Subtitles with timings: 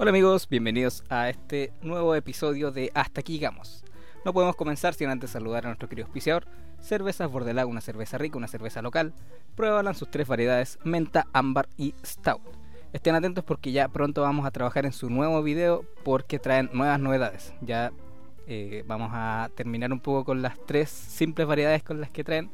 [0.00, 3.84] Hola amigos, bienvenidos a este nuevo episodio de Hasta aquí llegamos.
[4.24, 6.46] No podemos comenzar sin antes saludar a nuestro querido auspiciador,
[6.80, 9.12] Cervezas Bordelago, una cerveza rica, una cerveza local.
[9.56, 12.40] Pruébalan sus tres variedades, menta, ámbar y stout.
[12.92, 17.00] Estén atentos porque ya pronto vamos a trabajar en su nuevo video porque traen nuevas
[17.00, 17.52] novedades.
[17.60, 17.90] Ya
[18.46, 22.52] eh, vamos a terminar un poco con las tres simples variedades con las que traen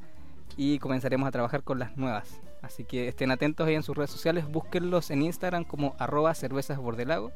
[0.56, 2.40] y comenzaremos a trabajar con las nuevas.
[2.64, 6.78] Así que estén atentos ahí en sus redes sociales, búsquenlos en Instagram como arroba cervezas
[6.78, 7.32] bordelago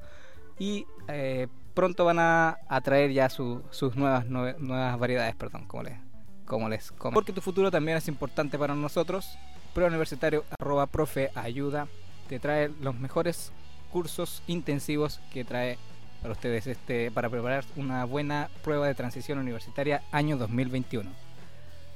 [0.58, 5.98] y eh, pronto van a, traer ya sus nuevas, nuevas variedades, perdón, como les,
[6.44, 7.14] como les comento.
[7.14, 9.38] Porque tu futuro también es importante para nosotros.
[9.74, 11.86] Prueba universitario arroba profe ayuda
[12.28, 13.52] te trae los mejores
[13.90, 15.78] cursos intensivos que trae
[16.20, 21.27] para ustedes este para preparar una buena prueba de transición universitaria año 2021.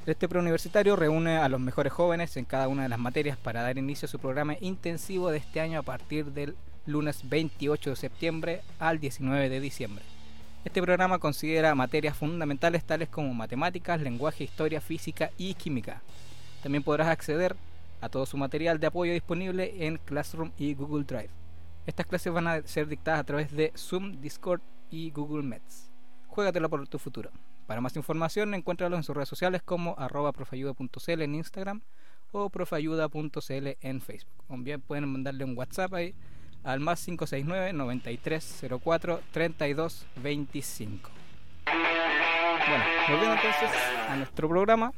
[0.04, 3.78] Este preuniversitario reúne a los mejores jóvenes en cada una de las materias para dar
[3.78, 8.62] inicio a su programa intensivo de este año a partir del lunes 28 de septiembre
[8.80, 10.04] al 19 de diciembre.
[10.64, 16.02] Este programa considera materias fundamentales tales como matemáticas, lenguaje, historia, física y química.
[16.64, 17.54] También podrás acceder
[18.00, 21.30] a todo su material de apoyo disponible en Classroom y Google Drive.
[21.86, 25.92] Estas clases van a ser dictadas a través de Zoom, Discord y Google Meets.
[26.26, 27.30] Juégatelo por tu futuro.
[27.72, 31.80] Para más información, encuéntralo en sus redes sociales como arroba profayuda.cl en Instagram
[32.30, 34.44] o profayuda.cl en Facebook.
[34.48, 36.14] O bien pueden mandarle un WhatsApp ahí
[36.64, 41.10] al más 569 9304 3225.
[41.64, 43.70] Bueno, volviendo entonces
[44.06, 44.92] a nuestro programa.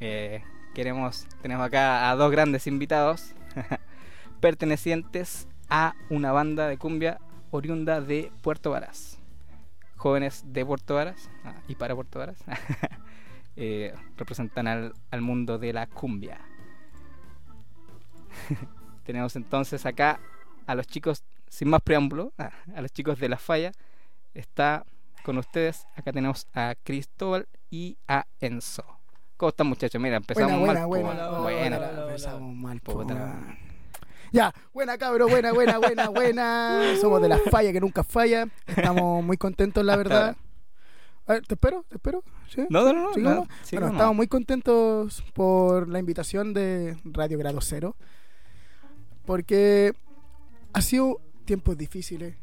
[0.00, 0.42] Eh,
[0.74, 3.34] queremos, tenemos acá a dos grandes invitados
[4.40, 7.18] pertenecientes a una banda de cumbia
[7.50, 9.18] oriunda de Puerto Varas
[10.04, 12.36] jóvenes de Puerto Varas ah, y para Puerto Varas
[13.56, 16.42] eh, representan al, mundo de la cumbia.
[19.04, 20.20] Tenemos entonces acá
[20.66, 23.72] a los chicos, sin más preámbulo, ah, a los chicos de la falla.
[24.34, 24.84] Está
[25.22, 28.84] con ustedes, acá tenemos a Cristóbal y a Enzo.
[29.38, 30.02] ¿Cómo están muchachos?
[30.02, 30.86] Mira, empezamos mal.
[30.86, 31.76] Buena,
[32.08, 32.78] empezamos mal.
[34.34, 36.96] Ya, buena cabro, buena, buena, buena, buena.
[37.00, 38.48] Somos de la falla que nunca falla.
[38.66, 40.36] Estamos muy contentos, la verdad.
[41.28, 42.24] A ver, te espero, te espero.
[42.68, 43.46] No, no, no.
[43.70, 47.94] bueno, estamos muy contentos por la invitación de Radio Grado Cero.
[49.24, 49.92] Porque
[50.72, 52.34] ha sido tiempos difíciles.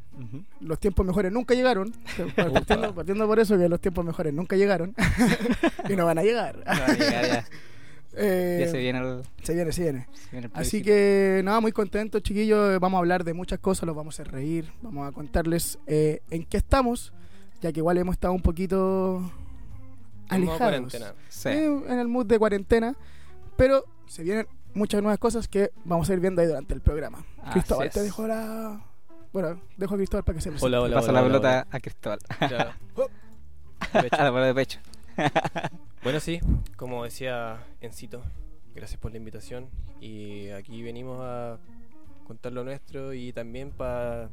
[0.62, 1.94] Los tiempos mejores nunca llegaron.
[2.96, 4.96] Partiendo, por eso que los tiempos mejores nunca llegaron.
[5.90, 6.56] y no van a llegar.
[6.60, 7.46] No van a llegar ya.
[8.16, 10.08] Eh, se viene Se viene, se viene.
[10.54, 12.80] Así que nada, muy contento, chiquillos.
[12.80, 14.72] Vamos a hablar de muchas cosas, los vamos a hacer reír.
[14.82, 17.14] Vamos a contarles eh, en qué estamos,
[17.62, 19.32] ya que igual hemos estado un poquito
[20.30, 20.94] alejados.
[21.46, 22.96] en el mood de cuarentena.
[23.58, 27.26] Pero se vienen muchas nuevas cosas que vamos a ir viendo ahí durante el programa.
[27.52, 28.86] Cristóbal, te dejo la.
[29.32, 32.20] Bueno, dejo a Cristóbal para que se Hola, hola, Pasa la pelota a Cristóbal.
[34.12, 34.80] a la bola de pecho.
[36.04, 36.40] Bueno, sí,
[36.78, 38.24] como decía Encito,
[38.74, 41.60] gracias por la invitación y aquí venimos a
[42.26, 44.30] contar lo nuestro y también para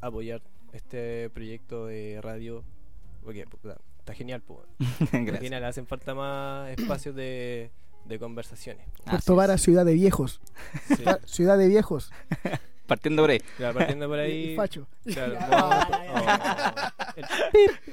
[0.00, 0.40] apoyar
[0.72, 2.64] este proyecto de radio
[3.22, 3.46] porque
[3.98, 4.60] está genial, pues.
[5.12, 7.70] Al final hacen falta más espacios de,
[8.06, 8.86] de conversaciones.
[9.04, 10.40] Puerto Vara, ciudad de viejos.
[11.26, 12.10] Ciudad de viejos.
[12.90, 13.40] Partiendo por ahí.
[13.56, 14.50] partiendo por ahí.
[14.50, 14.88] El facho.
[15.04, 15.38] Claro,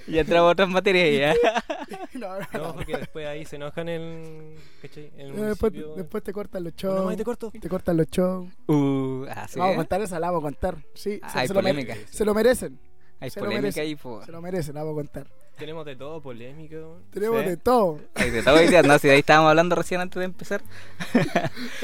[0.08, 2.00] y entramos otras materias ya.
[2.14, 3.90] no, no, porque después ahí se enojan.
[3.90, 4.56] En
[5.18, 7.12] el después, después, te cortan los shows.
[7.12, 7.52] No, te corto.
[7.52, 8.48] Te cortan los shows.
[8.66, 10.78] Uh, ah, Vamos a contar esa, la vamos a contar.
[10.96, 11.94] Sí, ah, hay se, polémica.
[11.94, 12.80] Lo se lo merecen.
[13.20, 14.26] Hay se polémica ahí, po.
[14.26, 15.28] Se lo merecen, la vamos a contar.
[15.60, 16.78] Tenemos de todo, polémica.
[17.12, 18.00] Tenemos de todo.
[18.16, 18.84] Hay de todo.
[18.84, 20.64] No, si ahí estábamos hablando recién antes de empezar.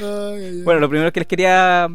[0.63, 1.89] bueno, lo primero que les quería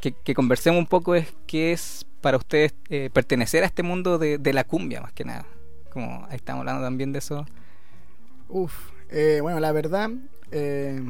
[0.00, 4.52] que, conversemos un poco es qué es para ustedes eh, pertenecer a este mundo de,
[4.52, 5.46] la cumbia, más que nada.
[5.90, 7.46] Como ahí estamos hablando también de eso.
[8.48, 8.72] Uf,
[9.10, 10.10] eh, bueno, la verdad,
[10.50, 11.00] eh,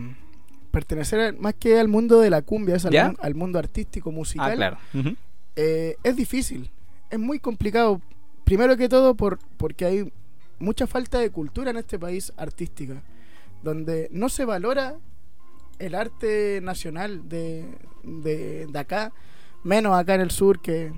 [0.70, 4.52] pertenecer más que al mundo de la cumbia, es al, mundo artístico, musical.
[4.52, 4.78] Ah, claro.
[5.54, 6.70] es difícil,
[7.10, 8.00] es muy complicado.
[8.44, 10.12] Primero que todo por, porque hay
[10.58, 13.02] mucha falta de cultura en este país artística,
[13.62, 14.96] donde no se valora
[15.78, 17.66] el arte nacional de,
[18.02, 19.12] de, acá,
[19.62, 20.92] menos acá en el sur, que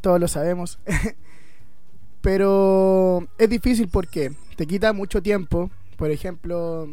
[0.00, 0.78] todos lo sabemos.
[2.20, 5.70] Pero es difícil porque te quita mucho tiempo.
[5.96, 6.88] Por ejemplo,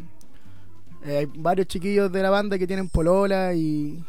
[1.04, 4.04] eh, hay varios chiquillos de la banda que tienen polola y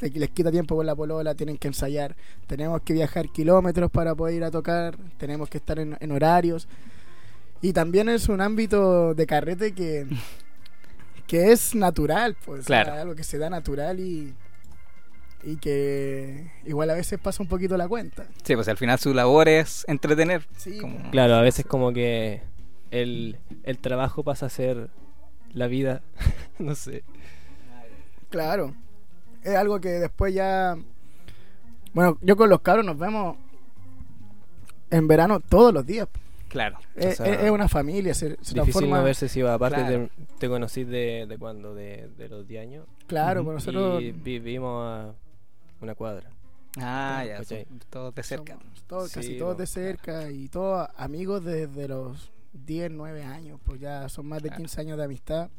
[0.00, 2.16] les quita tiempo con la polola, tienen que ensayar.
[2.46, 6.68] Tenemos que viajar kilómetros para poder ir a tocar, tenemos que estar en, en horarios.
[7.62, 10.06] Y también es un ámbito de carrete que
[11.26, 14.34] que es natural, pues, algo que se da natural y,
[15.42, 18.26] y que igual a veces pasa un poquito la cuenta.
[18.44, 20.46] Sí, pues al final su labor es entretener.
[20.56, 22.42] Sí, Como- Claro, a veces como que
[22.90, 24.88] el, el trabajo pasa a ser
[25.52, 26.02] la vida.
[26.58, 27.02] no sé.
[28.30, 28.74] Claro.
[29.42, 30.76] Es algo que después ya.
[31.92, 33.36] Bueno, yo con los cabros nos vemos
[34.90, 36.08] en verano todos los días.
[36.56, 36.78] Claro.
[36.94, 39.54] Es, sea, es- una familia, se, se Difícil no verse si va.
[39.54, 40.08] Aparte, Claro.
[40.16, 42.86] te, te conocí de, de cuándo, de, de los 10 años.
[43.06, 45.14] Claro, pues nosotros Y vivimos a
[45.82, 46.30] una cuadra.
[46.78, 47.42] Ah, ya,
[47.90, 48.54] todos de cerca.
[48.58, 53.22] somos todos, casi Sí, todos no, de cerca y todos amigos desde los 10, 9
[53.22, 53.60] años.
[53.64, 54.62] Pues ya son más de Claro.
[54.62, 55.50] 15 años de amistad.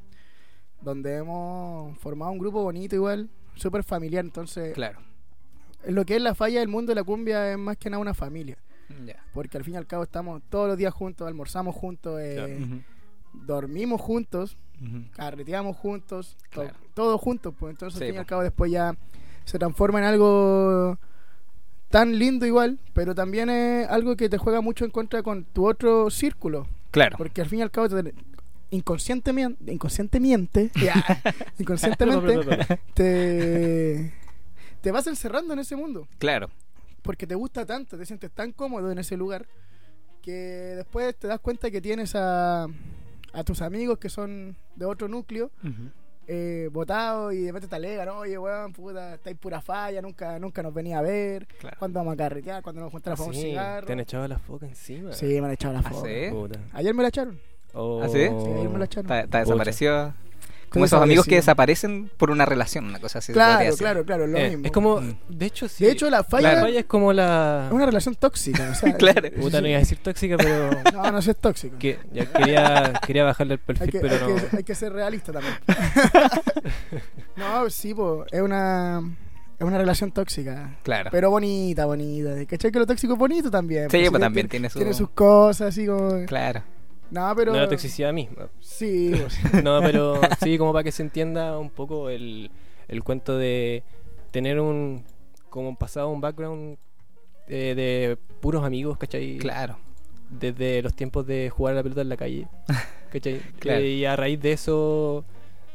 [0.81, 4.23] Donde hemos formado un grupo bonito, igual, súper familiar.
[4.25, 4.99] Entonces, Claro.
[5.88, 8.13] lo que es la falla del mundo de la cumbia es más que nada una
[8.13, 8.57] familia.
[9.34, 12.84] Porque al fin y al cabo estamos todos los días juntos, almorzamos juntos, eh, Claro.
[13.45, 15.04] Dormimos juntos, ujú.
[15.16, 16.75] carreteamos juntos, to- Claro.
[16.94, 17.54] todos juntos.
[17.60, 18.30] Pues entonces Sí, al fin y al po.
[18.30, 18.95] cabo después ya
[19.45, 20.98] se transforma en algo
[21.89, 25.68] tan lindo igual, pero también es algo que te juega mucho en contra con tu
[25.68, 26.68] otro círculo.
[26.92, 27.18] Claro.
[27.18, 28.13] Porque al fin y al cabo te-
[28.72, 30.72] inconscientemente, inconscientemente,
[31.60, 34.13] inconscientemente te,
[34.81, 36.50] te vas encerrando en ese mundo Claro.
[37.07, 39.48] Porque te gusta tanto, te sientes tan cómodo en ese lugar
[40.21, 40.31] que
[40.75, 42.65] después te das cuenta que tienes a,
[43.33, 45.50] a tus amigos que son de otro núcleo
[46.27, 50.62] eh, votados y de repente te alegan, oye, weón, puta, estáis pura falla, nunca, nunca
[50.62, 51.77] nos venía a ver, Claro.
[51.80, 53.88] cuándo vamos a carretear, cuándo nos juntamos a un Sí, cigarro.
[53.88, 55.13] te han echado la foca encima.
[55.13, 56.30] Sí, me han echado la ¿Ah, sí?
[56.30, 56.59] Puta.
[56.74, 57.39] Ayer me la echaron.
[57.74, 58.01] Oh.
[58.04, 58.27] ¿Ah, sí?
[58.27, 59.06] Sí, ayer me la echaron.
[59.06, 60.13] Está, está desaparecido.
[60.69, 63.31] Como esos amigos que desaparecen por una relación, una cosa así.
[63.34, 64.66] Claro, claro, claro, lo Eh, mismo.
[64.66, 65.16] es como, Mm.
[65.30, 65.86] de hecho, sí.
[65.86, 67.66] De hecho, la falla la falla es como la.
[67.68, 68.69] es una relación tóxica.
[68.72, 69.30] O sea, Claro.
[69.40, 70.69] Puta, no iba a decir tóxica, pero.
[70.94, 71.78] No, no es tóxico.
[71.80, 74.36] que, ya quería, quería bajarle el perfil, Hay que, pero hay, no.
[74.50, 75.54] que, hay que ser realista también.
[77.36, 79.02] no, sí, po, es una
[79.60, 80.75] es una relación tóxica.
[80.84, 81.10] Claro.
[81.12, 82.30] Pero bonita, bonita.
[82.46, 83.90] ¿Cachai que lo tóxico es bonito también?
[83.90, 86.25] Sí, Pues, pues también tiene, tiene su- tiene sus cosas, así como...
[86.28, 86.62] Claro.
[87.12, 87.54] No, pero...
[87.54, 88.50] No la toxicidad misma.
[88.59, 89.12] Sí,
[89.63, 92.51] No, pero sí, como para que se entienda un poco el,
[92.88, 93.83] el cuento de
[94.31, 95.04] tener un.
[95.50, 96.77] como pasado, un background
[97.48, 99.38] eh, de puros amigos, ¿cachai?
[99.38, 99.77] Claro.
[100.30, 102.48] Desde los tiempos de jugar a la pelota en la calle,
[103.12, 103.39] ¿cachai?
[103.59, 103.80] Claro.
[103.80, 105.24] Eh, y a raíz de eso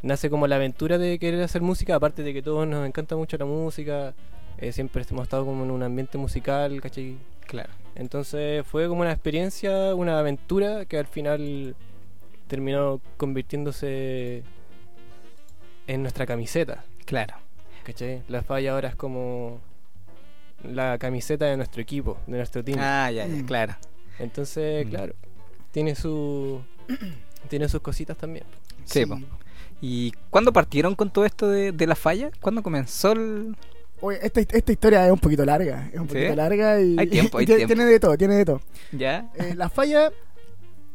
[0.02, 3.38] nace como la aventura de querer hacer música, aparte de que todos nos encanta mucho
[3.38, 4.14] la música,
[4.58, 7.16] eh, siempre hemos estado como en un ambiente musical, ¿cachai?
[7.46, 7.70] Claro.
[7.94, 11.76] Entonces fue como una experiencia, una aventura que al final
[12.48, 14.42] terminó convirtiéndose
[15.86, 16.84] en nuestra camiseta.
[17.04, 17.34] Claro.
[17.84, 18.22] ¿Cachai?
[18.28, 19.60] La falla ahora es como
[20.62, 22.78] la camiseta de nuestro equipo, de nuestro team.
[22.80, 23.46] Ah, ya, ya, Mm.
[23.46, 23.74] claro.
[24.18, 24.90] Entonces, Mm.
[24.90, 25.14] claro,
[25.72, 26.60] tiene su
[27.48, 28.44] tiene sus cositas también.
[28.84, 29.18] Sí, po.
[29.80, 32.30] ¿Y cuándo partieron con todo esto de, de la falla?
[32.40, 33.56] ¿Cuándo comenzó el...?
[34.02, 35.88] Oye, esta, esta historia es un poquito larga.
[35.92, 36.14] Es un ¿Sí?
[36.14, 37.66] poquito larga y, Hay tiempo, hay tiempo.
[37.66, 38.60] tiene de todo, tiene de todo.
[38.92, 39.30] ¿Ya?
[39.36, 40.10] Eh, la falla...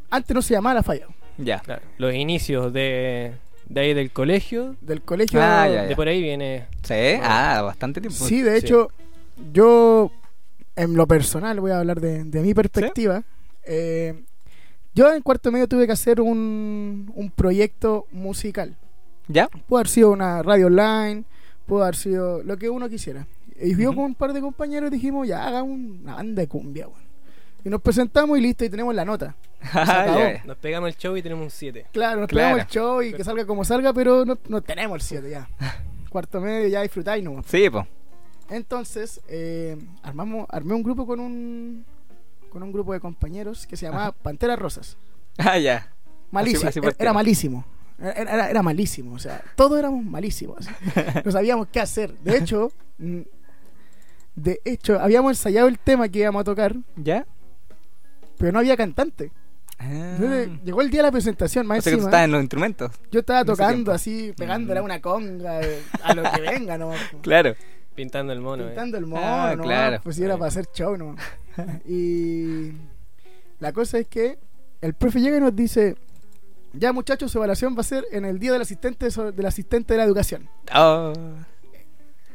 [0.10, 1.08] Antes no se llamaba la falla.
[1.38, 1.60] Ya.
[1.60, 3.34] Claro, los inicios de,
[3.68, 5.40] de ahí del colegio, Del colegio...
[5.42, 6.94] Ah, ya, de por ahí viene ¿Sí?
[7.24, 8.18] Ah, bastante tiempo.
[8.26, 8.66] Sí, de Sí.
[8.66, 8.90] hecho,
[9.54, 10.12] yo
[10.76, 13.24] en lo personal voy a hablar de, de mi perspectiva.
[13.64, 14.22] Eh,
[14.94, 18.76] yo en cuarto medio tuve que hacer un, un proyecto musical.
[19.28, 19.48] ¿Ya?
[19.48, 21.24] Pudo haber sido una radio online,
[21.68, 23.28] pudo haber sido lo que uno quisiera.
[23.60, 26.88] Y yo con un par de compañeros dijimos, ya haga un- una banda de cumbia,
[26.88, 27.02] weón.
[27.64, 29.36] Y nos presentamos y listo, y tenemos la nota.
[30.46, 31.88] Nos pegamos el show y tenemos un 7.
[31.92, 32.56] Claro, nos Claro.
[32.56, 35.50] pegamos el show y que salga como salga, pero no, no tenemos el 7 ya.
[36.10, 37.46] Cuarto medio ya disfrutáis nomás.
[37.48, 37.86] Sí, po.
[38.50, 41.86] Entonces, eh, armamos, armé un grupo con un
[42.50, 44.12] con un grupo de compañeros que se llamaba Ajá.
[44.24, 44.96] Pantera Rosas.
[45.38, 45.92] Ah, ya.
[46.32, 47.06] Malísimo, así era, partieron.
[47.08, 47.66] era malísimo.
[48.00, 50.68] Era, era- era malísimo, o sea, todos éramos malísimos.
[51.26, 52.14] No sabíamos qué hacer.
[52.20, 53.22] De hecho, mm,
[54.36, 57.26] de hecho, habíamos ensayado el tema que íbamos a tocar, ¿Ya?
[58.38, 59.32] pero no había cantante.
[59.80, 60.60] Entonces, Ah.
[60.64, 62.42] llegó el día de la presentación, más O sea que tú encima, estabas en los
[62.42, 62.92] instrumentos.
[63.12, 64.86] yo estaba tocando así, pegándole a Mm.
[64.86, 66.92] una conga, eh, a lo que venga, ¿no?
[67.22, 67.56] Claro.
[67.96, 68.64] Pintando el mono.
[68.64, 68.68] eh.
[68.68, 69.64] pintando el mono, Ah, ¿no?
[69.64, 70.00] claro.
[70.04, 71.16] pues si era para hacer show, ¿no?
[71.88, 72.74] y
[73.60, 74.38] la cosa es que
[74.82, 75.96] el profe llega y nos dice,
[76.80, 79.94] ya muchachos, su evaluación va a ser en el día del asistente so- del asistente
[79.94, 80.50] de la educación.
[80.76, 81.14] Oh,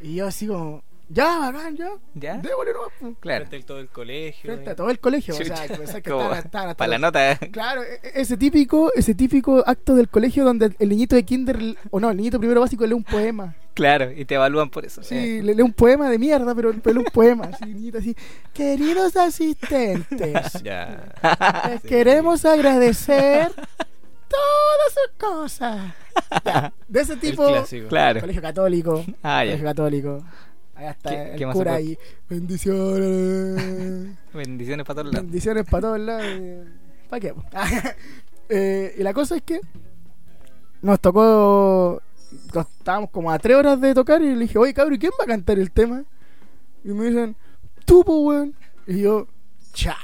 [0.02, 2.38] Y yo así como, ya, bacán, ya, ¿Ya?
[2.38, 3.14] démosle nomás, pues".
[3.20, 3.46] Claro.
[3.46, 4.42] Frente a todo el colegio.
[4.52, 4.72] Frente eh.
[4.72, 5.68] a todo el colegio, o sea, Chucha.
[5.68, 7.38] que pensar que Como estaban- estaban hasta Para la nota.
[7.52, 11.76] Claro, e- e- ese típico, ese típico acto del colegio donde el, niñito de kinder,
[11.90, 13.54] o no, el niñito primero básico lee un poema.
[13.74, 15.02] Claro, y te evalúan por eso.
[15.02, 18.14] Sí, Eh, le lee un poema de mierda, pero, pero un poema, así, niñito así.
[18.52, 21.14] Queridos asistentes, Ya.
[21.70, 21.88] les Sí.
[21.88, 23.50] queremos agradecer
[26.44, 27.46] Ya, de ese tipo.
[27.88, 28.20] Claro.
[28.20, 29.70] colegio católico, Ah, colegio ya.
[29.70, 30.24] católico.
[30.74, 31.98] Ahí está el cura ahí.
[32.28, 34.16] Bendiciones.
[34.34, 35.26] Bendiciones para todos lados.
[35.26, 36.66] Bendiciones para todos lados.
[37.08, 37.34] ¿Para qué?
[38.48, 39.60] eh, y la cosa es que
[40.80, 42.02] nos tocó.
[42.54, 45.26] Estábamos como a tres horas de tocar y le dije, oye cabrón, ¿quién va a
[45.26, 46.04] cantar el tema?
[46.82, 47.36] Y me dicen,
[47.84, 48.54] tú, pues, weón.
[48.86, 49.28] Y yo,
[49.72, 49.96] cha,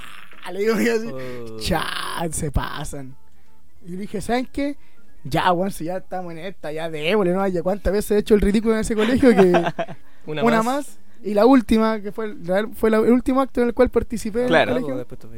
[0.53, 1.59] le digo así, oh.
[1.59, 1.85] cha,
[2.31, 3.17] se pasan.
[3.85, 4.77] Y le dije, ¿saben qué?
[5.25, 7.47] Ya, weón, si ya estamos en esta, ya démosle, ¿no?
[7.49, 9.53] Ya cuántas veces he hecho el ridículo en ese colegio que
[10.27, 10.99] una, más.
[11.23, 14.47] Y la última, que fue el, fue el último acto en el cual participé.
[14.47, 15.31] Claro, en el colegio.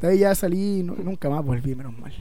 [0.00, 2.12] De ahí ya salí, nunca más volví, menos mal.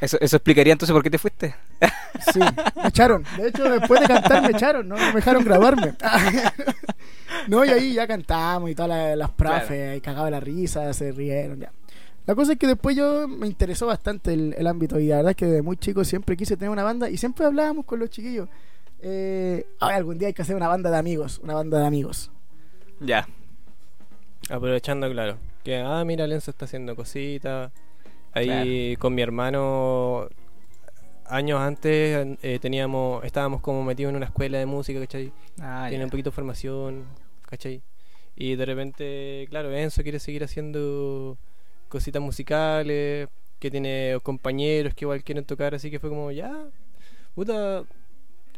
[0.00, 1.54] Eso, eso explicaría entonces por qué te fuiste.
[2.32, 3.24] Sí, me echaron.
[3.36, 5.94] De hecho, después de cantar me echaron, no, me dejaron grabarme.
[7.48, 11.58] no, y ahí ya cantamos y todas las, profes, y cagaba la risa, se rieron,
[11.58, 11.72] ya.
[12.26, 15.36] La cosa es que después yo me interesó bastante el, ámbito y la verdad es
[15.36, 18.48] que desde muy chico siempre quise tener una banda y siempre hablábamos con los chiquillos.
[19.00, 22.30] Eh, algún día hay que hacer una banda de amigos, una banda de amigos.
[23.00, 23.28] Ya.
[24.48, 25.36] Aprovechando, claro.
[25.62, 27.70] Que, ah, mira, Lenzo está haciendo cositas.
[28.32, 30.28] Ahí con mi hermano,
[31.26, 35.30] años antes, eh, teníamos estábamos como metidos en una escuela de música, ¿cachai?
[35.60, 37.04] Ah, Tiene un poquito de formación,
[37.48, 37.82] ¿cachai?
[38.34, 41.38] Y de repente, claro, Enzo quiere seguir haciendo
[41.94, 43.28] cositas musicales,
[43.60, 46.52] que tiene compañeros que igual quieren tocar, así que fue como, ya,
[47.36, 47.84] puta,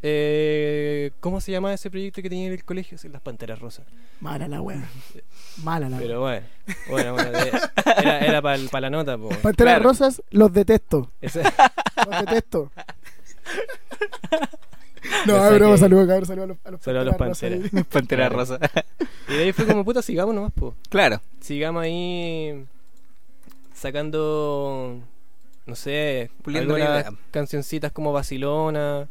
[0.01, 2.97] eh, ¿Cómo se llama ese proyecto que tenía en el colegio?
[3.11, 3.85] Las Panteras Rosas.
[4.21, 4.87] Mala la wea.
[5.63, 6.45] Mala la Pero bueno,
[6.89, 7.17] bueno,
[7.97, 9.17] era, era para la nota.
[9.17, 9.29] Po.
[9.29, 11.11] Panteras Rosas los detesto.
[11.21, 12.71] Los detesto.
[15.25, 17.85] No, a ver, saludos, cabrón, saludos a los, a los Saludos a los Panteras.
[17.85, 18.59] Panteras Rosas.
[19.29, 20.75] Y de ahí fue como, puta, sigamos nomás, po.
[20.89, 21.21] Claro.
[21.39, 22.65] Sigamos ahí
[23.77, 24.99] sacando,
[25.65, 29.07] no sé, algunas cancioncitas como Basilona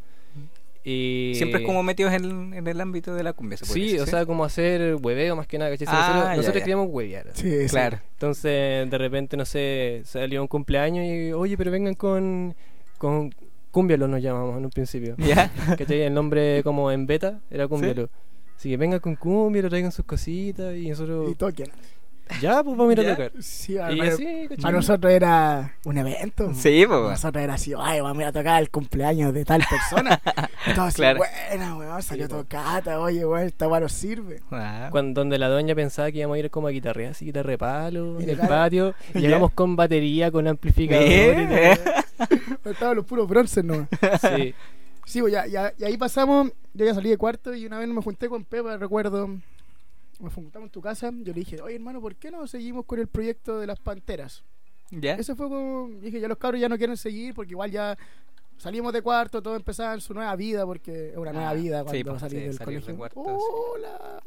[0.82, 1.32] y...
[1.37, 3.56] Siempre es como metidos en, en el ámbito de la cumbia.
[3.56, 5.75] ¿se sí, o sea, como hacer hueveo más que nada.
[5.87, 7.28] Ah, nosotros, queríamos huevear.
[7.35, 8.00] Sí, claro.
[8.12, 12.54] Entonces, de repente, no sé, salió un cumpleaños y, oye, pero vengan con,
[12.99, 13.35] con
[13.70, 15.16] Cumbialo nos llamamos en un principio.
[15.18, 15.50] ¿Ya?
[15.76, 18.08] Que el nombre como en beta era Cumbialo.
[18.56, 21.30] Así que vengan con Cumbialo, traigan sus cositas y nosotros...
[21.30, 21.70] Y toquen.
[22.40, 23.33] Ya, pues vamos a ir a tocar.
[23.40, 26.52] Sí, a, nosotros era un evento.
[26.54, 27.00] Sí, pues.
[27.00, 30.21] nosotros era así, ay, vamos a ir a tocar el cumpleaños de tal persona.
[30.66, 31.18] Entonces, claro.
[31.18, 34.42] buena, weón, salió tocata, oye, weón, esta weón nos sirve.
[34.50, 34.88] Ah.
[34.90, 37.59] Cuando, donde la doña pensaba que íbamos a ir como a guitarrear, así, guitarra de
[37.59, 38.95] palo, en el patio.
[39.14, 41.06] Y llegamos con batería, con amplificador.
[42.64, 43.88] Estaban los puros bronces, ¿no?
[44.21, 44.54] Sí.
[45.06, 47.87] Sí, pues ya, ya, y ahí pasamos, yo ya salí de cuarto y una vez
[47.87, 49.30] me junté con Pepa, recuerdo
[50.20, 52.99] nos juntamos en tu casa, yo le dije, oye hermano, ¿por qué no seguimos con
[52.99, 54.44] el proyecto de las panteras?
[54.90, 55.14] ¿Ya?
[55.14, 57.96] Ese fue como, dije, ya los cabros ya no quieren seguir porque igual ya
[58.56, 62.11] salimos de cuarto, todos empezaban su nueva vida porque es una nueva ah, vida cuando
[62.11, 63.11] pues, salí del colegio.
[63.14, 64.23] ¡Hola!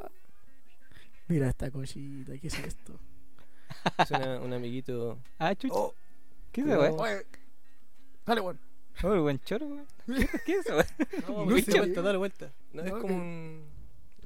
[1.28, 3.00] Mira esta cosita, ¿qué es esto?
[4.00, 4.12] es
[4.44, 5.20] un amiguito.
[5.38, 5.76] Ah, chucha.
[5.76, 5.94] Oh.
[6.52, 7.16] ¿Qué es eso, güey?
[8.26, 8.60] Dale, bueno.
[9.04, 9.86] Oh, el buen choro, güey.
[10.46, 10.86] ¿Qué es eso, güey?
[11.28, 12.52] No, no, sé, vuelta, dale vuelta.
[12.74, 13.79] No, es como un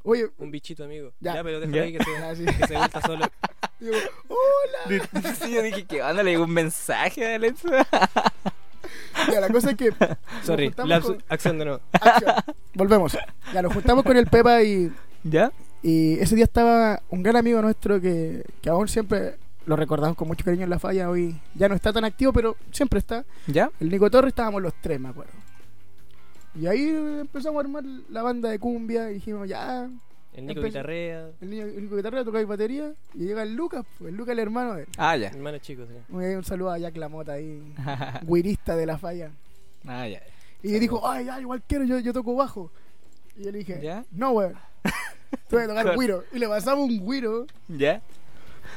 [0.04, 1.14] Oye, un bichito amigo.
[1.20, 3.26] Ya, pero déjame ahí que se, ah, que se vuelta solo.
[3.80, 3.96] Digo,
[4.28, 5.34] hola.
[5.42, 7.64] Sí, yo dije que le digo un mensaje a Alex.
[9.32, 9.94] Ya, la cosa es que.
[10.44, 11.82] Sorry, la acción de nuevo.
[12.74, 13.18] Volvemos.
[13.54, 14.92] Ya, nos juntamos con el Pepa y.
[15.24, 15.52] ¿Ya?
[15.82, 20.28] Y ese día estaba un gran amigo nuestro que, que aún siempre lo recordamos con
[20.28, 21.10] mucho cariño en la falla.
[21.10, 23.26] Hoy ya no está tan activo, pero siempre está.
[23.48, 23.70] ¿Ya?
[23.80, 25.34] El Nico Torres estábamos los tres, me acuerdo.
[26.56, 26.90] Y ahí
[27.22, 29.90] empezamos a armar la banda de cumbia y dijimos, ya.
[30.34, 31.30] El Nico guitarrea.
[31.42, 32.94] El, niño, el Nico guitarrea, toca batería.
[33.14, 34.88] Y llega el Lucas, pues, el Lucas el hermano de él.
[34.98, 35.30] Ah, ya.
[35.30, 35.94] Hermano chico, sí.
[36.14, 37.74] Un, saludo a Jack Lamota ahí,
[38.28, 39.32] guirista de la falla.
[39.88, 40.22] Ah, ya.
[40.62, 42.72] Y dijo, ay, ya, igual quiero, yo, yo toco bajo.
[43.36, 44.06] Y yo le dije, ¿Ya?
[44.12, 44.54] no, weón.
[45.48, 46.24] Te voy a tocar guiro.
[46.32, 47.48] Y le pasamos un guiro.
[47.68, 48.02] ¿Ya?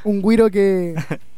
[0.05, 0.95] Un guiro que.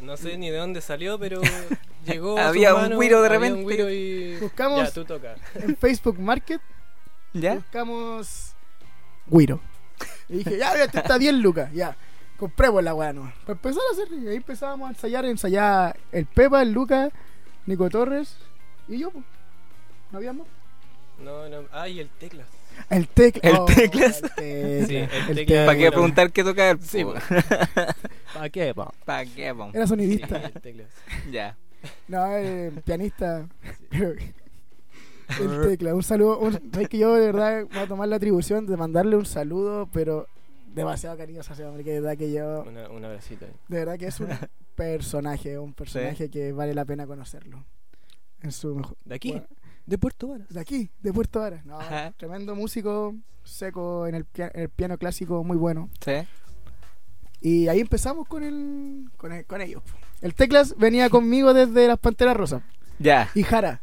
[0.00, 1.40] no sé ni de dónde salió, pero
[2.06, 3.94] Llegó había un guiro de repente.
[3.94, 4.36] y...
[4.38, 5.34] Buscamos ya, tú toca.
[5.54, 6.60] en Facebook Market.
[7.32, 7.56] ¿Ya?
[7.56, 8.54] Buscamos
[9.26, 9.60] guiro.
[10.28, 11.96] Y dije, ya, este está 10 lucas, ya.
[12.38, 13.32] Compremos la weá, no.
[13.42, 17.12] Para empezar a hacer, y ahí empezábamos a ensayar, ensayar el Pepa, el Lucas,
[17.66, 18.36] Nico Torres
[18.88, 19.24] y yo, pues.
[20.10, 20.46] ¿No había más?
[21.22, 21.64] No, no.
[21.70, 22.46] Ah, y el Teclas.
[22.88, 23.50] El tecla.
[23.50, 24.22] El teclas.
[24.38, 24.86] El
[25.34, 25.66] tecla.
[25.66, 27.04] ¿Para qué preguntar qué toca el Sí,
[28.34, 30.38] ¿Para qué, ¿Para qué, Era sonidista.
[30.38, 30.88] el teclas.
[31.30, 31.56] Ya.
[32.08, 33.48] No, eh, pianista.
[33.90, 36.38] el tecla, un saludo.
[36.38, 36.58] Un,
[36.88, 40.26] que yo de verdad voy a tomar la atribución de mandarle un saludo, pero
[40.74, 42.62] demasiado cariñoso a ese hombre, que de verdad que yo.
[42.62, 43.18] Una, una De
[43.68, 44.28] verdad que es un
[44.74, 47.64] personaje, un personaje que vale la pena conocerlo.
[48.42, 49.40] En su ¿De aquí?
[49.90, 50.48] De Puerto Varas.
[50.48, 51.66] De aquí, de Puerto Varas.
[51.66, 51.76] No,
[52.16, 55.90] tremendo músico, seco en el, el, piano clásico, muy bueno.
[56.04, 56.12] Sí.
[57.40, 59.82] Y ahí empezamos con el, con, con ellos.
[60.20, 62.62] El Teclas venía conmigo desde las Panteras Rosas.
[63.00, 63.30] Ya.
[63.34, 63.82] Y Jara.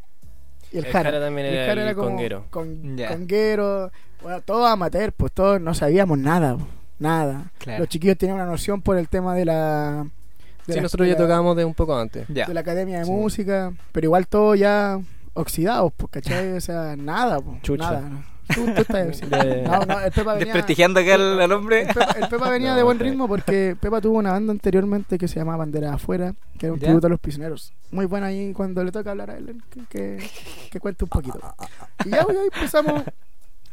[0.72, 1.12] Y el, Jara.
[1.20, 2.46] también era, el, conguero.
[2.52, 3.92] Con, Conguero.
[4.22, 6.58] Bueno, todo amateur, pues todos no sabíamos nada.
[7.00, 7.52] Nada.
[7.78, 10.08] Los chiquillos tenían una noción por el tema de la.
[10.70, 12.26] sí, nosotros ya tocábamos de un poco antes.
[12.30, 13.74] De la academia de música.
[13.92, 15.02] Pero igual todo ya
[15.38, 16.54] oxidados, pues, ¿cachai?
[16.54, 17.80] O sea, nada, pues.
[17.80, 18.24] Nada.
[18.54, 21.82] Tú, estás no, no, el Pepa venía, Desprestigiando acá el, hombre.
[21.82, 25.58] El Pepa, venía de buen ritmo porque Pepa tuvo una banda anteriormente que se llamaba
[25.58, 27.74] Bandera Afuera, que era un tributo a los prisioneros.
[27.92, 30.18] Muy buena ahí cuando le toca hablar a él, que,
[30.72, 31.40] que, cuente un poquito.
[32.06, 33.04] Y ya, ya empezamos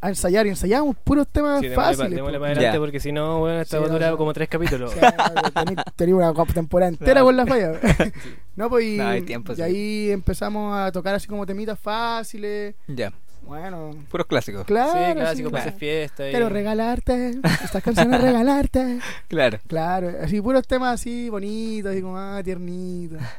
[0.04, 2.11] a ensayar y ensayábamos puros temas sí, fáciles.
[2.11, 4.92] Démosle para adelante porque si no, bueno, esta sí, a como tres capítulos.
[5.96, 7.80] Tenía una temporada entera con la falla.
[8.56, 12.75] no, pues y, y ahí empezamos a tocar así como temitas fáciles.
[12.87, 13.14] Ya.
[13.46, 13.94] Bueno.
[14.10, 14.64] Puros clásicos.
[14.64, 14.92] Claro.
[14.92, 16.28] Sí, clásicos fiesta.
[16.28, 16.30] Y...
[16.30, 17.40] Quiero regalarte.
[17.62, 19.00] Estas canciones regalarte.
[19.28, 19.58] Claro.
[19.66, 20.12] Claro.
[20.22, 23.20] Así, puros temas así bonitos, así como, ah, tiernitos.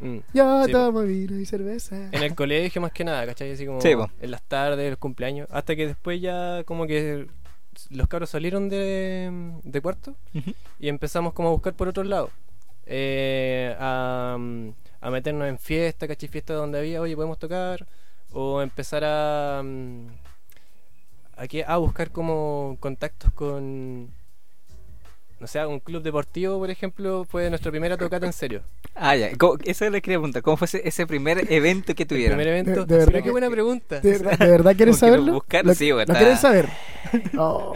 [0.00, 0.18] Mm.
[0.32, 2.08] Yo tomo vino y cerveza.
[2.10, 3.52] En el colegio, más que nada, ¿cachai?
[3.52, 5.48] Así como en las tardes, los cumpleaños.
[5.50, 7.26] Hasta que después ya, como que
[7.90, 9.30] los cabros salieron de,
[9.62, 10.14] de cuarto
[10.78, 12.30] y empezamos como a buscar por otro lado.
[12.86, 14.36] Eh, a,
[15.00, 16.28] a meternos en fiesta, ¿cachai?
[16.28, 17.86] Fiesta donde había, oye, podemos tocar
[18.34, 20.08] o empezar a mm,
[21.36, 24.12] aquí a buscar como contactos con
[25.40, 28.62] no sé, un club deportivo, por ejemplo, fue nuestra primera tocata en serio.
[28.94, 29.30] Ah, ya.
[29.64, 30.40] Eso le quería preguntar.
[30.42, 32.40] ¿Cómo fue ese, primer evento que tuvieron?
[32.40, 32.86] El primer evento.
[32.86, 34.00] De, verdad, qué buena pregunta.
[34.00, 35.34] ¿De verdad, quieres saberlo?
[35.34, 35.74] Buscarlo?
[35.74, 36.68] sí, ¿Lo quieres saber?
[37.36, 37.74] Oh.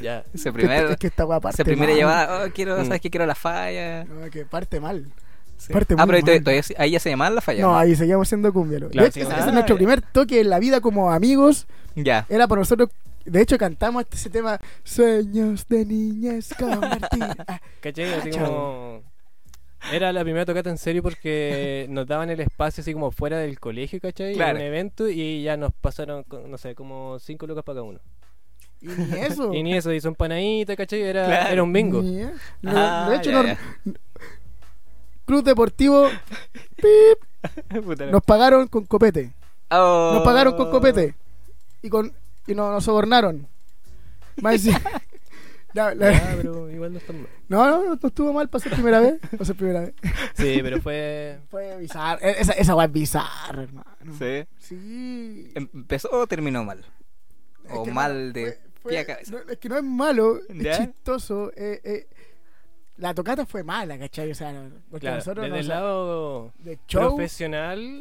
[0.00, 0.24] ya.
[0.32, 3.02] Ese primer, es que esta guapa Ese primer llevada, oh, quiero, ¿sabes mm.
[3.02, 3.10] qué?
[3.10, 4.04] Quiero la falla.
[4.04, 5.12] No, que parte mal
[5.96, 7.62] ah, pero ahí ya se llamaban la falla.
[7.62, 8.78] No, ahí seguíamos siendo cumbia.
[9.06, 11.66] ese, es nuestro primer toque en la vida como amigos.
[11.94, 12.26] Ya.
[12.28, 12.90] Era para nosotros.
[13.24, 17.24] De hecho, cantamos ese tema Sueños de niñez convertir.
[17.80, 18.14] ¿Cachai?
[18.14, 19.02] Así como.
[19.90, 23.58] Era la primera tocata en serio porque nos daban el espacio así como fuera del
[23.58, 24.34] colegio, ¿cachai?
[24.34, 24.58] Claro.
[24.58, 28.00] En un evento y ya nos pasaron, no sé, como cinco lucas para cada uno.
[28.80, 29.54] Y ni eso.
[29.54, 31.02] y ni eso, hizo empanadita, ¿cachai?
[31.02, 32.02] Era, era un bingo.
[32.64, 33.42] Ah, de hecho,
[35.24, 36.08] Club Deportivo
[38.10, 39.32] nos pagaron con copete.
[39.70, 40.12] Oh.
[40.14, 41.14] Nos pagaron con copete.
[41.82, 42.12] Y con
[42.46, 43.46] y nos, sobornaron.
[44.40, 44.72] Más no,
[46.36, 47.28] pero igual no está mal.
[47.48, 49.20] No, no, no estuvo mal para ser primera vez.
[49.30, 49.94] Para ser primera vez.
[50.34, 51.40] Sí, pero fue.
[51.50, 52.20] Fue bizarro.
[52.22, 53.96] E, esa, esa weá es bizarra, hermano.
[54.18, 54.44] Sí.
[54.58, 55.52] Sí.
[55.54, 56.84] ¿Empezó o terminó mal?
[57.70, 59.36] O mal de pie a cabeza.
[59.48, 61.52] es que no es malo, es chistoso.
[61.56, 62.08] Eh, eh,
[63.02, 64.30] la tocata fue mala, ¿cachai?
[64.30, 68.00] O sea, porque nosotros desde el lado de profesional,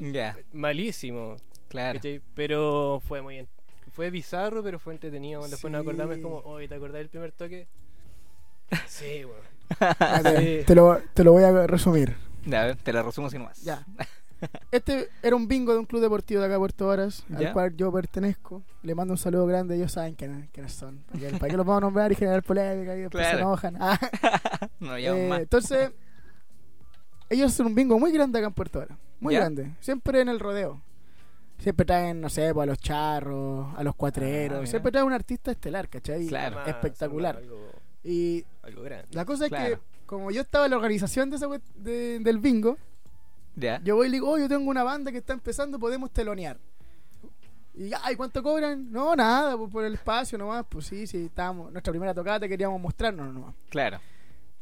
[0.53, 1.37] malísimo.
[1.69, 1.99] Claro.
[2.35, 3.47] Pero fue muy
[3.91, 5.41] fue bizarro, pero fue entretenido.
[5.47, 7.67] Después nos acordamos, como, oye, ¿te acordás del primer toque?
[8.87, 10.65] sí, bueno.
[10.67, 12.15] te, lo, te lo voy a resumir.
[12.45, 13.59] Ya, te lo resumo sin más.
[13.63, 13.83] Ya.
[14.71, 17.91] Este era un bingo de un club deportivo de acá Puerto Varas, al cual yo
[17.91, 18.63] pertenezco.
[18.83, 21.03] Le mando un saludo grande, ellos saben quiénes, son.
[21.39, 23.77] ¿Para qué, los vamos a nombrar y generar polémica y después se enojan?
[23.79, 23.99] Ah.
[24.79, 25.41] no, eh, más.
[25.41, 25.91] Entonces,
[27.29, 28.97] ellos hacen un bingo muy grande acá en Puerto Varas.
[29.19, 29.71] Muy grande.
[29.79, 30.81] Siempre en el rodeo.
[31.59, 34.63] Siempre traen, no sé, pues, a los charros, a los cuatreros.
[34.63, 36.25] Ah, siempre traen un artista estelar, ¿cachai?
[36.25, 36.65] Claro.
[36.65, 37.39] Espectacular.
[38.03, 39.07] y algo grande.
[39.11, 39.77] la cosa es que,
[40.07, 41.47] como yo estaba en la organización de ese,
[42.19, 42.77] del bingo,
[43.83, 46.57] yo voy y le digo, oh, yo tengo una banda que está empezando, podemos telonear.
[47.73, 48.91] Y, ay, ¿cuánto cobran?
[48.91, 50.65] No, nada, pues, por el espacio nomás.
[50.67, 51.71] Pues sí, sí, estábamos.
[51.71, 53.55] Nuestra primera tocata queríamos mostrarnos nomás.
[53.69, 53.99] Claro.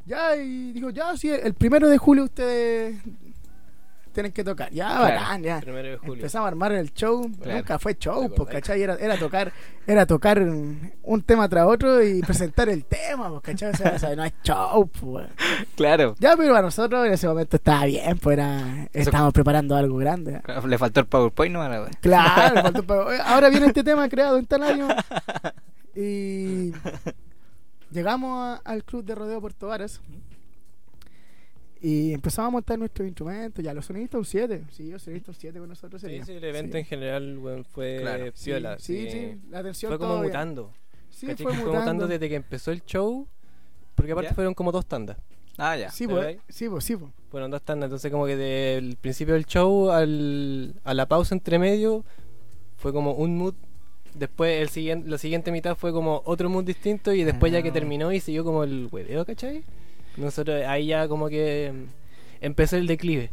[0.06, 2.96] Ya, y dijo, ya, sí, el primero de julio ustedes
[4.12, 4.70] tienen que tocar.
[4.72, 5.60] Ya, bacán, ya.
[6.02, 7.30] Empezamos a armar el show.
[7.44, 8.82] Nunca fue show, pues, ¿cachai?
[8.82, 9.52] Era, era, tocar,
[9.86, 13.72] era tocar un tema tras otro y presentar el tema, pues, ¿cachai?
[13.72, 15.28] O sea, no es show, pues.
[15.76, 16.14] Claro.
[16.18, 20.40] Ya, pero a nosotros en ese momento estaba bien, pues era, estábamos preparando algo grande.
[20.66, 21.60] Le faltó el PowerPoint, ¿no?
[22.00, 23.20] Claro, le faltó el PowerPoint.
[23.24, 24.88] Ahora viene este tema creado en tal año.
[25.94, 26.72] Y
[27.90, 30.00] llegamos al club de rodeo Puerto Varas.
[31.82, 35.40] Y empezamos a montar nuestros instrumentos, ya los sonistas un 7, sí, los sonistas un
[35.40, 37.38] 7 con nosotros Sí, sí, el evento en general
[37.72, 38.30] fue claro.
[38.34, 40.72] Sí, sí, la atención Fue como mutando.
[41.08, 42.06] Sí, fue, mutando.
[42.06, 43.26] desde que empezó el show,
[43.94, 45.16] porque aparte fueron como dos tandas.
[45.56, 45.90] Ah, ya.
[45.90, 47.12] Sí, pues, sí, pues, sí, pues.
[47.30, 51.58] Fueron dos tandas, entonces como que del principio del show al, a la pausa entre
[51.58, 52.04] medio
[52.76, 53.54] fue como un mood
[54.14, 57.68] Después el siguiente, la siguiente mitad fue como otro mood distinto y después ya que
[57.68, 57.72] ah.
[57.72, 59.64] terminó y siguió como el hueveo, ¿cachai?
[60.16, 61.86] Nosotros ahí ya como que em,
[62.40, 63.30] empezó el declive.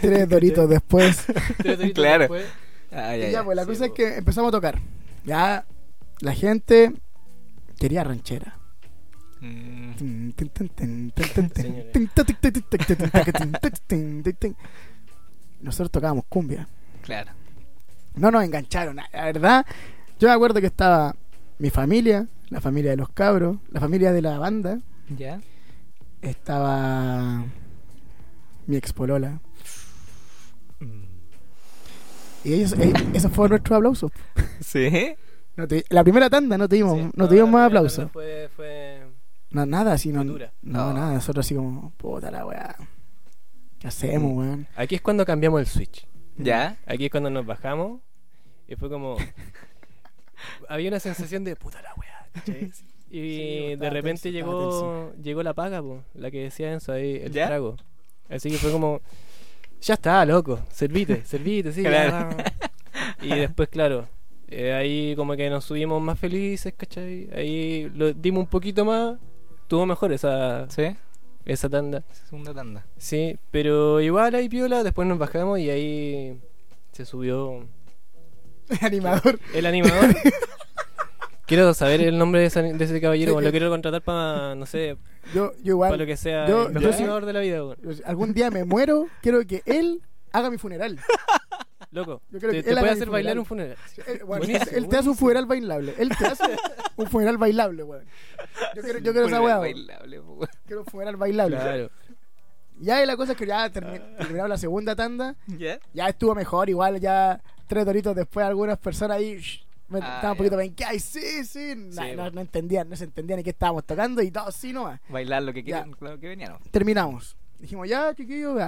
[0.00, 1.24] Tres doritos después.
[1.58, 2.20] Tres doritos claro.
[2.20, 2.46] después.
[2.90, 4.78] Ah, y ya, pues la cosa es que empezamos a tocar.
[5.24, 5.64] Ya
[6.20, 6.92] la gente
[7.78, 8.58] quería ranchera.
[15.60, 16.68] Nosotros tocábamos cumbia.
[17.02, 17.32] Claro.
[18.14, 18.96] No nos engancharon.
[18.96, 19.66] La verdad,
[20.20, 21.16] yo me acuerdo que estaba
[21.58, 24.78] mi familia, la familia de los cabros, la familia de la banda.
[25.16, 25.40] Ya.
[26.22, 27.44] Estaba
[28.66, 29.40] mi expolola.
[32.44, 34.10] Y ellos, eh, esos fueron nuestros aplausos.
[34.60, 35.16] ¿Sí?
[35.90, 38.10] la primera tanda no tuvimos, no, no tuvimos más aplausos.
[38.10, 39.02] Fue, fue
[39.52, 41.12] no, nada así, no, no, nada.
[41.12, 42.74] Nosotros así como, puta la weá.
[43.78, 44.66] ¿Qué hacemos, weón?
[44.76, 46.06] Aquí es cuando cambiamos el switch.
[46.38, 46.78] ¿Ya?
[46.86, 48.00] Aquí es cuando nos bajamos
[48.66, 49.16] y fue como...
[50.68, 52.28] había una sensación de puta la weá.
[53.14, 57.76] Y de repente llegó llegó la paga, po, la que decía Enzo ahí, el trago.
[58.30, 59.02] Así que fue como,
[59.82, 61.84] ya está, loco, servite, servite, sí.
[63.20, 64.08] Y después, claro,
[64.48, 67.28] eh, ahí como que nos subimos más felices, ¿cachai?
[67.34, 69.18] Ahí lo dimos un poquito más,
[69.68, 70.96] tuvo mejor esa, ¿Sí?
[71.44, 72.04] esa tanda.
[72.28, 72.86] Segunda tanda.
[72.96, 76.40] Sí, pero igual ahí piola, después nos bajamos y ahí
[76.92, 77.66] se subió...
[78.70, 79.38] El animador.
[79.52, 80.16] El animador.
[81.46, 84.96] quiero saber el nombre de ese, de ese caballero, lo quiero contratar para, no sé,
[85.34, 85.90] yo, yo igual.
[85.90, 87.60] Para lo que sea, yo, el de la vida.
[88.04, 90.02] Algún día me muero, quiero que él
[90.32, 90.98] haga mi funeral.
[91.90, 93.76] Loco, yo creo te, que te puede hacer bailar un funeral.
[94.06, 95.94] Él, bueno, él, te hace un funeral bailable.
[95.98, 96.56] Él te hace
[96.96, 98.06] un funeral bailable, weón.
[98.74, 99.58] Yo quiero, yo quiero esa weá.
[99.58, 100.22] Bailable,
[100.64, 101.56] quiero un funeral bailable.
[101.56, 101.90] Claro.
[102.80, 105.36] Ya y la cosa es que ya terminamos la segunda tanda.
[105.92, 109.38] Ya estuvo mejor, igual ya tres doritos después algunas personas ahí
[110.00, 111.74] Ah, estaba un poquito ay sí, sí.
[111.76, 115.00] no, no, entendían, no se entendían ni qué estábamos tocando y todo así nomás.
[115.08, 116.56] Bailar lo que querían, lo que venían.
[116.70, 117.36] Terminamos.
[117.58, 118.58] Dijimos, ya, chiquillos,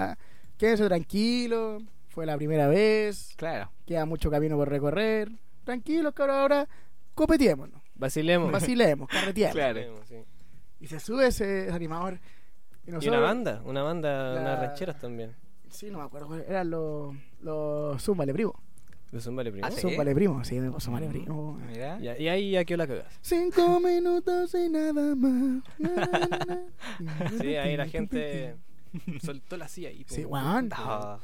[0.57, 1.83] quédense tranquilos.
[2.09, 3.35] Fue la primera vez.
[3.37, 3.73] Claro.
[3.87, 5.33] Queda mucho camino por recorrer.
[5.65, 6.69] Tranquilos, cabrón, ahora
[7.15, 7.83] copeteémonos.
[7.95, 8.53] Vacilemos.
[8.53, 9.55] Vacilemos, carreteemos.
[9.55, 9.81] Claro.
[10.81, 12.21] Y se sube ese animador.
[12.87, 15.35] Y, una banda, una banda, unas rancheras también.
[15.71, 16.37] Sí, no me acuerdo.
[16.37, 18.55] Eran los, los Zumba Primo.
[19.15, 19.65] ¿De Zumbale Primo?
[19.65, 19.87] Ah, ¿sí?
[20.13, 21.57] Primo, sí, de Zumbale Primo.
[21.71, 22.01] Mira.
[22.19, 23.09] y ahí ya quedó la cagada.
[23.21, 25.63] Cinco minutos y nada más.
[27.41, 28.57] sí, ahí la gente
[29.23, 30.05] soltó la silla ahí.
[30.09, 30.69] Sí, Juan.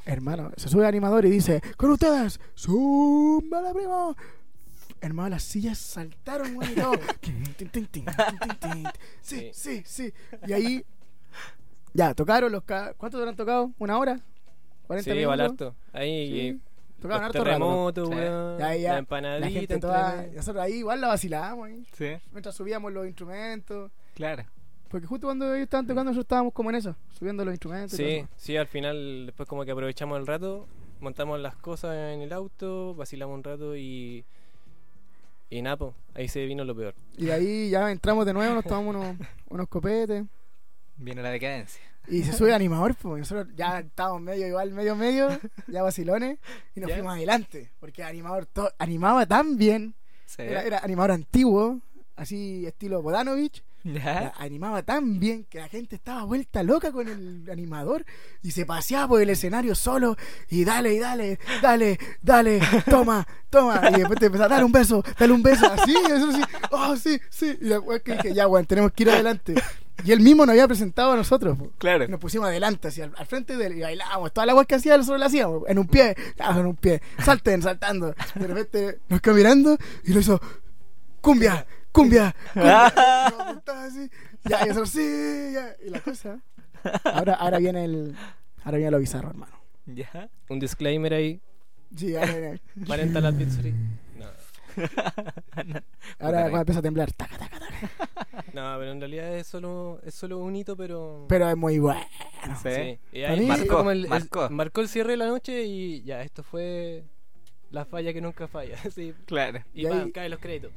[0.06, 4.16] Hermano, se sube el animador y dice: Con ustedes, Zumbale Primo.
[5.00, 6.68] Hermano, las sillas saltaron, güey,
[9.20, 10.12] Sí, sí, sí.
[10.46, 10.84] Y ahí,
[11.92, 12.62] ya, tocaron los.
[12.62, 13.72] ¿Cuánto han tocado?
[13.80, 14.20] ¿Una hora?
[14.86, 15.40] ¿40 sí, minutos?
[15.40, 15.74] harto.
[15.92, 16.60] Ahí.
[17.00, 18.58] Tocaban harto terremoto, weón.
[18.58, 19.78] La empanadita.
[19.78, 21.70] La nosotros ahí igual la vacilábamos.
[21.92, 22.16] Sí.
[22.32, 23.90] Mientras subíamos los instrumentos.
[24.14, 24.44] Claro.
[24.88, 27.96] Porque justo cuando ellos estaban tocando, nosotros estábamos como en eso, subiendo los instrumentos.
[27.96, 30.66] Sí, sí, al final, después como que aprovechamos el rato,
[30.98, 34.24] montamos las cosas en el auto, vacilamos un rato y.
[35.48, 36.94] Y Napo, ahí se vino lo peor.
[37.16, 39.16] Y ahí ya entramos de nuevo, nos tomamos unos,
[39.48, 40.24] unos copetes.
[40.96, 41.82] Viene la decadencia.
[42.08, 45.28] Y se sube el animador, pues nosotros ya estábamos medio igual, medio medio,
[45.68, 46.38] ya vacilones,
[46.74, 49.94] y nos fuimos adelante, porque el animador animaba tan bien,
[50.38, 51.80] era, animador antiguo,
[52.16, 53.62] así estilo Bodanovich,
[54.36, 58.04] animaba tan bien que la gente estaba vuelta loca con el animador
[58.42, 60.16] y se paseaba por el escenario solo
[60.48, 62.60] y dale, y dale, dale, dale,
[62.90, 63.80] toma, toma.
[63.90, 66.96] Y después te empezaba a dar un beso, dale un beso, así, eso sí, oh,
[66.96, 67.56] sí, sí.
[67.60, 69.54] Y después que dije, ya, bueno, tenemos que ir adelante.
[70.04, 71.58] Y él mismo nos había presentado a nosotros.
[71.78, 72.06] Claro.
[72.08, 74.32] nos pusimos adelante, así, al, frente de él, y bailábamos.
[74.32, 75.62] Toda la agua que hacía, nosotros la hacíamos.
[75.68, 77.00] En un pie, en un pie.
[77.22, 78.14] Salten, saltando.
[78.34, 80.40] De repente nos quedó mirando y lo hizo,
[81.20, 82.34] cumbia, cumbia.
[82.54, 82.86] cumbia.
[82.86, 84.10] así.
[84.44, 85.76] Ya, y nosotros, sí, ya.
[85.84, 86.40] Y la cosa.
[87.04, 88.16] Ahora, ahora viene el.
[88.64, 89.52] Ahora viene lo bizarro, hermano.
[89.86, 90.28] Ya.
[90.48, 91.40] Un disclaimer ahí.
[91.94, 92.60] Sí, ahora viene.
[92.86, 93.74] 40 la pizzería.
[96.18, 97.10] Ahora empieza a temblar.
[98.52, 101.26] No, pero en realidad es solo, es solo un hito, pero.
[101.28, 102.00] Pero es muy bueno.
[102.60, 102.98] Sí.
[103.12, 104.08] Y ahí marcó, el,
[104.50, 104.80] marcó.
[104.80, 107.04] El, cierre de la noche y ya, esto fue
[107.70, 108.76] la falla que nunca falla.
[108.94, 109.14] sí.
[109.26, 109.60] Claro.
[109.72, 110.72] Y, y caen los créditos.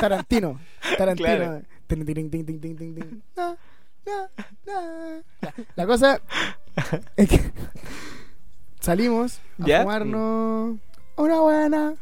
[0.00, 0.58] Tarantino.
[0.96, 1.62] Tarantino.
[5.74, 6.20] La cosa
[7.16, 7.40] es que
[8.80, 10.78] salimos a fumarnos
[11.16, 11.94] una buena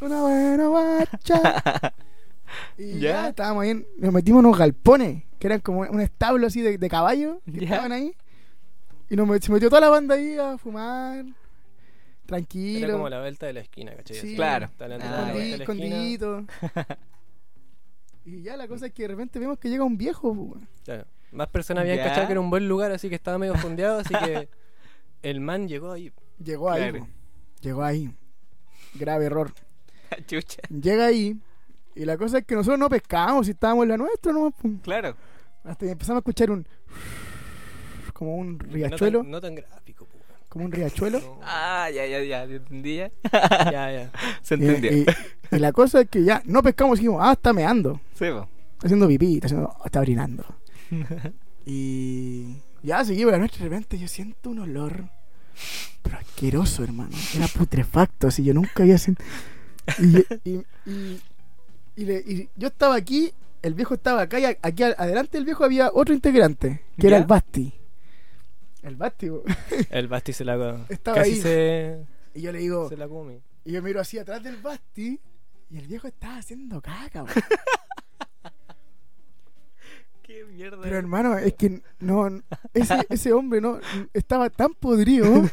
[0.00, 1.94] una buena guacha.
[2.78, 6.78] y ya estábamos ahí, nos metimos unos galpones, que eran como un establo así de,
[6.78, 8.14] de caballo, que estaban ahí.
[9.08, 11.24] Y nos se metió toda la banda ahí a fumar.
[12.26, 12.86] Tranquilo.
[12.86, 14.16] Era como la vuelta de la esquina, ¿cachai?
[14.16, 14.70] Sí, claro.
[14.78, 16.44] Ah, escondidito.
[18.24, 20.56] y ya la cosa es que de repente vemos que llega un viejo.
[20.84, 21.06] Claro.
[21.32, 24.14] Más personas habían cachado que era un buen lugar, así que estaba medio fondeado, así
[24.14, 24.48] que
[25.22, 26.12] el man llegó ahí.
[26.38, 27.02] Llegó ahí.
[27.60, 28.14] Llegó ahí.
[28.94, 29.52] Grave error.
[30.26, 30.62] Chucha.
[30.68, 31.36] Llega ahí
[31.94, 34.54] y la cosa es que nosotros no pescamos y estábamos en la nuestra, ¿no?
[34.82, 35.16] Claro.
[35.64, 36.66] Hasta que empezamos a escuchar un.
[38.12, 39.22] Como un riachuelo.
[39.22, 40.22] No tan, gráfico, pues.
[40.48, 41.38] Como un riachuelo.
[41.42, 42.44] Ah, ya, ya, ya.
[42.44, 43.10] ¿Entendí ya?
[43.32, 44.12] ya, ya.
[44.42, 44.92] Se entendió.
[44.92, 45.06] Y,
[45.50, 48.00] y, la cosa es que ya no pescamos y dijimos, ah, está meando.
[48.14, 48.48] Sí, po.
[48.74, 50.44] Está haciendo pipí, está, haciendo, está orinando.
[51.66, 55.04] y ya seguimos la noche de repente yo siento un olor.
[56.02, 57.10] Pero asqueroso, hermano.
[57.36, 59.28] Era putrefacto, así yo nunca había sentido.
[60.44, 61.20] Y, y,
[61.96, 65.90] y, y, yo estaba aquí, el viejo estaba acá y aquí adelante del viejo había
[65.92, 67.72] otro integrante, que era el Basti.
[68.82, 69.28] El Basti,
[69.90, 71.40] El Basti se la Estaba casi ahí.
[71.40, 72.88] Se, y yo le digo.
[72.88, 73.40] Se la come.
[73.64, 75.20] Y yo miro así atrás del Basti
[75.70, 77.24] y el viejo estaba haciendo caca,
[80.22, 80.80] Qué mierda.
[80.82, 82.28] Pero hermano, es que no.
[82.72, 83.80] Ese, ese hombre no
[84.12, 85.48] estaba tan podrido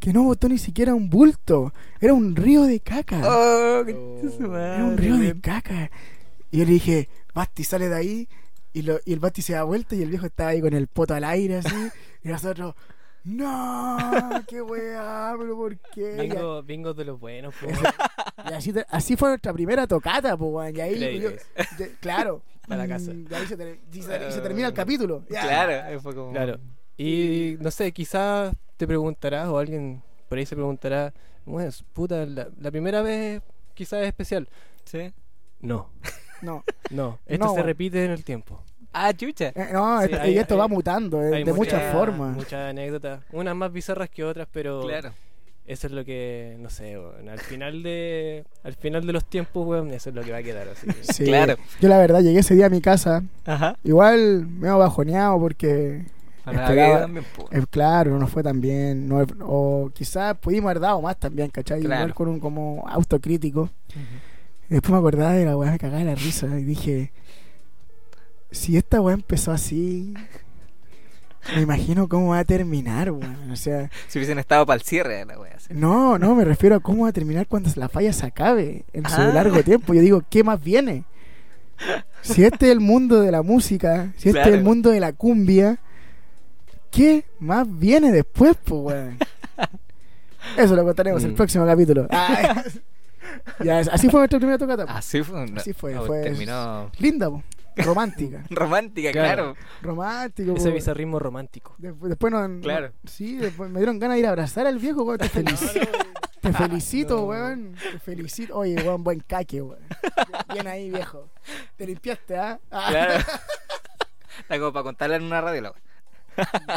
[0.00, 1.72] que no botó ni siquiera un bulto.
[2.00, 3.20] Era un río de caca.
[3.24, 5.90] Oh, Era un río de caca.
[6.50, 8.28] Y yo le dije, Basti, sale de ahí.
[8.72, 10.86] Y, lo, y el Basti se da vuelta y el viejo estaba ahí con el
[10.86, 11.74] poto al aire así.
[12.24, 12.74] y nosotros,
[13.24, 13.98] no,
[14.48, 16.16] qué weá, pero ¿por qué?
[16.20, 17.78] Bingo, bingo de los buenos, pues.
[18.50, 21.30] Y así, así fue nuestra primera tocata, pues, Y ahí, yo,
[22.00, 22.42] claro.
[22.66, 23.12] Para la casa.
[23.12, 25.24] Y ahí se, ter, y se, y se termina el capítulo.
[25.28, 26.32] Claro, ahí fue como...
[26.32, 26.58] Claro.
[27.02, 31.12] Y no sé, quizás te preguntarás o alguien por ahí se preguntará,
[31.44, 33.42] bueno, puta, la, la primera vez
[33.74, 34.48] quizás es especial.
[34.84, 35.12] ¿Sí?
[35.60, 35.88] No.
[36.42, 36.64] No.
[36.90, 37.66] No, esto No, se bueno.
[37.66, 38.60] repite en el tiempo.
[38.92, 39.52] Ah, chucha.
[39.54, 41.92] Eh, no, Sí, esto- hay- y esto hay- va mutando eh, Hay de muchas- muchas
[41.92, 42.34] formas.
[42.34, 45.12] Muchas anécdotas, unas más bizarras que otras, pero Claro.
[45.64, 46.96] eso es lo que, no sé,
[47.30, 50.42] al final de al final de los tiempos, weón, eso es lo que va a
[50.42, 50.84] quedar así.
[50.88, 51.24] que- Sí.
[51.26, 51.54] Claro.
[51.80, 53.76] Yo la verdad llegué ese día a mi casa, Ajá.
[53.84, 56.06] igual me he bajoneado porque,
[56.46, 61.16] Esperaba- también, eh, claro, no fue tan bien, no, o quizás pudimos haber dado más
[61.18, 61.80] también, ¿cachai?
[61.80, 62.00] Claro.
[62.02, 63.62] Igual con un como autocrítico.
[63.62, 63.70] Ujú.
[64.70, 67.12] Y después me acordaba de la weá, me cagaba de la risa y dije,
[68.50, 70.14] si esta weá empezó así,
[71.54, 73.50] me imagino cómo va a terminar, weón.
[73.50, 75.54] O sea, Si hubiesen estado para el cierre de la wea.
[75.56, 75.68] así.
[75.74, 79.04] no, no, me refiero a cómo va a terminar cuando la falla se acabe en
[79.08, 79.30] su Ah.
[79.32, 79.94] largo tiempo.
[79.94, 81.04] Yo digo, ¿qué más viene?
[82.22, 84.64] Si este es el mundo de la música, si este es el Claro.
[84.64, 85.80] mundo de la cumbia,
[86.92, 89.18] ¿qué más viene después, pues, weón?
[90.56, 91.36] Eso lo contaremos en el Mm.
[91.36, 92.06] próximo capítulo.
[92.10, 92.62] Ah,
[93.64, 94.86] ya, así fue nuestra primera tocata.
[94.86, 94.92] po.
[94.92, 95.46] Así fue.
[95.46, 97.42] no- Así fue, no, fue- Terminó Linda, po.
[97.76, 98.44] romántica.
[98.50, 99.54] romántica, Claro.
[99.54, 99.56] claro.
[99.82, 100.54] Romántico.
[100.56, 100.74] Ese po.
[100.74, 101.74] bizarrismo romántico.
[101.78, 102.92] Después, después no, no- Claro.
[103.04, 105.18] sí, después me dieron ganas de ir a abrazar al viejo, weón.
[105.18, 105.88] Te, felici-
[106.40, 107.22] te felicito, No.
[107.26, 107.74] weón.
[107.92, 108.58] Te felicito.
[108.58, 109.80] Oye, weón, buen caque, weón.
[110.52, 111.28] Bien ahí, viejo.
[111.76, 112.58] Te limpiaste, ¿ah?
[112.68, 113.24] Claro.
[114.40, 115.80] Está como para contarla en una radio, la wea.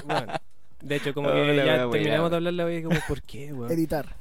[0.05, 0.33] Bueno,
[0.81, 2.47] de hecho, como Oh, que la ya wea buena, terminamos de weón.
[2.47, 3.71] hablar la wea y como, ¿por qué, weón?
[3.71, 4.15] Editar.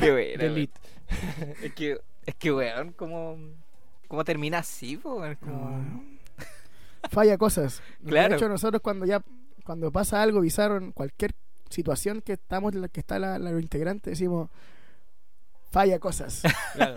[0.00, 0.42] Qué buena.
[0.44, 0.80] Delete.
[1.62, 3.36] Es que, es que, weón, ¿cómo,
[4.08, 5.34] cómo termina así, weón?
[5.36, 6.04] Como- No.
[7.10, 7.82] Falla cosas.
[8.06, 8.30] Claro.
[8.30, 9.22] De hecho, nosotros cuando ya
[9.64, 11.32] cuando pasa algo bizarro en cualquier
[11.68, 14.48] situación que estamos en la que está la, la integrante, decimos
[15.70, 16.42] falla cosas.
[16.74, 16.94] Claro.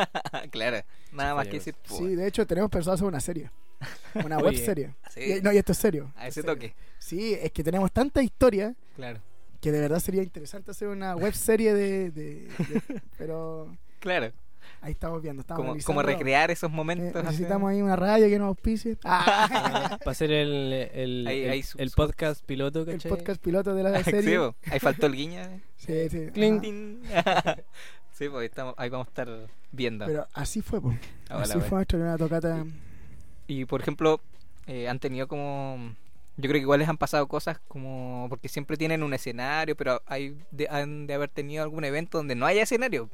[0.52, 0.78] claro,
[1.12, 3.52] nada más falla que decir, Sí, de hecho tenemos pensado hacer una serie.
[4.26, 4.94] Una web serie.
[5.42, 6.12] no, y esto es serio.
[6.16, 6.54] a ese serio.
[6.56, 6.76] toque.
[7.00, 9.20] Sí, es que tenemos tanta historia Claro,
[9.62, 14.32] que de verdad sería interesante hacer una web serie de, de- de- pero claro.
[14.82, 17.24] ahí estamos viendo, estamos Como, como recrear esos momentos.
[17.24, 18.98] necesitamos ahí una radio que nos auspicie.
[19.04, 23.10] Ah, Para hacer el, el, Ahí- el, ahí su- el su- podcast piloto, el ¿cachai?
[23.10, 24.38] podcast piloto de la Sí, serie.
[24.40, 25.40] po, ahí faltó el guiño.
[25.42, 25.62] eh.
[25.78, 26.30] Sí, sí.
[28.14, 29.30] Sí, pues ahí, estamos, ahí vamos a estar
[29.72, 30.06] viendo.
[30.06, 30.98] Pero así fue, pues.
[31.30, 32.64] Así fue nuestra primera tocata.
[33.56, 34.20] Y por ejemplo,
[34.68, 35.78] eh, han tenido como.
[36.38, 38.26] Yo creo que igual les han pasado cosas como.
[38.30, 42.36] Porque siempre tienen un escenario, pero hay de, han de haber tenido algún evento donde
[42.36, 43.10] no haya escenario.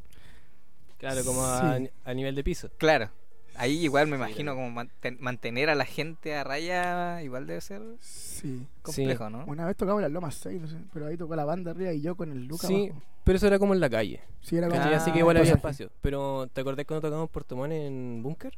[0.97, 1.89] Claro, como a, Sí.
[2.05, 2.69] a nivel de piso.
[2.77, 3.09] Claro.
[3.55, 4.67] Ahí igual me Sí, imagino claro.
[4.67, 8.65] como manten- mantener a la gente a raya igual debe ser Sí.
[8.81, 9.43] complejo, ¿no?
[9.47, 11.99] Una vez tocamos las Lomas 6, no sé, pero ahí tocó la banda arriba y
[11.99, 13.01] yo con el Luca Sí, abajo.
[13.25, 14.21] pero eso era como en la calle.
[14.41, 14.79] Sí, era como.
[14.81, 15.89] Ah, Así que igual había espacio.
[15.99, 18.57] Pero ¿te acordás cuando tocamos Puerto Montt en Búnker?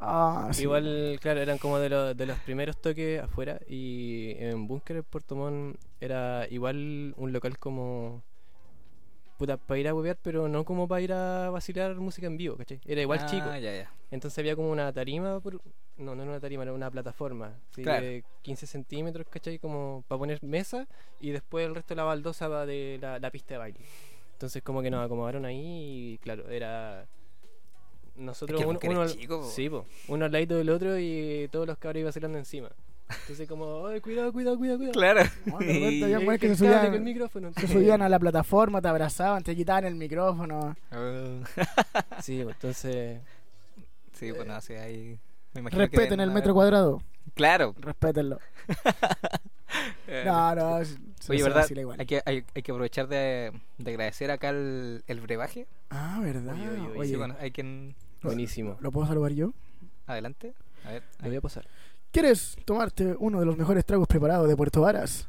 [0.00, 0.62] Ah, sí.
[0.62, 3.58] Igual, claro, eran como de, los de los primeros toques afuera.
[3.68, 8.22] Y en Búnker, en Puerto Montt, era igual un local como.
[9.38, 12.56] Puta, para ir a huevear, pero no como para ir a vacilar música en vivo,
[12.56, 12.80] ¿cachai?
[12.84, 13.46] Era igual Ah, chico.
[13.46, 13.92] ya, ya.
[14.10, 15.60] Entonces había como una tarima, por...
[15.96, 18.04] no, no era una tarima, era una plataforma así Claro.
[18.04, 19.60] de 15 centímetros, ¿cachai?
[19.60, 20.88] Como para poner mesa
[21.20, 23.78] y después el resto de la baldosa va de la, la pista de baile.
[24.32, 27.06] Entonces como que nos acomodaron ahí y claro, era...
[28.18, 29.46] Nosotros Es que uno, uno, chico, po.
[29.48, 32.68] sí, po, uno al lado del otro y todos los cabros iban vacilando encima.
[33.08, 34.92] Entonces como, ay, cuidado, cuidado, cuidado, cuidado.
[34.92, 35.22] Claro.
[35.46, 37.52] No, había Y que se subían, el micrófono.
[37.56, 40.76] se subían a la plataforma, te abrazaban, te quitaban el micrófono.
[40.92, 41.40] Oh.
[42.20, 43.20] Sí, pues, entonces...
[44.12, 45.18] sí, bueno, así ahí.
[45.54, 47.02] Me que Respeten el haber- metro cuadrado.
[47.34, 47.74] Claro.
[47.78, 48.38] Respétenlo.
[50.24, 50.84] No, no.
[50.84, 50.96] se-
[51.30, 51.68] Oye, se ¿verdad?
[51.70, 52.00] igual.
[52.00, 55.66] Hay que, hay, hay que aprovechar de, de agradecer acá el, el brebaje.
[55.90, 56.54] Ah, ¿verdad?
[56.54, 56.98] Oye, oye, oye.
[56.98, 57.94] Oye, Sí, bueno, hay quien.
[58.22, 58.76] Buenísimo.
[58.80, 59.52] ¿lo puedo saludar yo?
[60.06, 60.54] Adelante.
[60.84, 61.02] A ver.
[61.22, 61.66] Lo voy a pasar.
[62.10, 65.28] ¿Quieres tomarte uno de los mejores tragos preparados de Puerto Varas?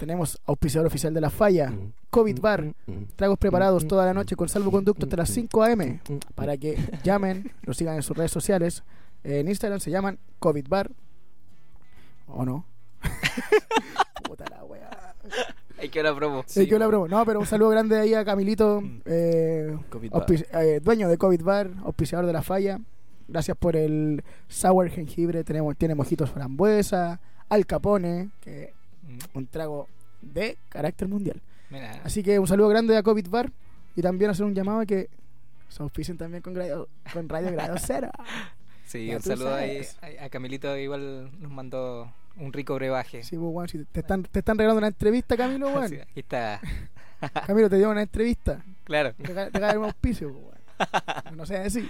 [0.00, 1.92] Tenemos auspiciador oficial de la falla, Mm.
[2.10, 2.74] COVID Bar.
[3.14, 6.00] Tragos preparados toda la noche con salvoconducto hasta las 5 a.m.
[6.34, 8.82] Para que llamen, lo sigan en sus redes sociales.
[9.22, 10.90] En Instagram se llaman COVID Bar.
[12.26, 12.64] ¿O no?
[14.24, 15.14] Puta la wea.
[15.86, 16.42] Hay que la promo.
[16.46, 17.06] Sí, que la promo.
[17.06, 19.00] No, pero un saludo grande ahí a Camilito, Mm.
[19.06, 19.76] eh,
[20.52, 22.80] eh, dueño de COVID Bar, auspiciador de la falla.
[23.28, 25.44] Gracias por el sour jengibre.
[25.44, 28.74] Tenemos, tiene mojitos frambuesa, al capone, que
[29.08, 29.86] Mm, un trago
[30.20, 31.40] de carácter mundial.
[31.70, 32.00] Mira.
[32.02, 33.52] Así que un saludo grande a COVID Bar
[33.94, 35.08] y también hacer un llamado a que
[35.68, 38.10] se auspicien también con, radio, con Radio Grado Cero.
[38.84, 39.82] Sí, Ya un saludo ahí
[40.20, 40.76] a Camilito.
[40.76, 43.22] Igual nos mandó un rico brebaje.
[43.22, 45.88] Sí, pues, weón, si te, están, te están regalando una entrevista, Camilo, weón.
[45.90, 46.60] Sí, aquí está.
[47.46, 48.62] Camilo, te dio una entrevista.
[48.84, 49.14] Claro.
[49.14, 50.56] Te te cae un auspicio, pues, weón.
[51.36, 51.88] No sé así.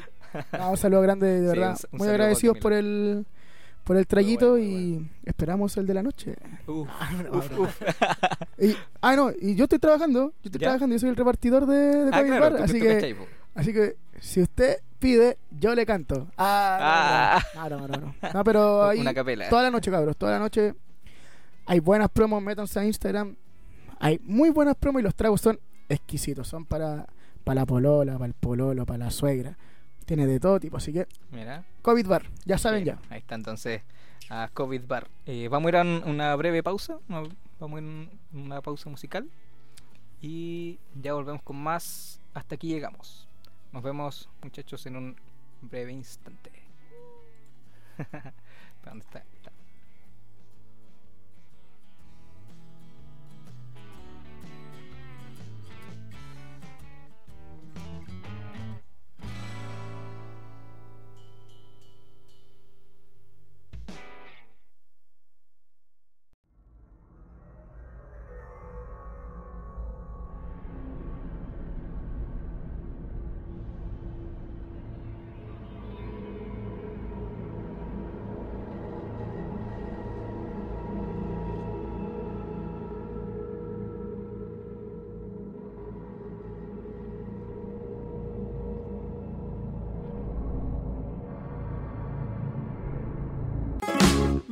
[0.59, 1.77] No, un saludo grande, de Sí, verdad.
[1.83, 3.27] un- un Muy agradecidos por el
[3.85, 6.35] por el bueno, muy y esperamos el de la noche.
[6.67, 6.89] Uf,
[7.33, 7.83] uf, uf.
[8.59, 10.67] Y, ah, no, y yo estoy trabajando, yo estoy ¿Ya?
[10.67, 13.17] trabajando, yo soy el repartidor de, de Ah, claro, Bar, así tú que.
[13.55, 16.29] Así que si usted pide, yo le canto.
[16.37, 18.15] Ah, no, no, no, no, no.
[18.35, 19.49] No, pero ahí Una capela.
[19.49, 20.75] toda la noche, cabros, toda la noche
[21.67, 23.37] hay buenas promos, métanse a Instagram.
[23.99, 27.07] Hay muy buenas promos y los tragos son exquisitos, son para
[27.45, 29.57] para la polola, para el pololo, para la suegra.
[30.05, 31.65] Tiene de todo tipo, así que Mira.
[31.83, 33.15] COVID Bar, ya saben Bien, ya.
[33.15, 33.83] Ahí está entonces
[34.31, 35.09] a COVID Bar.
[35.27, 36.99] Eh, vamos a ir a un- una breve pausa.
[37.09, 37.29] Vamos
[37.61, 39.29] a ir a una pausa musical.
[40.21, 42.21] Y ya volvemos con más.
[42.35, 43.29] Hasta aquí llegamos.
[43.73, 45.17] Nos vemos, muchachos, en un
[45.61, 46.51] breve instante.
[48.85, 49.25] ¿Dónde está?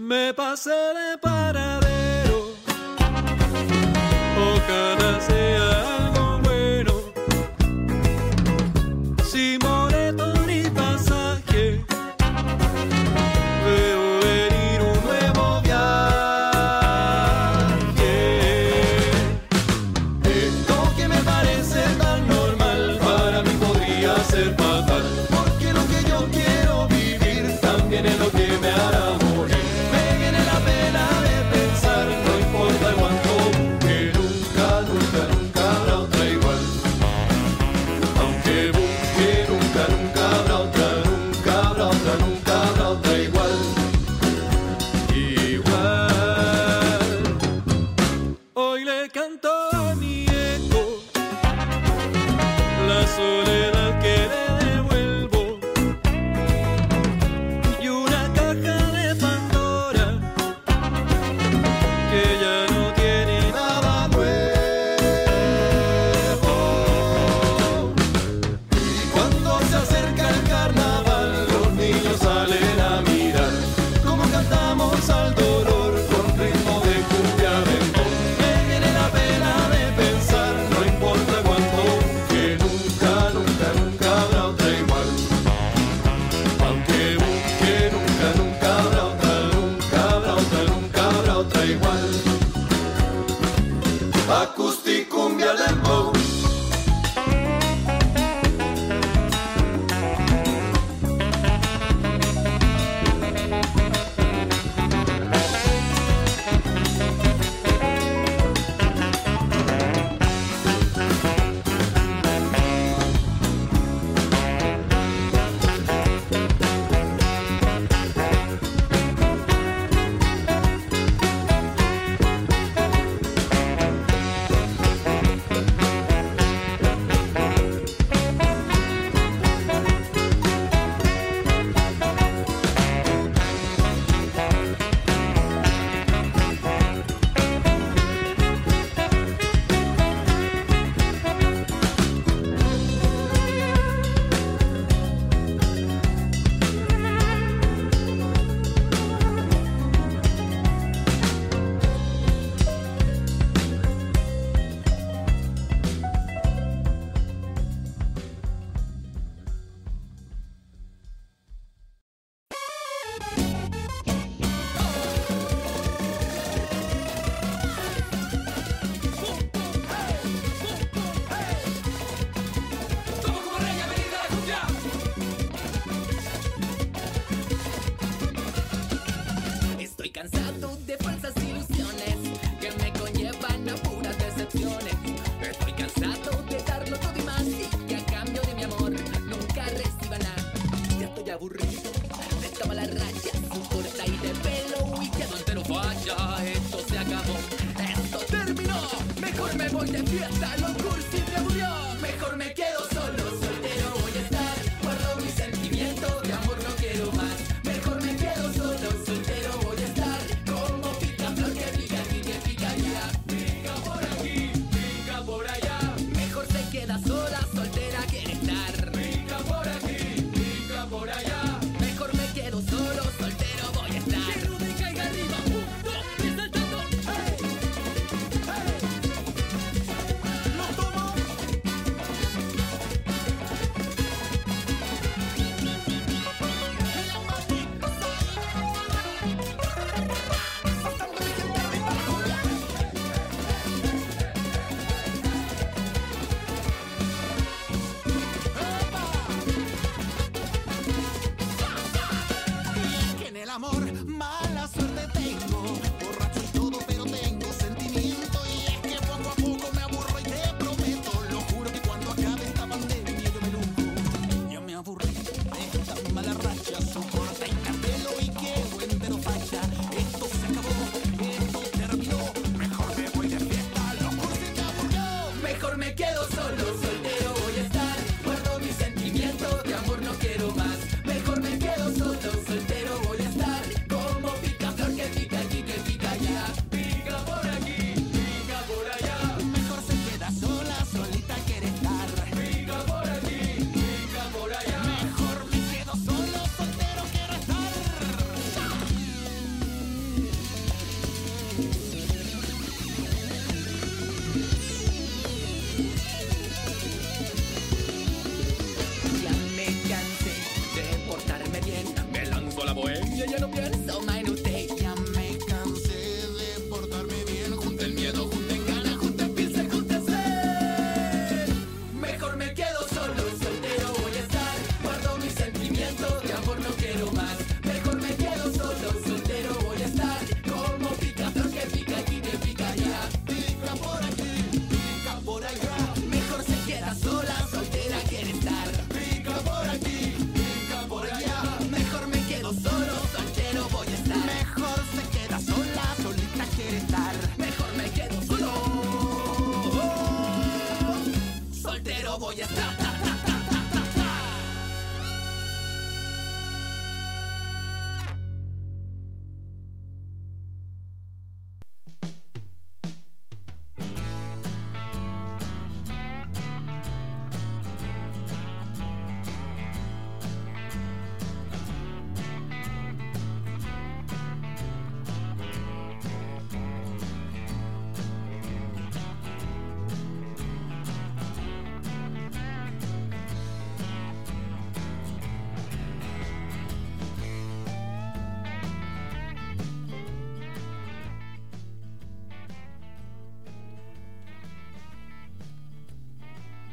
[0.05, 1.17] Me pasé de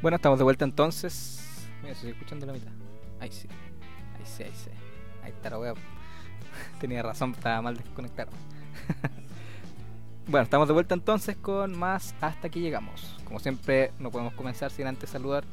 [0.01, 1.69] Bueno, estamos de vuelta entonces.
[1.81, 2.71] Mira, estoy escuchando la mitad.
[3.19, 3.47] Ahí sí.
[4.17, 4.71] Ahí sí, ahí sí.
[5.21, 5.75] Ahí está la web.
[6.79, 8.31] Tenía razón, estaba mal desconectado.
[10.27, 13.15] bueno, estamos de vuelta entonces con más Hasta aquí llegamos.
[13.25, 15.43] Como siempre, no podemos comenzar sin antes saludar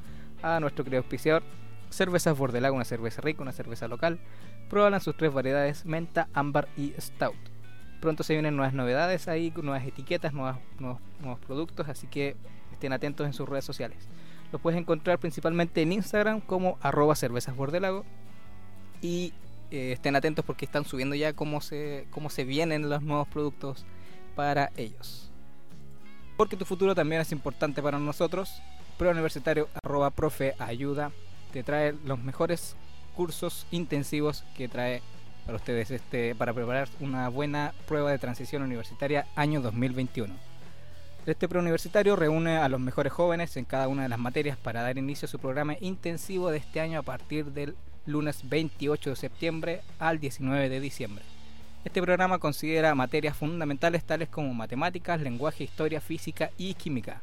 [0.42, 1.42] a nuestro querido auspiciador.
[1.90, 4.18] Cervezas Bordelago, una cerveza rica, una cerveza local.
[4.70, 7.36] Pruébala en sus tres variedades, menta, ámbar y stout.
[8.01, 12.34] Pronto se vienen nuevas novedades ahí, nuevas etiquetas, nuevos, nuevos productos, así que
[12.72, 14.09] estén atentos en sus redes sociales.
[14.53, 18.05] Los puedes encontrar principalmente en Instagram como arroba cervezas bordelago
[19.03, 19.32] y
[19.70, 23.84] eh, estén atentos porque están subiendo ya cómo se, cómo se vienen los nuevos productos
[24.34, 25.30] para ellos.
[26.36, 28.62] Porque tu futuro también es importante para nosotros.
[28.96, 31.12] Preuniversitario arroba profe ayuda
[31.53, 32.76] te trae los mejores
[33.14, 35.03] cursos intensivos que trae
[35.46, 40.47] para ustedes este para preparar una buena prueba de transición universitaria año 2021.
[41.28, 44.96] Este preuniversitario reúne a los mejores jóvenes en cada una de las materias para dar
[44.96, 47.76] inicio a su programa intensivo de este año a partir del
[48.06, 51.22] lunes 28 de septiembre al 19 de diciembre.
[51.84, 57.20] Este programa considera materias fundamentales tales como matemáticas, lenguaje, historia, física y química.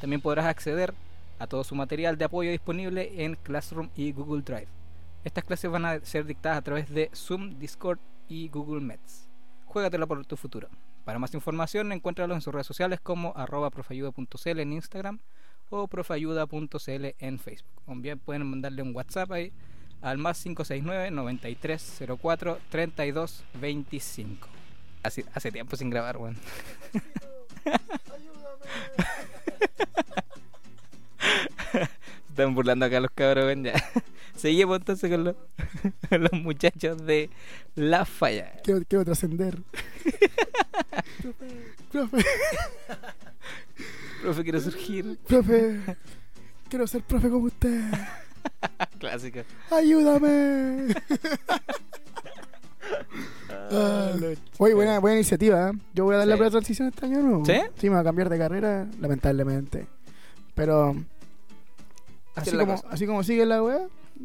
[0.00, 0.92] También podrás acceder
[1.38, 4.66] a todo su material de apoyo disponible en Classroom y Google Drive.
[5.22, 9.28] Estas clases van a ser dictadas a través de Zoom, Discord y Google Meets.
[9.66, 10.68] Juégatela por tu futuro.
[11.06, 15.20] Para más información, encuéntralo en sus redes sociales como arroba profayuda.cl en Instagram
[15.70, 17.80] o profayuda.cl en Facebook.
[17.86, 19.52] También pueden mandarle un WhatsApp ahí
[20.02, 24.48] al más 569 9304 32 25.
[25.04, 26.36] Hace, hace tiempo sin grabar, weón.
[32.36, 33.56] Están burlando acá los cabros.
[33.62, 33.72] Ya.
[34.36, 35.36] Seguimos entonces con los,
[36.10, 37.30] con los muchachos de
[37.74, 38.52] La Falla.
[38.62, 39.56] Quiero, quiero trascender.
[41.90, 42.18] profe,
[44.20, 45.18] Profe, quiero surgir.
[45.26, 45.80] profe,
[46.68, 47.80] quiero ser profe como usted.
[48.98, 49.42] Clásica.
[49.70, 50.94] ¡Ayúdame!
[53.70, 54.12] Ah,
[54.58, 55.70] Oye, buena, buena iniciativa.
[55.70, 55.72] ¿eh?
[55.94, 56.42] Yo voy a dar la Sí.
[56.42, 57.44] de transición este año, ¿no?
[57.46, 57.54] ¿Sí?
[57.78, 59.86] Sí, me voy a cambiar de carrera, lamentablemente.
[60.54, 60.94] Pero
[62.36, 62.88] Así como, cosa.
[62.90, 63.80] así como sigue la weá,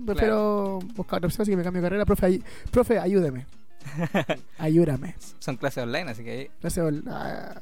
[0.06, 2.06] prefiero buscar otra opción, así que me cambio de carrera.
[2.06, 3.46] Profe, ay- profe ayúdeme.
[4.60, 5.16] Ayúdame.
[5.40, 6.86] Son clases online, así que ahí Gracias.
[6.86, 7.56] ol- ah,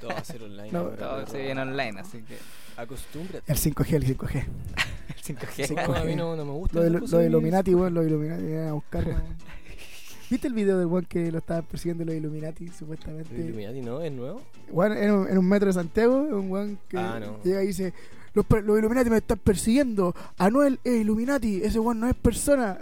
[0.00, 0.72] Todo va a ser online.
[0.72, 2.36] No, todo se viene online, así que
[2.76, 3.52] Acostúmbrate.
[3.52, 4.34] el 5G, el 5G.
[5.08, 5.66] el 5G.
[5.68, 6.74] Sí, No, a mí no, no me gusta.
[6.78, 9.04] Lo de, lo de Illuminati, weón, los Illuminati vienen a buscar.
[10.30, 13.32] ¿Viste el video del weón que lo estaba persiguiendo los Illuminati, supuestamente?
[13.36, 14.00] ¿El Illuminati no?
[14.00, 14.42] ¿Es nuevo?
[14.70, 17.40] Weón, en, un, en un metro de Santiago, un weón que Ah, no.
[17.44, 17.92] llega y dice:
[18.34, 18.46] los,
[18.78, 20.14] Illuminati me están persiguiendo.
[20.38, 22.76] Anuel es Illuminati, ese weón no es persona.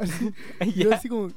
[0.60, 1.30] Y yo así como: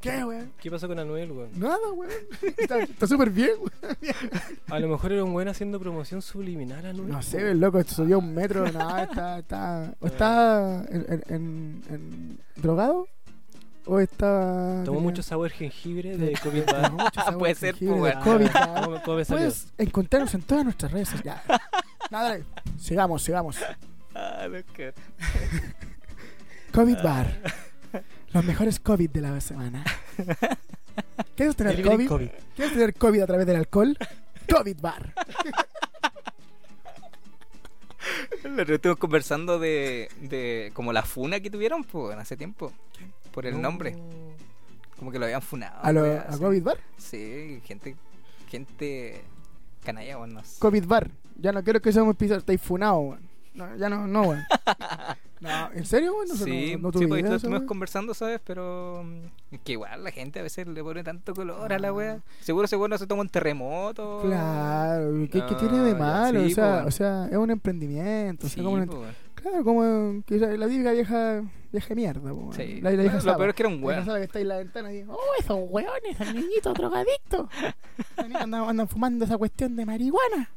[0.00, 0.50] ¿Qué, weón?
[0.60, 1.50] ¿Qué pasó con Anuel, weón?
[1.58, 2.12] Nada, weón.
[2.58, 3.96] Está súper bien, weón.
[4.68, 7.08] A lo mejor era un buen haciendo promoción subliminal a Anuel.
[7.08, 8.70] No sé, el loco subió un metro.
[8.70, 9.38] No, está.
[9.38, 13.06] está o está en, en- en- en- drogado
[13.86, 14.82] o está.
[14.84, 16.62] Tomó tenía- mucho sabor jengibre de COVID
[16.92, 18.20] mucho sabor Puede ser, pues, weón.
[18.22, 19.24] COVID.
[19.28, 21.42] Puedes encontrarnos en todas nuestras redes sociales.
[22.12, 22.44] Dale.
[22.78, 23.56] sigamos, sigamos.
[24.14, 24.58] Ah, no,
[26.72, 27.40] COVID Bar.
[28.34, 29.82] Los mejores COVID de la semana.
[31.36, 32.08] ¿Quieres tener COVID?
[32.54, 33.96] ¿Quieres tener COVID a través del alcohol?
[34.50, 35.14] COVID Bar.
[38.42, 42.72] Día estuvimos conversando de, de como la funa que tuvieron pues, bueno, hace tiempo.
[43.32, 43.60] Por el No.
[43.62, 43.96] nombre.
[44.98, 45.78] Como que lo habían funado.
[45.82, 46.26] ¿A, lo, a.
[46.38, 46.78] COVID Bar?
[46.98, 47.96] Sí, gente,
[48.50, 49.22] gente
[49.82, 50.58] canalla, no sé.
[50.60, 51.10] COVID Bar.
[51.38, 52.38] Ya no quiero que seamos pisos.
[52.38, 52.60] Estáis
[53.00, 53.20] weón.
[53.54, 54.42] No, ya no, no, weón.
[55.40, 56.28] No, ¿en serio, weón?
[56.28, 57.66] No, sí, no, no sí, eso, estuvimos weón.
[57.66, 58.40] conversando, ¿sabes?
[58.46, 62.20] Pero mm, que igual la gente a veces le pone tanto color a la wea.
[62.40, 64.20] Seguro ese no se toma un terremoto.
[64.22, 66.44] Claro, ¿qué, qué Ah, tiene de malo?
[66.44, 66.94] sí, o, sea, pues.
[66.94, 68.46] o sea, es un emprendimiento.
[68.46, 69.14] o sea, Sí, como un- pues, weón.
[69.34, 71.42] claro, como que la típica vieja,
[71.72, 72.20] vieja mierda.
[72.30, 72.52] po, weón.
[72.52, 72.80] Sí.
[72.80, 74.04] La, la vieja Lo peor es que era un La weón.
[74.04, 77.48] saba que está ahí en la ventana y oh, esos weones, esos niñitos drogadictos.
[78.16, 80.50] Andan, andan fumando esa cuestión de marihuana.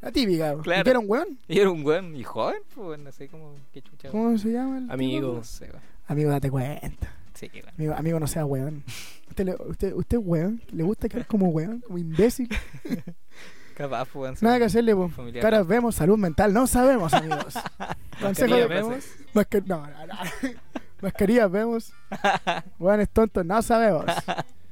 [0.00, 0.56] La típica.
[0.58, 0.80] Claro.
[0.80, 1.38] ¿Y qué era un weón?
[1.48, 4.10] Y era un weón y joven, pues no sé cómo, qué chucha.
[4.10, 4.78] ¿Cómo se llama?
[4.78, 5.28] el Amigo.
[5.28, 5.38] tipo?
[5.38, 5.82] No sé, weón.
[6.06, 7.12] Amigo, date cuenta.
[7.34, 7.68] Sí, weón.
[7.76, 8.84] Amigo, amigo no sea weón.
[9.28, 10.62] ¿Usted, le- usted, usted es weón?
[10.70, 11.80] ¿Le gusta quedar como weón?
[11.80, 12.48] Como imbécil.
[13.74, 14.42] Capaz, pues.
[14.42, 15.42] Nada que hacerle, familiares.
[15.42, 16.52] Caras vemos, salud mental.
[16.52, 17.54] No sabemos, amigos.
[18.20, 18.66] Consejo de...
[18.66, 19.04] vemos.
[19.34, 20.14] Mascar- no, no, no.
[21.00, 21.92] Mascarillas vemos.
[22.78, 24.04] Weones tontos, no sabemos.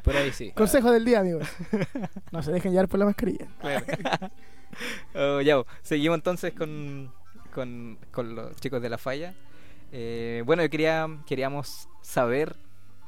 [0.02, 0.52] Por ahí sí.
[0.52, 1.48] Consejo del día, amigos.
[2.30, 3.46] No se dejen llevar por la mascarilla.
[3.60, 3.84] Claro.
[5.14, 7.12] Oh, ya, seguimos entonces con,
[7.52, 9.34] con, con los chicos de la falla.
[9.92, 12.56] Eh, bueno, yo quería, queríamos saber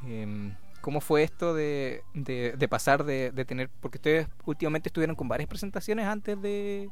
[0.07, 0.55] em,
[0.85, 5.28] cómo fue esto de, de, de pasar de, de tener, porque ustedes últimamente estuvieron con
[5.28, 6.91] varias presentaciones antes de,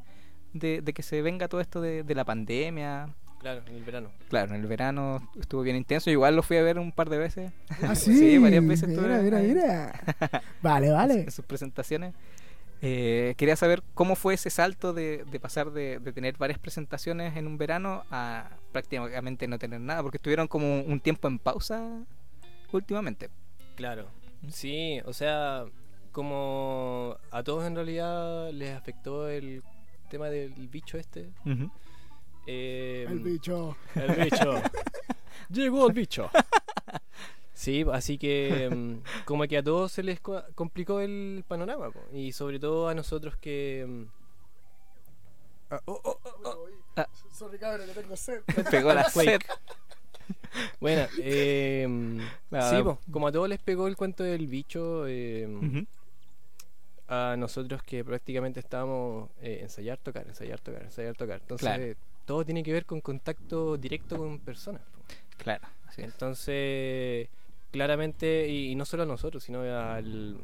[0.54, 3.14] de, que se venga todo esto de, de la pandemia.
[3.38, 4.10] Claro, en el verano.
[4.30, 6.08] Claro, en el verano estuvo bien intenso.
[6.08, 7.52] Igual lo fui a ver un par de veces.
[7.82, 8.38] Ah, sí.
[8.38, 8.88] varias veces.
[8.88, 9.92] Mira, mira, mira.
[10.62, 11.20] vale, vale.
[11.24, 12.14] En sus presentaciones.
[12.80, 17.36] Eh, quería saber cómo fue ese salto de, de pasar de, de, tener varias presentaciones
[17.36, 22.06] en un verano a prácticamente no tener nada, porque estuvieron como un tiempo en pausa
[22.72, 23.28] últimamente.
[23.82, 24.06] Claro,
[24.48, 25.64] sí, o sea,
[26.12, 29.64] como a todos en realidad les afectó el
[30.08, 31.32] tema del bicho este.
[32.46, 33.76] eh, el bicho.
[33.96, 34.62] El bicho.
[35.50, 36.30] Llegó el bicho.
[37.54, 42.58] Sí, así que mm, como que a todos se les complicó el panorama y sobre
[42.60, 43.84] todo a nosotros que...
[43.86, 44.04] Mm,
[45.70, 46.66] ah, oh, oh, oh,
[46.96, 47.08] ah.
[47.32, 48.42] Sorry, cabrón, que tengo sed.
[48.70, 49.40] pegó la sed.
[50.80, 51.86] bueno, eh,
[52.50, 52.76] sí,
[53.10, 55.48] como a todos les pegó el cuento del bicho, eh,
[57.08, 61.40] a nosotros que prácticamente estábamos eh, ensayar, tocar, ensayar, tocar, ensayar, tocar.
[61.40, 64.82] Entonces, todo tiene que ver con contacto directo con personas.
[65.36, 65.66] Claro.
[65.96, 67.28] Entonces,
[67.70, 70.38] claramente, y, no solo a nosotros, sino al,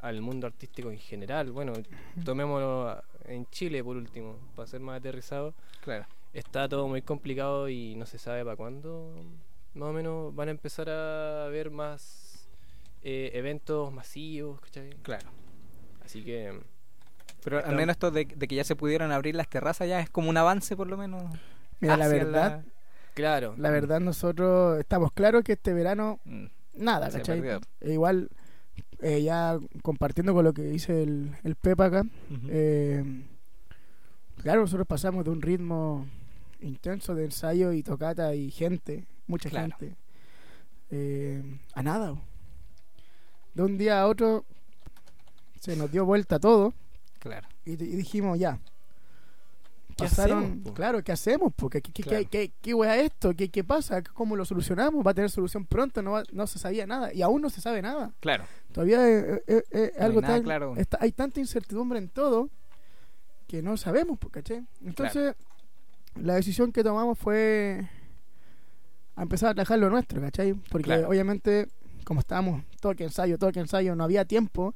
[0.00, 1.50] al mundo artístico en general.
[1.50, 1.74] Bueno,
[2.24, 5.52] tomémoslo en Chile por último, para ser más aterrizado.
[5.82, 6.06] Claro.
[6.36, 9.10] Está todo muy complicado y no se sabe para cuándo
[9.72, 12.46] más o menos van a empezar a ver más
[13.02, 14.90] eh, eventos masivos, ¿cachai?
[15.00, 15.30] Claro.
[16.04, 16.60] Así que...
[17.42, 20.28] Pero al menos esto de, que ya se pudieron abrir las terrazas ya es como
[20.28, 21.22] un avance por lo menos.
[21.80, 22.64] Mira, la verdad...
[23.14, 23.54] Claro.
[23.56, 26.20] La verdad nosotros estamos claros que este verano...
[26.26, 26.46] Mm.
[26.74, 27.42] Nada, ¿cachai?
[27.80, 28.28] E igual,
[29.00, 32.04] eh, ya compartiendo con lo que dice el, el Pepa acá,
[32.50, 33.02] eh,
[34.42, 36.06] claro, nosotros pasamos de un ritmo
[36.60, 39.96] intenso de ensayo y tocata y gente mucha gente,
[40.90, 41.42] eh,
[41.74, 42.14] a nada.
[43.54, 44.44] De un día a otro
[45.60, 46.74] se nos dio vuelta todo.
[47.18, 47.46] Claro.
[47.64, 48.60] Y, dijimos, ya.
[49.96, 51.54] Pasaron, claro, ¿qué hacemos?
[51.56, 53.34] Porque ¿qué, qué, qué, qué esto?
[53.34, 54.02] ¿Qué, ¿Qué pasa?
[54.02, 55.04] ¿Cómo lo solucionamos?
[55.04, 56.02] ¿Va a tener solución pronto?
[56.02, 57.14] No, no se sabía nada.
[57.14, 58.12] Y aún no se sabe nada.
[58.20, 58.44] Claro.
[58.72, 60.42] Todavía es, algo tan.
[60.42, 60.74] Claro.
[61.00, 62.50] hay tanta incertidumbre en todo
[63.46, 64.64] que no sabemos, ¿caché?
[64.84, 65.34] Entonces,
[66.22, 67.88] la decisión que tomamos fue
[69.14, 70.54] a empezar a trabajar lo nuestro, ¿cachai?
[70.70, 71.68] Porque obviamente,
[72.04, 74.74] como estábamos todo que ensayo, todo que ensayo, no había tiempo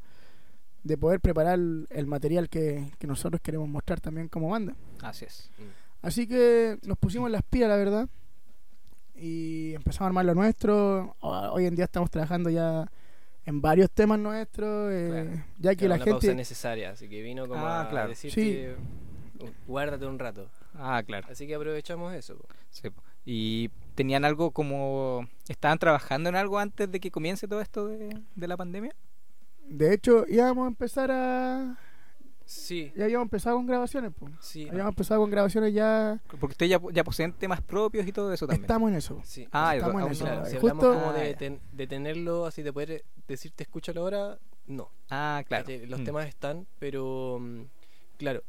[0.82, 4.74] de poder preparar el, material que, nosotros queremos mostrar también como banda.
[5.03, 5.51] Así es.
[5.59, 6.07] Mm.
[6.07, 8.09] Así que nos pusimos las pilas, la verdad,
[9.14, 11.16] y empezamos a armar lo nuestro.
[11.20, 12.91] Hoy en día estamos trabajando ya
[13.45, 16.26] en varios temas nuestros, eh, ya que la una gente...
[16.26, 18.76] Pausa necesaria, así que vino como ah, a decirte,
[19.66, 20.49] guárdate un rato.
[20.75, 21.27] Ah, claro.
[21.31, 22.39] Así que aprovechamos eso.
[22.71, 22.89] Sí.
[23.25, 25.27] Y tenían algo como...
[25.49, 28.95] ¿Estaban trabajando en algo antes de que comience todo esto de, la pandemia?
[29.68, 31.79] De hecho, íbamos a empezar a...
[32.45, 32.93] Sí.
[32.97, 34.33] Ya habíamos empezado con grabaciones, pues.
[34.41, 34.66] Sí.
[34.68, 36.21] Habíamos empezado con grabaciones ya...
[36.29, 38.64] Porque ustedes ya, ya poseen temas propios y todo eso también.
[38.64, 39.21] Estamos en eso.
[39.23, 39.47] Sí.
[39.53, 40.45] Ah, estamos en eso.
[40.47, 44.91] si hablamos como de, de, tenerlo así, de poder decirte escúchalo ahora, no.
[45.11, 45.66] Ah, claro.
[45.87, 46.05] Los mm.
[46.05, 47.39] temas están, pero...
[47.41, 47.62] Mm,
[48.16, 48.43] claro,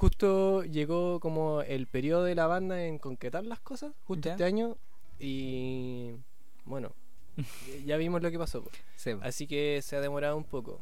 [0.00, 4.78] justo llegó como el periodo de la banda en concretar las cosas, justo este año,
[5.18, 6.12] y
[6.64, 6.92] bueno,
[7.84, 8.64] ya vimos lo que pasó.
[9.20, 10.80] Así que se ha demorado un poco.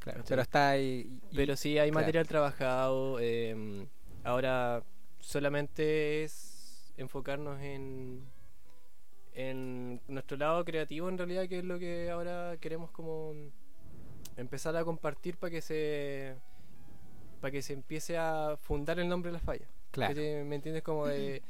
[0.00, 1.20] Claro, pero está ahí.
[1.34, 3.20] pero sí, hay material trabajado.
[3.20, 3.86] Em,
[4.24, 4.82] ahora
[5.20, 8.24] solamente es enfocarnos en,
[9.34, 13.34] en nuestro lado creativo, en realidad, que es lo que ahora queremos como
[14.38, 16.36] empezar a compartir para que se
[17.38, 19.66] para que se empiece a fundar el nombre de la falla.
[19.90, 20.14] Claro.
[20.14, 20.82] ¿Me entiendes?
[20.82, 21.42] Como de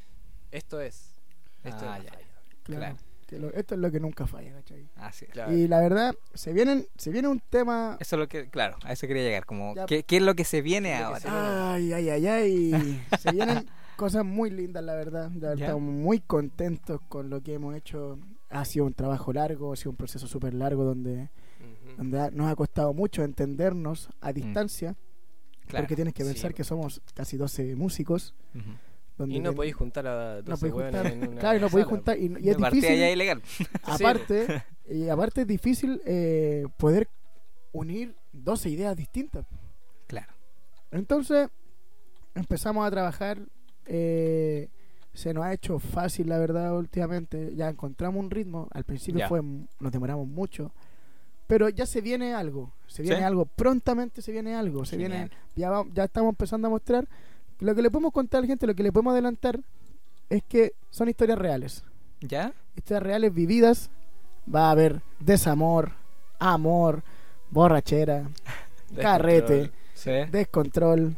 [0.51, 1.15] esto es.
[1.65, 2.13] Esto ah, es ya,
[2.65, 2.97] Claro.
[3.55, 4.89] esto es lo que nunca falla, ¿cachai?
[4.97, 5.27] Ah, sí.
[5.27, 5.53] Claro.
[5.53, 7.97] Y la verdad, se vienen, se viene un tema.
[8.01, 9.45] Eso es lo que, claro, a eso quería llegar.
[9.45, 11.75] Como, ¿qué, ¿qué, es lo que se viene ahora?
[11.75, 13.03] Ay, ay, ay, ay.
[13.19, 13.67] se vienen
[13.97, 15.31] cosas muy lindas, la verdad.
[15.53, 18.19] Estamos muy contentos con lo que hemos hecho.
[18.49, 21.29] Ha sido un trabajo largo, ha sido un proceso súper largo donde,
[21.99, 24.35] donde nos ha costado mucho entendernos a mm.
[25.69, 28.35] Porque tienes que pensar que somos casi 12 músicos.
[29.27, 32.19] y no podéis juntar a 12 no en una Claro, no podéis juntar.
[32.19, 32.99] Y, y es difícil.
[32.99, 33.43] Ya ilegal.
[33.83, 37.09] Aparte, y aparte es difícil eh, poder
[37.73, 39.47] unir 12 ideas distintas.
[40.07, 40.33] Claro.
[40.91, 41.49] Entonces,
[42.35, 43.39] empezamos a trabajar.
[43.87, 44.69] Eh,
[45.13, 47.55] se nos ha hecho fácil, la verdad, últimamente.
[47.57, 48.69] Ya encontramos un ritmo.
[48.71, 50.73] Al principio fue nos demoramos mucho.
[51.49, 55.83] Pero ya se viene algo, se viene algo, prontamente se viene algo, se viene, ya,
[55.95, 57.09] ya estamos empezando a mostrar.
[57.61, 59.59] Lo que le podemos contar a la gente, lo que le podemos adelantar,
[60.29, 61.83] es que son historias reales.
[62.21, 62.53] ¿Ya?
[62.77, 63.91] Historias reales vividas.
[64.55, 65.93] Va a haber desamor,
[66.39, 67.03] amor,
[67.51, 68.29] borrachera,
[69.01, 69.71] carrete,
[70.31, 71.17] descontrol.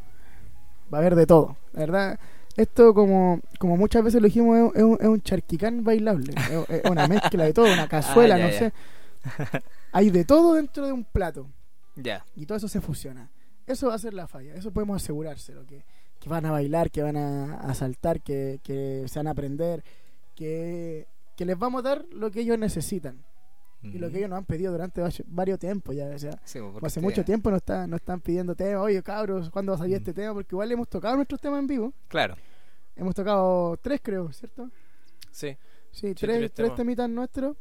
[0.94, 1.56] va a haber de todo.
[1.72, 2.20] La verdad,
[2.56, 6.34] esto como, como muchas veces lo dijimos, es, un, es un charquicán bailable.
[6.68, 8.58] es, una mezcla de todo, una cazuela, Ah, ya, no ya.
[8.58, 8.72] sé.
[9.92, 11.48] Hay de todo dentro de un plato.
[11.96, 12.24] Ya.
[12.36, 13.30] Y todo eso se fusiona.
[13.66, 15.84] Eso va a ser la falla, eso podemos asegurárselo, que,
[16.18, 19.84] que van a bailar, que van a, a saltar, que, que se van a aprender,
[20.34, 23.22] que, que les vamos a dar lo que ellos necesitan
[23.82, 26.84] y lo que ellos nos han pedido durante varios tiempos ya, o sea, Sí, pues,
[26.84, 29.96] hace mucho tiempo nos, está, nos están pidiendo temas, oye cabros, ¿cuándo va a salir
[29.96, 30.34] este tema?
[30.34, 32.36] Porque igual hemos tocado nuestros temas en vivo, Claro.
[32.96, 34.68] hemos tocado tres creo, ¿cierto?
[35.30, 35.56] Sí.
[35.92, 37.56] Sí, tres tres, tres temitas nuestros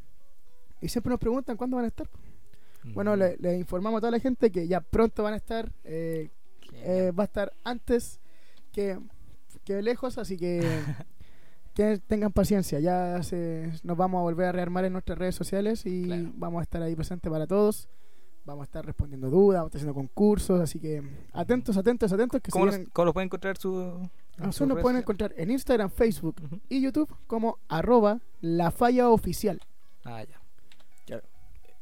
[0.82, 2.08] y siempre nos preguntan cuándo van a estar.
[2.94, 3.20] Bueno, Ujú.
[3.20, 6.30] le, le informamos a toda la gente que ya pronto van a estar, eh,
[6.74, 8.20] eh, va a estar antes
[8.72, 8.98] que,
[9.66, 10.62] que lejos, así que
[11.74, 12.80] que tengan paciencia.
[12.80, 16.32] Ya se, nos vamos a volver a rearmar en nuestras redes sociales y Claro.
[16.36, 17.90] vamos a estar ahí presentes para todos.
[18.46, 21.04] Vamos a estar respondiendo dudas, vamos a estar haciendo concursos, así que
[21.34, 22.42] atentos, atentos, atentos.
[22.42, 25.34] Que ¿Cómo, los, vienen- cómo los pueden encontrar su, a en nosotros nos pueden encontrar
[25.38, 26.36] en Instagram, Facebook
[26.70, 29.60] y YouTube como arroba la falla oficial.
[30.06, 30.39] Ah, ya.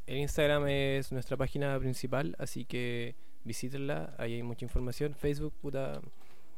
[0.08, 5.14] El Instagram es nuestra página principal, así que visítenla, ahí hay mucha información.
[5.14, 6.02] Facebook, puta,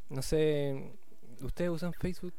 [0.10, 0.94] no sé,
[1.42, 2.34] ¿ustedes usan Facebook?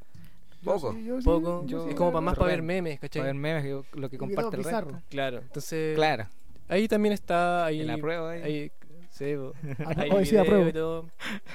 [0.63, 0.93] Poco.
[0.93, 3.21] sí, yo sí, Poco, yo es sí, como para más para ver memes, ¿cachai?
[3.23, 5.03] Para ver memes, lo que comparte el resto.
[5.09, 6.29] Claro, entonces Claro.
[6.69, 8.43] ahí también está, ahí, En la prueba ahí.
[8.43, 8.73] ahí
[9.11, 9.35] sí.
[9.85, 9.95] Ah,
[10.25, 11.09] sí video y todo.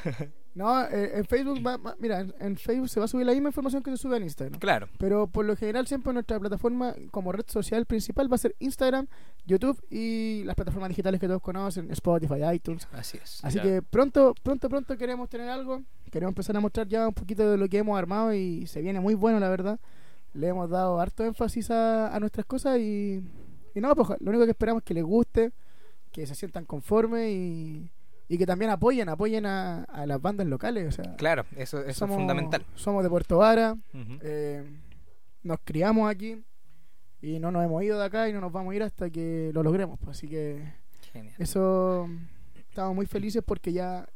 [0.56, 3.34] No, eh, en Facebook, va- va- mira, en, en Facebook se va a subir la
[3.34, 4.58] misma información que se sube en Instagram.
[4.58, 4.88] Claro.
[4.98, 9.08] Pero por lo general siempre nuestra plataforma como red social principal va a ser Instagram,
[9.46, 12.88] YouTube y las plataformas digitales que todos conocen, Spotify, iTunes.
[12.94, 13.44] Así es.
[13.44, 13.64] Así Ya.
[13.64, 15.84] que pronto, pronto, pronto queremos tener algo.
[16.10, 19.02] Queremos empezar a mostrar ya un poquito de lo que hemos armado y se viene
[19.02, 19.78] muy bueno, la verdad.
[20.34, 23.22] Le hemos dado harto énfasis a, a nuestras cosas y,
[23.74, 25.52] y no, pues lo único que esperamos es que les guste,
[26.14, 27.92] que se sientan conformes y,
[28.28, 30.88] y que también apoyen, apoyen a, a las bandas locales.
[30.88, 32.66] O sea, Claro, eso, eso es fundamental.
[32.76, 33.78] Somos de Puerto Vara,
[34.22, 34.64] eh,
[35.44, 36.44] nos criamos aquí
[37.22, 39.52] y no nos hemos ido de acá y no nos vamos a ir hasta que
[39.54, 40.00] lo logremos.
[40.00, 40.74] pues, así que
[41.14, 41.36] Genial.
[41.40, 42.10] eso
[42.56, 44.08] estamos muy felices porque ya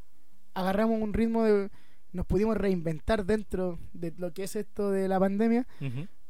[0.54, 1.70] agarramos un ritmo de
[2.12, 5.66] nos pudimos reinventar dentro de lo que es esto de la pandemia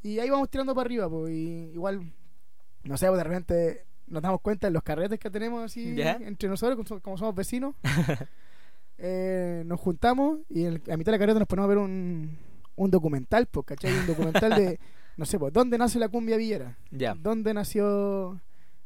[0.02, 2.12] y ahí vamos tirando para arriba pues y igual
[2.84, 6.12] no sé pues de repente nos damos cuenta de los carretes que tenemos así ¿Ya?
[6.20, 7.74] entre nosotros como como somos vecinos
[8.98, 11.78] eh, nos juntamos y en el- a mitad de la carreta nos ponemos a ver
[11.78, 12.36] un,
[12.76, 13.92] un documental pues ¿cachai?
[13.98, 14.78] un documental de
[15.16, 17.14] no sé pues dónde nace la cumbia villera Ya.
[17.14, 18.40] ¿Dónde nació,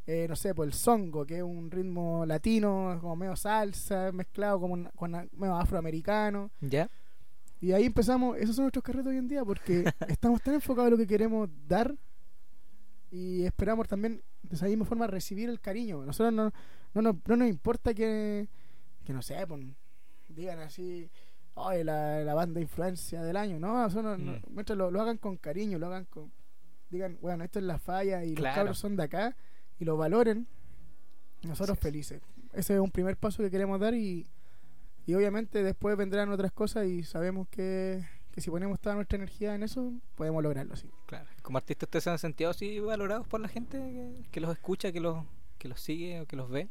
[0.06, 4.60] eh, no sé, pues el songo, que es un ritmo latino, como medio salsa, mezclado
[4.60, 6.50] como con medio afroamericano?
[6.60, 6.88] Ya.
[7.60, 10.90] Y ahí empezamos, esos son nuestros carretes hoy en día, porque estamos tan enfocados en
[10.92, 11.94] lo que queremos dar
[13.16, 16.04] y esperamos también de esa misma forma recibir el cariño.
[16.04, 16.52] Nosotros no,
[16.94, 18.48] no, nos- no nos importa que,
[19.04, 19.62] que no sé, pues,
[20.28, 21.08] digan así,
[21.54, 23.80] oye, la, la banda de influencia del año, ¿no?
[23.82, 24.40] Nosotros no- Mm.
[24.50, 26.32] mientras lo, lo hagan con cariño, lo hagan con.
[26.90, 28.50] Digan, bueno, esto es la falla y Claro.
[28.50, 29.36] los cabros son de acá
[29.78, 30.46] y lo valoren,
[31.42, 32.20] nosotros felices.
[32.52, 34.26] Ese es un primer paso que queremos dar y,
[35.06, 38.04] y obviamente después vendrán otras cosas y sabemos que,
[38.34, 40.90] que si ponemos toda nuestra energía en eso, podemos lograrlo, sí.
[41.06, 41.28] Claro.
[41.42, 44.90] Como artistas ustedes se han sentido así valorados por la gente que, que los escucha,
[44.90, 45.24] que los,
[45.58, 46.68] que los sigue o que los ve.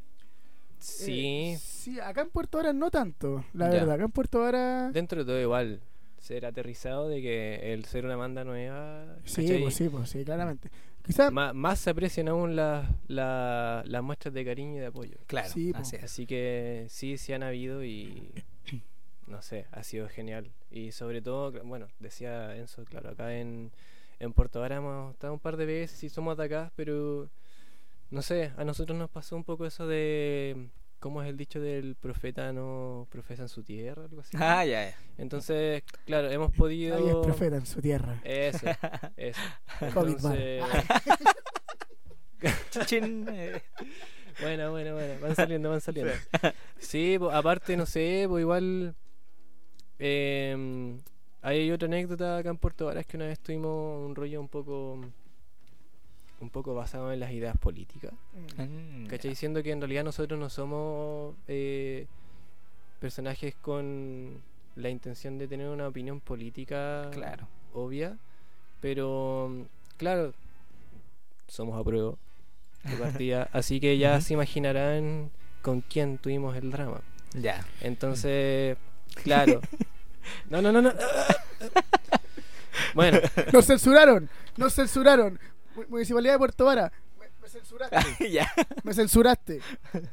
[0.80, 3.72] Sí, Eh, sí, acá en Puerto Vara no tanto, la Ya.
[3.76, 3.92] verdad.
[3.96, 4.92] Acá en Puerto Vara.
[4.92, 5.80] dentro de todo igual,
[6.18, 10.70] ser aterrizado de que el ser una banda nueva, Sí, pues sí, pues sí, claramente.
[11.02, 11.32] Quizás.
[11.32, 15.18] Más se aprecian aún las la- las muestras de cariño y de apoyo.
[15.28, 15.50] Claro.
[15.50, 16.04] Sí, así es.
[16.04, 18.32] Así que sí, sí han habido y
[19.28, 20.52] no sé, ha sido genial.
[20.70, 23.72] Y sobre todo, bueno, decía Enzo, claro, acá en,
[24.20, 27.30] en Puerto Vara hemos estado un par de veces y somos de acá, pero
[28.10, 30.70] no sé, a nosotros nos pasó un poco eso de,
[31.00, 34.04] ¿cómo es el dicho del profeta no profesa en su tierra?
[34.04, 34.38] Algo así.
[34.40, 34.98] Ah, ya, ya.
[35.18, 36.98] Entonces, claro, hemos podido...
[36.98, 38.22] Nadie es profeta en su tierra.
[38.24, 38.68] Eso,
[39.18, 39.42] eso.
[39.82, 40.64] Entonces,
[42.92, 43.62] eh,
[44.42, 46.14] Bueno, bueno, bueno, van saliendo, van saliendo.
[46.80, 48.96] Sí, po, aparte, no sé, pues igual.
[50.06, 50.96] Eh,
[51.42, 55.00] hay otra anécdota acá en Puerto Varas que una vez tuvimos un rollo un poco.
[56.42, 58.12] un poco basado en las ideas políticas.
[58.58, 59.30] mm, ¿Cachai?
[59.30, 62.06] Diciendo que en realidad nosotros no somos eh,
[63.00, 64.42] personajes con
[64.76, 67.48] la intención de tener una opinión política Claro.
[67.74, 68.18] obvia,
[68.82, 69.52] pero
[69.98, 70.34] claro,
[71.48, 72.16] somos a prueba
[72.84, 75.30] de partida, así que ya se imaginarán
[75.62, 77.00] con quién tuvimos el drama.
[77.34, 77.66] Ya.
[77.82, 78.76] Entonces,
[79.24, 79.62] claro.
[80.50, 80.94] No, no, no, no.
[82.94, 83.20] Bueno,
[83.52, 85.40] Nos censuraron, nos censuraron.
[85.76, 88.52] Mu- Municipalidad de Puerto Vara, me, me censuraste, ya.
[88.84, 89.60] me censuraste.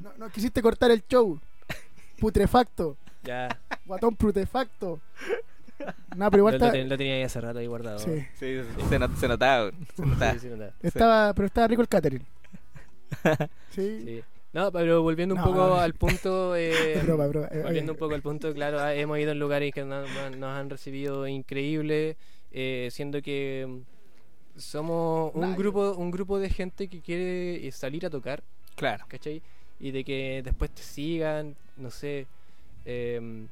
[0.01, 1.39] No, no quisiste cortar el show.
[2.19, 2.97] Putrefacto.
[3.23, 3.49] Ya.
[3.87, 5.01] Guatón prutefacto.
[6.17, 7.99] No, pero igual lo, está- lo tenía ahí hace rato ahí guardado.
[7.99, 8.27] sí.
[8.39, 9.71] Sí, se, not- se notaba.
[9.97, 10.33] Se notaba.
[10.35, 10.73] Sí, sí, notaba.
[10.83, 12.27] Estaba, pero estaba rico el catering.
[13.75, 14.23] Sí.
[14.53, 14.59] Sí.
[14.59, 16.55] No, pero volviendo un No, poco al punto.
[16.57, 17.49] eh, broma, broma.
[17.53, 20.51] Eh, Volviendo un poco al punto, claro, ah, hemos ido en lugares que nos, nos
[20.51, 22.17] han recibido increíble,
[22.51, 28.05] eh, siendo que mm, somos un grupo, un grupo de gente que quiere eh, salir
[28.07, 28.43] a tocar,
[28.75, 29.05] Claro.
[29.09, 29.41] ¿cachai?
[29.79, 32.27] Y de que después te sigan, no sé.
[32.85, 33.47] em,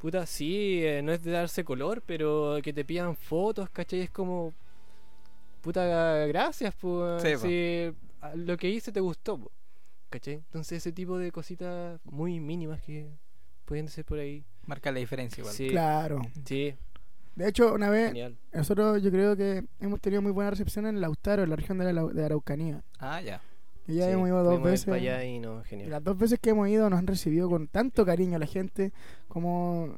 [0.00, 4.00] puta, sí, eh, no es de darse color, pero que te pidan fotos, ¿cachai?
[4.00, 4.52] Es como.
[5.60, 7.22] Puta, gracias, pues.
[7.22, 8.07] Sí, po.
[8.34, 9.50] Lo que hice te gustó, po,
[10.10, 10.34] ¿cachai?
[10.34, 13.08] Entonces, ese tipo de cositas muy mínimas que
[13.64, 14.44] pueden ser por ahí.
[14.66, 15.54] Marca la diferencia igual.
[15.54, 16.20] Sí, Claro.
[16.44, 16.74] sí,
[17.36, 18.36] De hecho, una vez, genial.
[18.52, 21.92] nosotros yo creo que hemos tenido muy buena recepción en Lautaro, en la región de
[21.92, 22.82] la, de Araucanía.
[22.98, 23.40] Ah, ya.
[23.86, 24.84] Que ya Sí, hemos ido dos veces.
[24.86, 25.90] para allá y no, Y genial.
[25.90, 28.92] las dos veces que hemos ido nos han recibido con tanto cariño la gente,
[29.28, 29.96] como,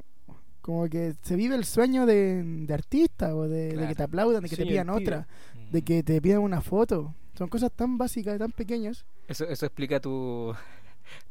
[0.61, 4.49] como que se vive el sueño de, de artista, o de, que te aplaudan, de
[4.49, 5.27] que te pidan otra,
[5.71, 7.15] de que te pidan una foto.
[7.37, 9.05] Son cosas tan básicas, tan pequeñas.
[9.29, 10.55] Eso, eso explica tu,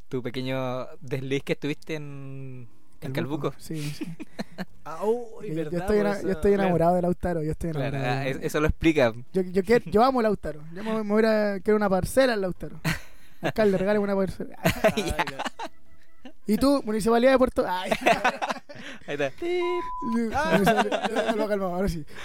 [0.08, 2.68] tu pequeño desliz que estuviste en,
[3.00, 3.52] en Calbuco.
[3.58, 4.04] Sí, sí.
[4.84, 6.62] Ah, yo, estoy, yo estoy claro.
[6.64, 8.20] enamorado de Lautaro, yo estoy Claro, enamorado.
[8.20, 9.12] ah, es- eso lo explica.
[9.32, 10.62] Yo, yo, quiero- yo amo Lautaro.
[10.74, 12.80] Yo me, me voy a quiero una parcela en Lautaro.
[13.40, 14.56] Alcalde, regálame una parcela.
[14.64, 16.32] Ah.
[16.46, 17.92] ¿Y tú, Municipalidad de Puerto Ay,
[19.06, 19.32] Ahí está.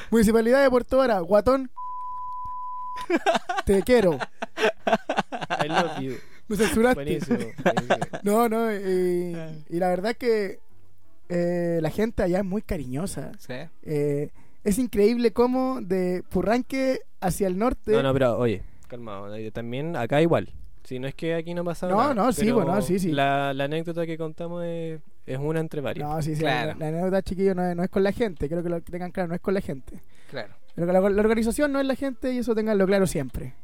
[0.09, 1.69] Municipalidad de Puerto Vara, Guatón.
[3.65, 4.17] Te quiero.
[5.63, 6.13] I love you.
[6.47, 7.03] Me censuraste.
[7.03, 7.37] Buenísimo.
[7.37, 7.97] buenísimo.
[8.23, 9.35] No, no, y,
[9.69, 10.59] y la verdad que
[11.29, 13.31] eh, la gente allá es muy cariñosa.
[13.39, 13.53] Sí.
[13.83, 14.29] Eh,
[14.63, 17.91] es increíble cómo de Purranque hacia el norte.
[17.93, 19.33] No, no, pero oye, calmado.
[19.35, 20.49] eh, También acá igual.
[20.83, 22.13] Si no es que aquí no pasa No, nada.
[22.13, 23.11] no, sí, pero bueno, sí, sí.
[23.11, 26.07] La, la anécdota que contamos es, es una entre varias.
[26.07, 26.73] No, sí, sí, Claro.
[26.77, 28.47] la, la anécdota, chiquillo, no es, no es con la gente.
[28.47, 29.99] Creo que lo que tengan claro, no es con la gente.
[30.29, 30.53] Claro.
[30.75, 33.55] Pero la, la organización no es la gente y eso tenganlo claro siempre.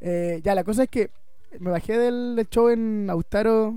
[0.00, 1.10] Eh, ya, la cosa es que
[1.58, 3.74] me bajé del, del show en Austaro.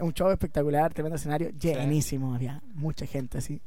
[0.00, 3.60] Un show espectacular, tremendo escenario, llenísimo, había mucha gente así.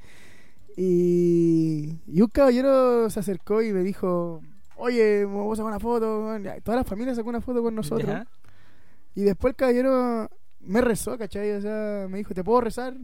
[0.78, 4.42] Y, y un caballero se acercó y me dijo,
[4.78, 6.30] oye, vamos a sacar una foto.
[6.64, 8.08] Toda la familia sacó una foto con nosotros.
[8.08, 8.26] Ya.
[9.14, 10.30] Y después el caballero
[10.62, 11.52] me rezó, ¿cachai?
[11.52, 12.96] O sea, me dijo, ¿te puedo rezar?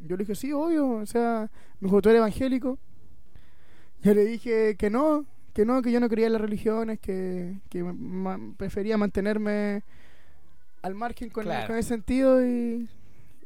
[0.00, 0.90] Yo le dije, sí, obvio.
[0.90, 2.78] O sea, me dijo, ¿tú eres evangélico?
[4.04, 7.58] Yo le dije que no, que no, que yo no creía en las religiones, que,
[7.70, 9.82] que ma- prefería mantenerme
[10.82, 11.66] al margen con, Claro.
[11.68, 12.88] con ese sentido y,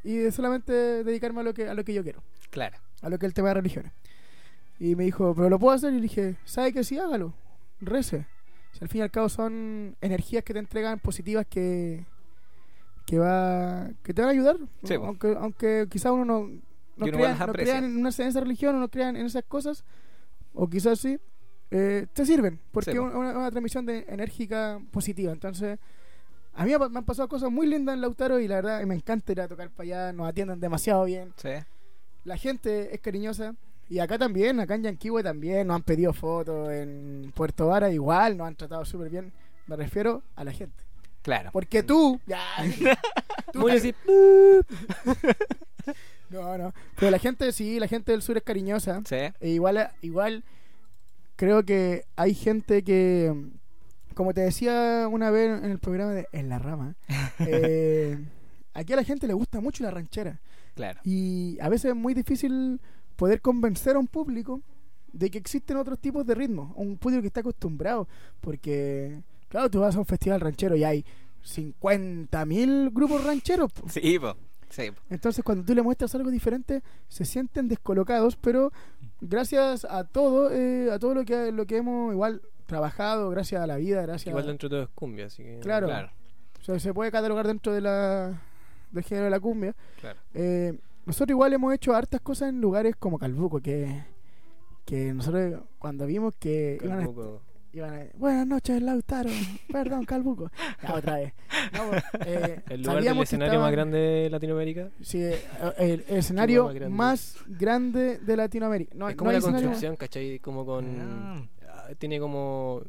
[0.04, 2.76] y de solamente dedicarme a lo que a lo que yo quiero, Claro.
[3.02, 3.92] a lo que es el tema de religiones.
[4.80, 5.92] Y me dijo, ¿pero lo puedo hacer?
[5.92, 6.98] Y le dije, ¿sabe que sí?
[6.98, 7.34] Hágalo,
[7.80, 8.26] rece.
[8.72, 12.04] Si al fin y al cabo son energías que te entregan positivas que
[13.06, 15.06] que va que te van a ayudar Sí, po.
[15.06, 16.40] aunque aunque quizás uno no
[16.96, 19.82] no crea, no crea en, una, en esa religión o no crean en esas cosas
[20.54, 21.18] o quizás sí
[21.70, 25.78] eh, te sirven porque Sí, es una, una transmisión de enérgica positiva entonces
[26.54, 29.32] a mí me han pasado cosas muy lindas en Lautaro y la verdad me encanta
[29.32, 31.50] ir a tocar para allá nos atienden demasiado bien Sí.
[32.24, 33.54] la gente es cariñosa.
[33.90, 36.70] Y acá también, acá en Yanquihue también, nos han pedido fotos.
[36.70, 39.32] En Puerto Vara igual, nos han tratado súper bien.
[39.66, 40.84] Me refiero a la gente.
[41.22, 41.48] Claro.
[41.54, 42.38] Porque tú, ya,
[43.52, 43.94] tú- Municip-
[46.30, 46.74] no, no.
[46.96, 49.02] Pero la gente, sí, la gente del sur es cariñosa.
[49.04, 49.16] Sí.
[49.40, 50.44] E igual, igual
[51.36, 53.32] creo que hay gente que,
[54.14, 56.96] como te decía una vez en el programa de En la Rama,
[57.38, 58.18] eh,
[58.74, 60.40] aquí a la gente le gusta mucho la ranchera.
[60.74, 61.00] Claro.
[61.04, 62.80] Y a veces es muy difícil
[63.16, 64.62] poder convencer a un público
[65.12, 68.08] de que existen otros tipos de ritmos, un público que está acostumbrado,
[68.40, 71.04] porque, claro, tú vas a un festival ranchero y hay
[71.44, 73.72] 50.000 grupos rancheros.
[73.72, 73.88] po.
[73.88, 74.36] Sí, po.
[74.70, 74.90] Sí.
[75.10, 78.72] Entonces, cuando tú le muestras algo diferente, se sienten descolocados, pero
[79.20, 83.66] gracias a todo, eh, a todo lo que, lo que hemos igual trabajado, gracias a
[83.66, 84.48] la vida, gracias Igual a...
[84.48, 85.58] dentro de todo es cumbia, así que.
[85.60, 85.86] Claro.
[85.86, 86.10] Claro.
[86.60, 88.42] o sea, se puede catalogar dentro de la,
[88.90, 89.74] del género de la cumbia.
[90.00, 90.20] Claro.
[90.34, 94.04] Eh, nosotros igual hemos hecho hartas cosas en lugares como Calbuco, que,
[94.84, 97.08] que nosotros cuando vimos que iban
[97.74, 99.30] a, a- Buenas noches, Lautaro.
[99.72, 100.50] Perdón, Calbuco.
[100.82, 101.32] Ya, otra vez.
[101.72, 101.90] No,
[102.26, 104.88] eh, El lugar del escenario estaban- más grande de Latinoamérica.
[105.02, 105.40] Sí, eh,
[105.78, 106.96] el, el escenario más grande.
[106.96, 108.92] más grande de Latinoamérica.
[108.94, 110.38] No, es no como una escenario- construcción, ¿cachai?
[110.40, 110.86] Como con.
[111.00, 111.42] Ah.
[111.68, 112.82] ah, Tiene como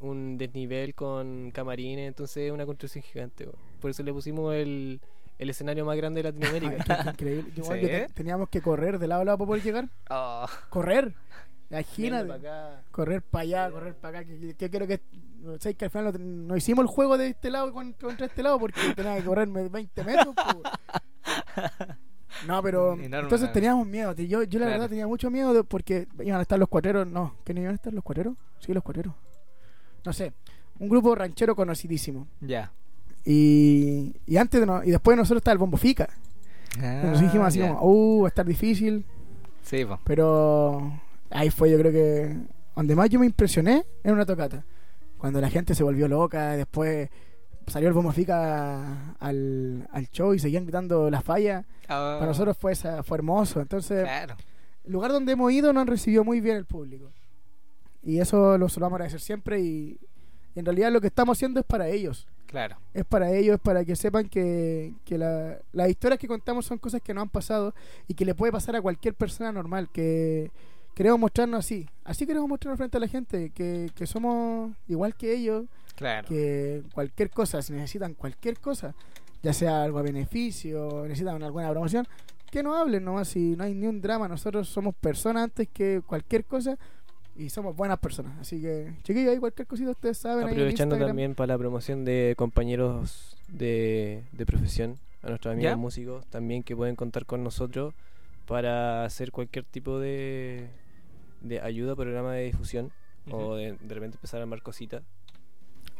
[0.00, 3.46] un desnivel con camarines, entonces es una construcción gigante.
[3.46, 3.52] po.
[3.80, 5.00] Por eso le pusimos el,
[5.38, 6.84] el escenario más grande de Ay, Latinoamérica.
[6.84, 7.52] qué- qué increíble.
[7.56, 7.70] Yo, ¿Sí?
[7.80, 9.88] yo te- teníamos que correr de lado a lado para poder llegar.
[10.10, 10.46] Oh.
[10.70, 11.14] Correr.
[11.80, 12.32] Imagínate.
[12.32, 12.82] acá.
[12.90, 14.28] correr para allá, correr para acá.
[14.28, 15.00] Que, que- que creo que,
[15.60, 16.18] ¿sabes que al final no,
[16.48, 19.68] no hicimos el juego de este lado con- contra este lado porque tenía que correrme
[19.68, 20.34] 20 metros.
[20.34, 20.62] po.
[22.48, 24.12] No, pero entonces teníamos miedo.
[24.14, 24.70] Yo, yo la Claro.
[24.72, 27.06] verdad tenía mucho miedo de- porque iban a estar los cuateros.
[27.06, 28.34] No, ¿qué no iban a estar los cuateros?
[28.58, 29.14] Sí, los cuateros.
[30.04, 30.32] No sé,
[30.80, 32.26] un grupo ranchero conocidísimo.
[32.40, 32.72] Ya.
[33.24, 36.08] Y, y antes de no- y después de nosotros estaba el Bombo Fica.
[36.80, 37.68] Ah, Nos dijimos así ya.
[37.68, 39.04] como, uh, va a estar difícil.
[39.62, 40.00] Sí, po.
[40.04, 40.92] Pero
[41.34, 42.36] ahí fue, yo creo que
[42.74, 44.64] donde más yo me impresioné en una tocata.
[45.18, 47.08] Cuando la gente se volvió loca, después
[47.66, 51.64] salió el Bombo Fica al, al show y seguían gritando las fallas.
[51.88, 53.60] Ah, Para nosotros fue, esa- fue hermoso.
[53.60, 54.36] Entonces, Claro.
[54.84, 57.10] el lugar donde hemos ido nos recibió muy bien el público.
[58.02, 59.60] Y eso lo, a agradecer siempre.
[59.60, 59.98] Y,
[60.54, 62.26] y en realidad lo que estamos haciendo es para ellos.
[62.46, 62.76] Claro.
[62.92, 67.00] Es para ellos, para que sepan que, que la- las historias que contamos son cosas
[67.00, 67.74] que no han pasado
[68.08, 69.88] y que le puede pasar a cualquier persona normal.
[69.90, 70.50] Que
[70.94, 71.88] queremos mostrarnos así.
[72.04, 73.50] Así queremos mostrarnos frente a la gente.
[73.50, 75.66] Que, que somos igual que ellos.
[75.96, 76.28] Claro.
[76.28, 78.94] Que cualquier cosa, si necesitan cualquier cosa,
[79.42, 82.06] ya sea algo a beneficio, necesitan alguna promoción,
[82.50, 83.28] que no hablen nomás.
[83.28, 86.78] Si no hay ni un drama, nosotros somos personas antes que cualquier cosa.
[87.36, 88.38] Y somos buenas personas.
[88.40, 90.46] Así que, chiquillos, ahí cualquier cosita ustedes saben.
[90.46, 95.72] ahí en Aprovechando también para la promoción de compañeros de, de profesión, a nuestros amigos
[95.72, 95.76] ¿Ya?
[95.76, 97.92] músicos también que pueden contar con nosotros
[98.46, 100.68] para hacer cualquier tipo de,
[101.44, 102.90] de ayuda, programa de difusión
[103.30, 105.02] o de, de repente empezar a armar cositas.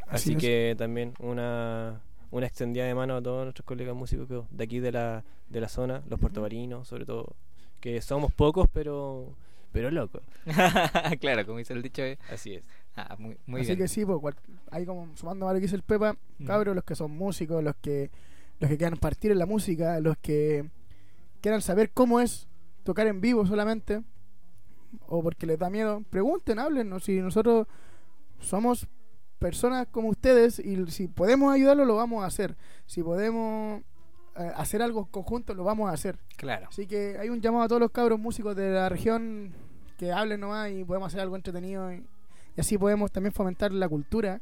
[0.07, 4.65] Así que también una, una extendida de mano a todos nuestros colegas músicos que- de
[4.65, 7.35] aquí de la, de la zona, los puertobarinos sobre todo,
[7.81, 9.35] que somos pocos pero
[9.73, 10.23] pero locos.
[11.21, 12.03] claro, como dice el dicho.
[12.03, 12.17] eh.
[12.31, 12.63] Así es.
[12.97, 13.79] Ah, muy, muy Así bien.
[13.81, 14.37] que sí, pues, cual-
[14.71, 16.47] ahí como sumando a lo que dice el Pepa, Mm.
[16.47, 18.11] cabros, los que son músicos, los que
[18.61, 20.69] los que quieran partir en la música, los que
[21.41, 22.47] quieran saber cómo es
[22.85, 24.03] tocar en vivo solamente,
[25.07, 27.67] o porque les da miedo, pregunten, hablen, si nosotros
[28.41, 28.87] somos
[29.39, 33.83] personas como ustedes y si podemos ayudarlos lo vamos a hacer, si podemos
[34.37, 36.19] eh, hacer algo conjunto lo vamos a hacer.
[36.37, 36.67] Claro.
[36.69, 39.53] Así que hay un llamado a todos los cabros músicos de la región
[39.99, 42.05] que hablen nomás y podemos hacer algo entretenido y,
[42.57, 44.41] y así podemos también fomentar la cultura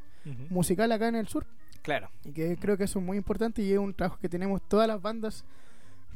[0.51, 1.45] musical acá en el sur
[1.83, 2.11] Claro.
[2.25, 4.87] y que creo que eso es muy importante y es un trabajo que tenemos todas
[4.87, 5.45] las bandas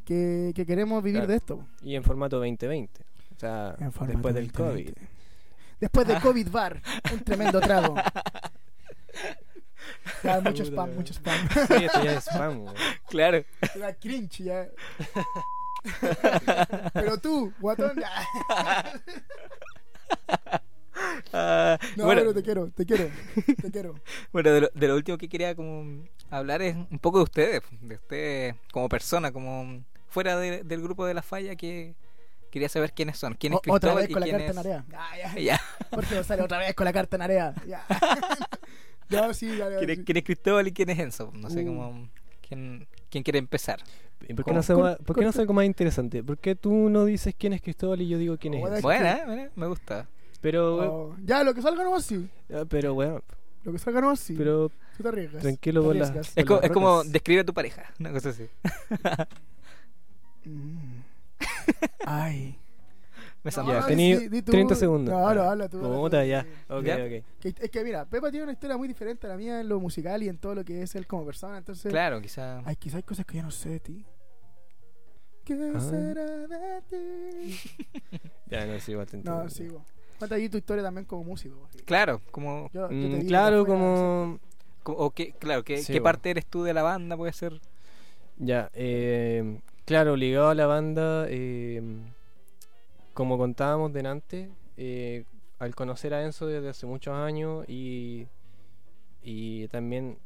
[0.05, 1.31] que, que queremos vivir Claro.
[1.31, 1.67] de esto.
[1.81, 3.01] Y en formato 2020.
[3.37, 4.93] O sea, En formato después del 2020.
[4.93, 5.07] COVID.
[5.79, 6.81] Después de COVID Bar,
[7.13, 7.95] un tremendo trago.
[10.23, 11.49] Ya, mucho Puta spam, mucho spam.
[11.67, 12.75] Sí, esto ya es spam, güey.
[13.07, 13.43] Claro.
[13.73, 14.67] Te da cringe ya.
[16.93, 18.09] Pero tú, guatón, ya.
[21.33, 23.09] Ah, No, bueno, pero te quiero, te quiero,
[23.61, 23.95] te quiero.
[24.33, 27.61] bueno de, lo, de lo último que quería como hablar es un poco de ustedes,
[27.81, 31.95] de ustedes como persona, como fuera de- del grupo de la falla que
[32.57, 34.57] quería saber quiénes son, quién es O- otra vez y con la quién carta en
[34.59, 34.65] es...
[34.65, 34.85] area.
[34.89, 35.39] Ya, ya.
[35.39, 35.61] Ya.
[35.89, 37.53] Porque sale otra vez con la carta en area.
[37.67, 37.85] Ya.
[39.09, 40.03] Ya, sí, dale, ¿Quién, es, sí.
[40.03, 41.31] quién es Cristóbal y quién es Enzo?
[41.33, 41.67] No sé Uh.
[41.67, 42.09] cómo
[42.45, 43.79] quién, quién quiere empezar.
[44.27, 46.21] ¿Y por qué Con- no, con- más- por qué no hace algo más interesante?
[46.25, 48.79] ¿Por qué tú no dices quién es Cristóbal y yo digo quién es Bueno, él?
[48.79, 49.25] Es Buena, que- ¿eh?
[49.25, 50.07] Buena, me gusta.
[50.41, 50.75] Pero,
[51.11, 52.27] Oh, ya, lo que salga nomás sí.
[52.53, 53.23] ah, pero, weón,
[53.63, 54.33] Lo que salga nomás sí.
[54.37, 55.41] pero Tú te arriesgas.
[55.41, 56.33] tranquilo Te con la- arriesgas.
[56.35, 58.45] Es, Con co- las es como describe a tu pareja, una cosa así.
[60.45, 60.86] Mm.
[62.05, 62.57] Ay.
[63.43, 63.67] Me No.
[63.71, 64.51] Ya, sí, di tú.
[64.51, 65.13] 30 segundos.
[65.13, 65.77] No, no, habla tú.
[65.77, 66.01] habla tú.
[66.01, 66.45] Puta, ya.
[66.69, 66.95] Ok, ¿Ya?
[66.95, 67.23] ok.
[67.39, 69.79] Que- es que mira, Pepa tiene una historia muy diferente a la mía en lo
[69.79, 71.57] musical y en todo lo que es él como persona.
[71.57, 72.61] Entonces, Claro, quizá.
[72.65, 74.05] Ay, quizá hay cosas que yo no sé de ti.
[75.45, 75.79] ¿Qué Ah.
[75.79, 77.55] será de ti?
[78.47, 79.31] Ya, no, te entiendo.
[79.31, 79.61] No, vos.
[80.19, 81.69] Cuenta ahí tu historia también como músico.
[81.85, 84.39] Claro, como, Yo- yo te Mm, claro, como...
[84.83, 86.05] como- o qué, claro, qué, Sí, qué bo.
[86.05, 87.61] parte eres tú de la banda puede ser.
[88.37, 91.81] Ya, eh, claro, ligado a la banda, eh,
[93.13, 95.23] como contábamos delante, eh,
[95.59, 98.27] al conocer a Enzo desde hace muchos años y,
[99.23, 100.17] y también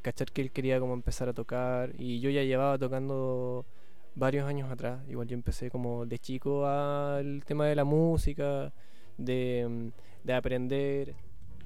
[0.00, 3.66] cachar que él quería como empezar a tocar y yo ya llevaba tocando
[4.14, 8.72] varios años atrás, igual yo empecé como de chico al tema de la música,
[9.18, 9.92] de,
[10.24, 11.14] de aprender,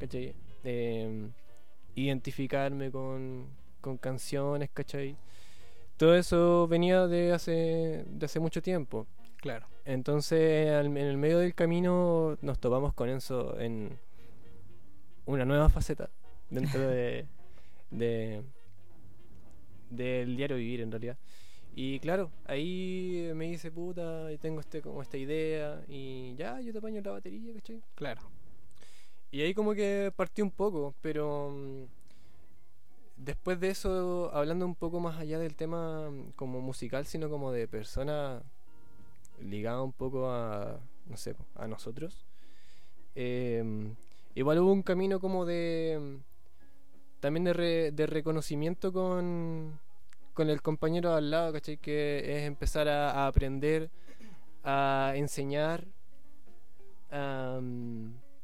[0.00, 0.34] ¿cachai?
[0.64, 1.30] De,
[1.94, 3.46] identificarme con,
[3.80, 5.16] con canciones, ¿cachai?
[6.01, 9.07] Todo eso venía de hace, de hace mucho tiempo.
[9.36, 9.66] Claro.
[9.84, 13.98] Entonces, al- en el medio del camino nos topamos con Enzo en
[15.26, 16.09] una nueva faceta
[16.48, 17.26] dentro de,
[17.90, 18.42] de
[19.90, 21.18] del diario vivir en realidad.
[21.76, 26.72] Y claro, ahí me dice, puta, y tengo este como esta idea y ya, yo
[26.72, 27.82] te apaño la batería, ¿cachai?
[27.94, 28.22] Claro.
[29.30, 31.84] Y ahí como que partí un poco, pero mm,
[33.24, 37.52] después de eso, hablando un poco más allá del tema mm, como musical, sino como
[37.52, 38.42] de persona
[39.40, 42.24] ligada un poco a, no sé, a nosotros,
[43.14, 43.62] eh,
[44.34, 49.78] igual hubo un camino como de, mm, también de, re- de reconocimiento con,
[50.34, 51.76] con el compañero al lado, ¿cachai?
[51.78, 53.90] Que es empezar a, a aprender,
[54.64, 55.84] a enseñar,
[57.10, 57.60] a,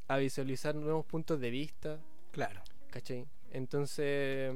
[0.07, 1.99] a visualizar nuevos puntos de vista,
[2.31, 2.61] Claro.
[2.91, 3.25] ¿cachai?
[3.51, 4.53] Entonces,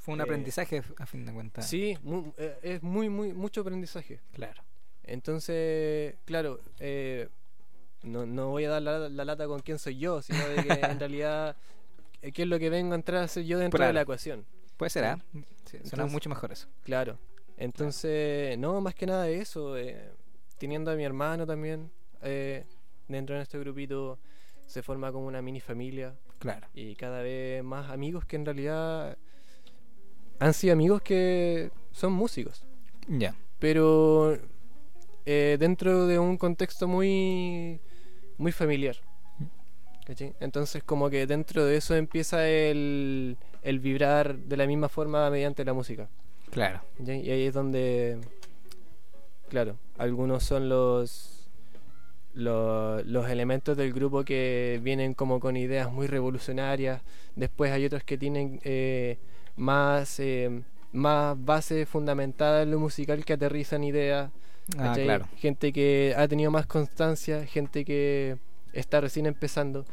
[0.00, 1.68] Fue un Eh, aprendizaje a fin de cuentas.
[1.68, 4.20] sí, mu- eh, es muy, muy, mucho aprendizaje.
[4.32, 4.62] Claro.
[5.02, 7.28] Entonces, claro, eh,
[8.04, 10.72] no, no voy a dar la, la lata con quién soy yo, sino de que
[10.74, 11.56] en realidad
[12.22, 13.88] eh, qué es lo que vengo a entrar a ser yo dentro Claro.
[13.88, 14.44] de la ecuación.
[14.76, 15.18] Puede ser, ¿ah?
[15.32, 16.68] Sí, suena Entonces- mucho mejor eso.
[16.84, 17.18] Claro.
[17.56, 20.10] Entonces, no, más que nada eso, eh,
[20.58, 21.90] teniendo a mi hermano también
[22.22, 22.64] eh,
[23.08, 24.18] dentro de nuestro grupito,
[24.66, 26.66] se forma como una mini familia Claro.
[26.74, 29.16] y cada vez más amigos que en realidad
[30.38, 32.64] han sido amigos que son músicos.
[33.08, 33.34] Ya.
[33.58, 34.36] pero
[35.24, 37.80] eh, dentro de un contexto muy
[38.36, 38.96] muy familiar
[40.04, 40.34] ¿cachai?
[40.40, 45.64] entonces como que dentro de eso empieza el, el vibrar de la misma forma mediante
[45.64, 46.08] la música
[46.50, 46.80] Claro.
[46.98, 47.20] ¿cachai?
[47.26, 48.18] y ahí es donde
[49.48, 51.35] claro algunos son los
[52.36, 57.02] los, los elementos del grupo que vienen como con ideas muy revolucionarias
[57.34, 59.18] después hay otros que tienen eh,
[59.56, 60.62] más eh,
[60.92, 64.30] más base fundamentada en lo musical que aterrizan ideas
[64.78, 65.20] Ah.
[65.36, 68.38] Gente que ha tenido más constancia, gente que
[68.72, 69.84] está recién empezando.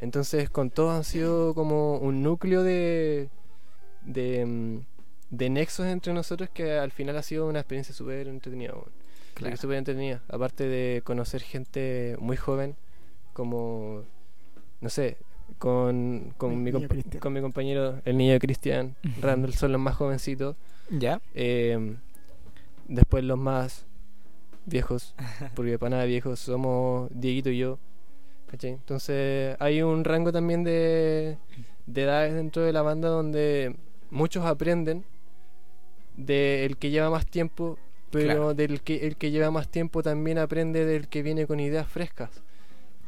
[0.00, 3.28] Entonces, con todos han sido como un núcleo de,
[4.02, 4.78] de, mm,
[5.30, 8.74] de nexos entre nosotros que al final ha sido una experiencia súper entretenida.
[9.36, 9.56] Claro.
[9.58, 10.22] Súper entretenida.
[10.28, 12.74] Aparte de conocer gente muy joven,
[13.34, 14.02] como,
[14.80, 15.18] no sé,
[15.58, 18.96] con, con, mi, con mi compañero, el niño Cristian.
[19.20, 20.56] Randall, son los más jovencitos.
[20.90, 21.20] Ya.
[21.34, 21.96] Eh,
[22.88, 23.84] después los más
[24.64, 25.14] viejos,
[25.54, 27.78] porque para nada viejos somos Dieguito y yo.
[28.50, 28.70] ¿cachai?
[28.70, 31.36] Entonces hay un rango también de,
[31.84, 33.76] de edades dentro de la banda donde
[34.10, 35.04] muchos aprenden
[36.16, 37.78] del que lleva más tiempo,
[38.10, 38.54] pero Claro.
[38.54, 42.30] del que el que lleva más tiempo también aprende del que viene con ideas frescas.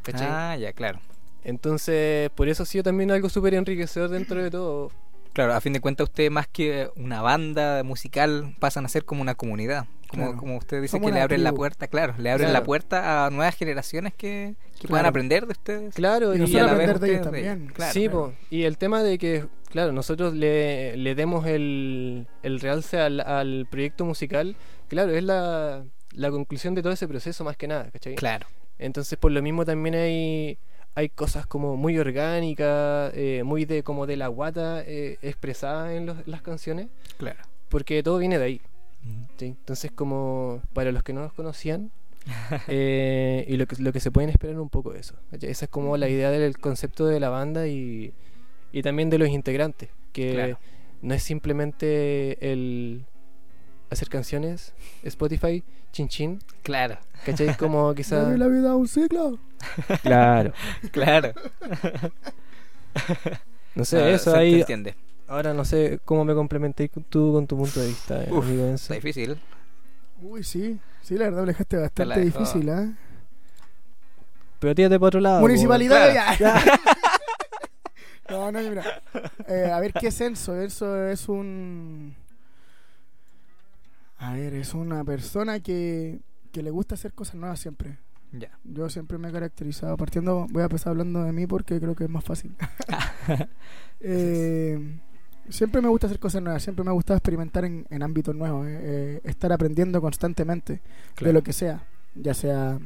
[0.03, 0.27] ¿cachai?
[0.31, 1.01] Ah, ya, claro.
[1.45, 4.91] Entonces, por eso ha sido también algo súper enriquecedor dentro de todo.
[5.33, 9.23] Claro, a fin de cuentas ustedes más que una banda musical pasan a ser como
[9.23, 9.87] una comunidad.
[10.09, 10.39] Como, Claro.
[10.39, 13.31] como usted dice Somos que le abren la puerta, claro, le abren la puerta a
[13.31, 15.95] nuevas generaciones que, que puedan aprender de ustedes.
[15.95, 17.67] Claro, Y y, a la aprender vez de ellos también.
[17.75, 18.19] Claro, sí, claro.
[18.31, 18.35] po.
[18.51, 23.67] y el tema de que, claro, nosotros le, le demos el, el realce al, al
[23.71, 24.57] proyecto musical,
[24.89, 28.15] claro, es la, la conclusión de todo ese proceso más que nada, ¿cachai?
[28.17, 28.47] Claro,
[28.79, 30.59] Entonces, por lo mismo también hay,
[30.95, 36.07] hay cosas como muy orgánicas, eh, muy de como de la guata eh, expresada en
[36.07, 37.39] los- las canciones, claro.
[37.69, 38.61] porque todo viene de ahí.
[39.39, 39.47] ¿sí?
[39.47, 41.91] Entonces, como para los que no nos conocían,
[42.69, 45.15] eh, y lo que, lo que se pueden esperar un poco de eso.
[45.41, 48.13] Esa es como la idea del concepto de la banda y,
[48.73, 50.59] y también de los integrantes, que Claro.
[51.03, 53.07] no es simplemente el
[53.91, 54.73] hacer canciones,
[55.03, 55.63] Spotify,
[55.93, 57.57] chin chin, Claro, ¿cachai?
[57.57, 58.39] Como quizás...
[58.39, 59.39] La vida un ciclo.
[60.03, 60.53] Claro.
[60.93, 61.33] claro.
[63.75, 64.61] No sé, Ah, eso se ahí...
[64.61, 64.97] entiende.
[65.29, 68.65] Ahora no sé cómo me complementáis tú con tu punto de vista, eh, Uf, amigo
[68.67, 68.93] Enzo.
[68.93, 69.39] Está difícil.
[70.23, 70.81] Uy, sí.
[71.03, 72.89] Sí, la verdad me dejaste bastante la difícil, ¿ah?
[74.59, 75.41] Pero tírate para otro lado.
[75.43, 76.61] Municipalidad, claro.
[76.67, 76.81] ya.
[78.31, 79.03] no, no, mira.
[79.47, 80.61] Eh, a ver, ¿qué es Enzo?
[80.61, 82.17] Enzo es un.
[84.19, 86.21] A ver, es una persona que,
[86.53, 87.99] que le gusta hacer cosas nuevas siempre.
[88.33, 88.59] Ya.
[88.65, 92.05] Yo siempre me he caracterizado, partiendo, voy a empezar hablando de mí porque creo que
[92.05, 92.55] es más fácil.
[94.01, 94.79] Eh,
[95.49, 98.65] siempre me gusta hacer cosas nuevas, siempre me ha gustado experimentar en, en ámbitos nuevos,
[98.65, 100.81] eh, eh, estar aprendiendo constantemente
[101.21, 101.85] de lo que sea,
[102.15, 102.79] ya sea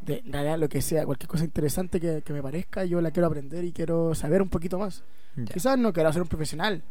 [0.00, 3.28] de realidad lo que sea, cualquier cosa interesante que, que me parezca, yo la quiero
[3.28, 5.04] aprender y quiero saber un poquito más.
[5.52, 6.82] Quizás no quiero ser un profesional,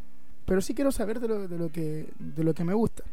[0.46, 3.04] pero sí quiero saber de lo, de lo que de lo que me gusta.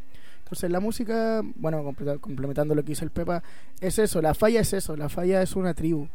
[0.52, 1.82] Entonces la música, bueno,
[2.20, 3.42] complementando lo que hizo el Pepa,
[3.80, 6.08] es eso, la falla es eso, la falla es una tribu.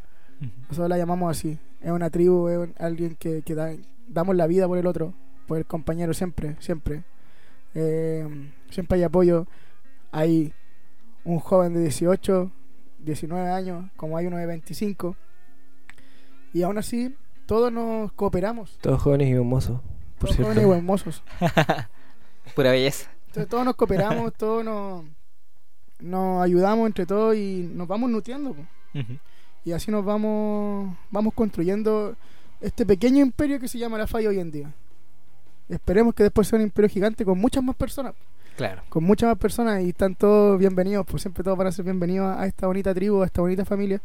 [0.70, 1.58] Nosotros la llamamos así.
[1.82, 3.74] Es una tribu, es un- alguien que, que da-
[4.08, 5.16] damos la vida por el otro,
[5.48, 7.04] por el compañero siempre, siempre.
[7.74, 8.28] Eh,
[8.70, 9.48] siempre hay apoyo.
[10.12, 10.54] Hay
[11.24, 12.52] un joven de 18,
[13.00, 15.16] 19 años, como hay uno de 25.
[16.54, 17.16] Y aún así,
[17.48, 18.78] todos nos cooperamos.
[18.82, 19.82] Todos jóvenes y hermosos,
[20.20, 20.54] por Todos cierto.
[20.54, 21.24] jóvenes y hermosos.
[22.56, 23.10] Pura belleza.
[23.38, 25.06] Entonces todos nos cooperamos, todos nos,
[26.00, 28.56] nos ayudamos entre todos y nos vamos nutriendo.
[29.64, 32.16] Y así nos vamos, vamos construyendo
[32.62, 34.74] este pequeño imperio que se llama la falla hoy en día.
[35.70, 38.16] Esperemos que después sea un imperio gigante con muchas más personas.
[38.56, 38.82] Claro.
[38.90, 42.36] Con muchas más personas y están todos bienvenidos, pues siempre todos van a ser bienvenidos
[42.36, 44.02] a esta bonita tribu, a esta bonita familia.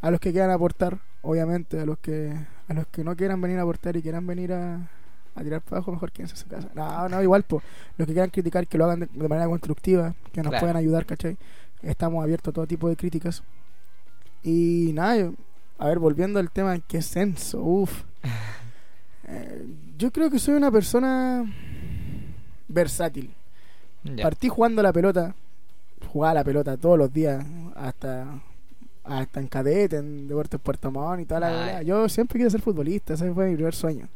[0.00, 2.34] A los que quieran aportar, obviamente, a los que
[2.66, 4.90] a los que no quieran venir a aportar y quieran venir a,
[5.34, 6.68] a tirar para abajo, mejor quédense en su casa.
[6.74, 7.64] No, no, igual, pues,
[7.98, 10.60] los que quieran criticar, que lo hagan de, de manera constructiva, que nos Claro.
[10.62, 11.36] puedan ayudar, ¿cachai?
[11.82, 13.42] Estamos abiertos a todo tipo de críticas.
[14.42, 15.34] Y nada, yo-
[15.78, 18.02] a ver, volviendo al tema, qué censo, uff.
[19.26, 19.66] Eh,
[19.96, 21.44] yo creo que soy una persona
[22.68, 23.32] versátil.
[24.20, 25.34] Partí jugando a la pelota,
[26.12, 27.42] jugaba a la pelota todos los días,
[27.74, 28.26] hasta
[29.02, 31.82] hasta en cadete, en Deportes Puerto Montt y toda la.
[31.82, 34.08] Yo siempre quise ser futbolista, ese fue mi primer sueño.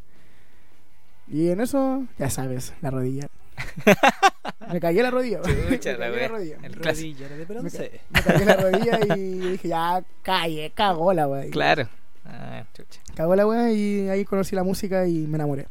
[1.31, 3.29] Y en eso, ya sabes, la rodilla.
[4.73, 5.41] me cagué la rodilla.
[5.45, 6.29] me Chucha, cagué la la wea.
[6.29, 6.57] rodilla.
[6.63, 6.73] El.
[6.75, 7.91] Rodilla de Me, bronce.
[7.91, 11.51] ca- me cagué la rodilla y dije, ya, calle, cagó la wea.
[11.51, 11.89] Claro.
[12.25, 13.01] Ah, chucha.
[13.15, 15.67] Cagó la wea y ahí conocí la música y me enamoré.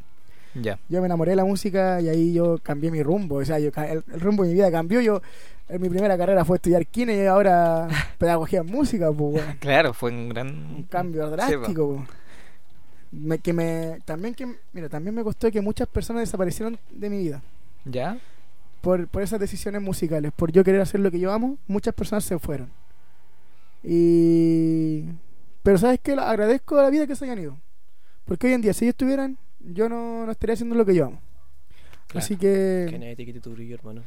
[0.56, 0.80] Ya.
[0.90, 3.36] Yo me enamoré de la música y ahí yo cambié mi rumbo.
[3.36, 5.02] O sea, yo, el, el rumbo de mi vida cambió.
[5.02, 5.22] Yo,
[5.70, 9.44] en mi primera carrera fue estudiar kine y ahora pedagogía en música, pues.
[9.60, 12.06] Claro, fue un gran Un cambio drástico, po.
[13.12, 17.20] Me- que me, también que, mira, también me costó que muchas personas desaparecieron de mi
[17.20, 17.42] vida.
[17.86, 18.20] ¿Ya?
[18.82, 20.32] Por, por esas decisiones musicales.
[20.36, 22.70] Por yo querer hacer lo que yo amo, muchas personas se fueron.
[23.84, 25.04] Y...
[25.64, 26.14] Pero ¿sabes qué?
[26.14, 27.58] Agradezco a la vida que se hayan ido.
[28.26, 31.06] Porque hoy en día, si ellos estuvieran, yo no, no estaría haciendo lo que yo
[31.06, 31.22] amo.
[32.08, 32.24] Claro.
[32.24, 32.88] Así que...
[32.90, 34.02] Que nadie te quite tu brillo, hermano.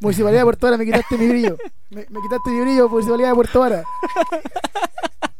[0.00, 1.56] Municipalidad de Puerto Vara, me quitaste mi brillo.
[1.90, 3.84] Me, me quitaste mi brillo, Municipalidad de Puerto Vara.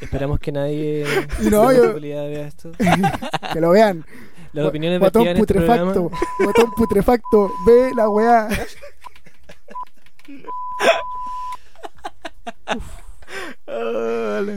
[0.00, 1.04] Esperamos que nadie
[1.42, 2.72] Y no, yo- vea esto.
[3.52, 4.04] Que lo vean.
[4.52, 5.92] Las opiniones Guatón en este putrefacto.
[5.92, 6.18] programa.
[6.38, 7.52] Guatón putrefacto.
[7.66, 8.48] Ve la weá.
[13.66, 14.54] No,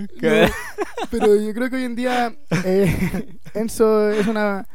[1.09, 2.33] pero yo creo que hoy en día
[2.65, 4.65] eh, Enzo es una,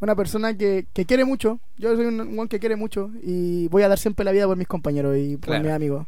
[0.00, 1.58] una persona que, que quiere mucho.
[1.78, 4.56] Yo soy un one que quiere mucho y voy a dar siempre la vida por
[4.56, 5.64] mis compañeros y por Claro.
[5.64, 6.06] mis amigos.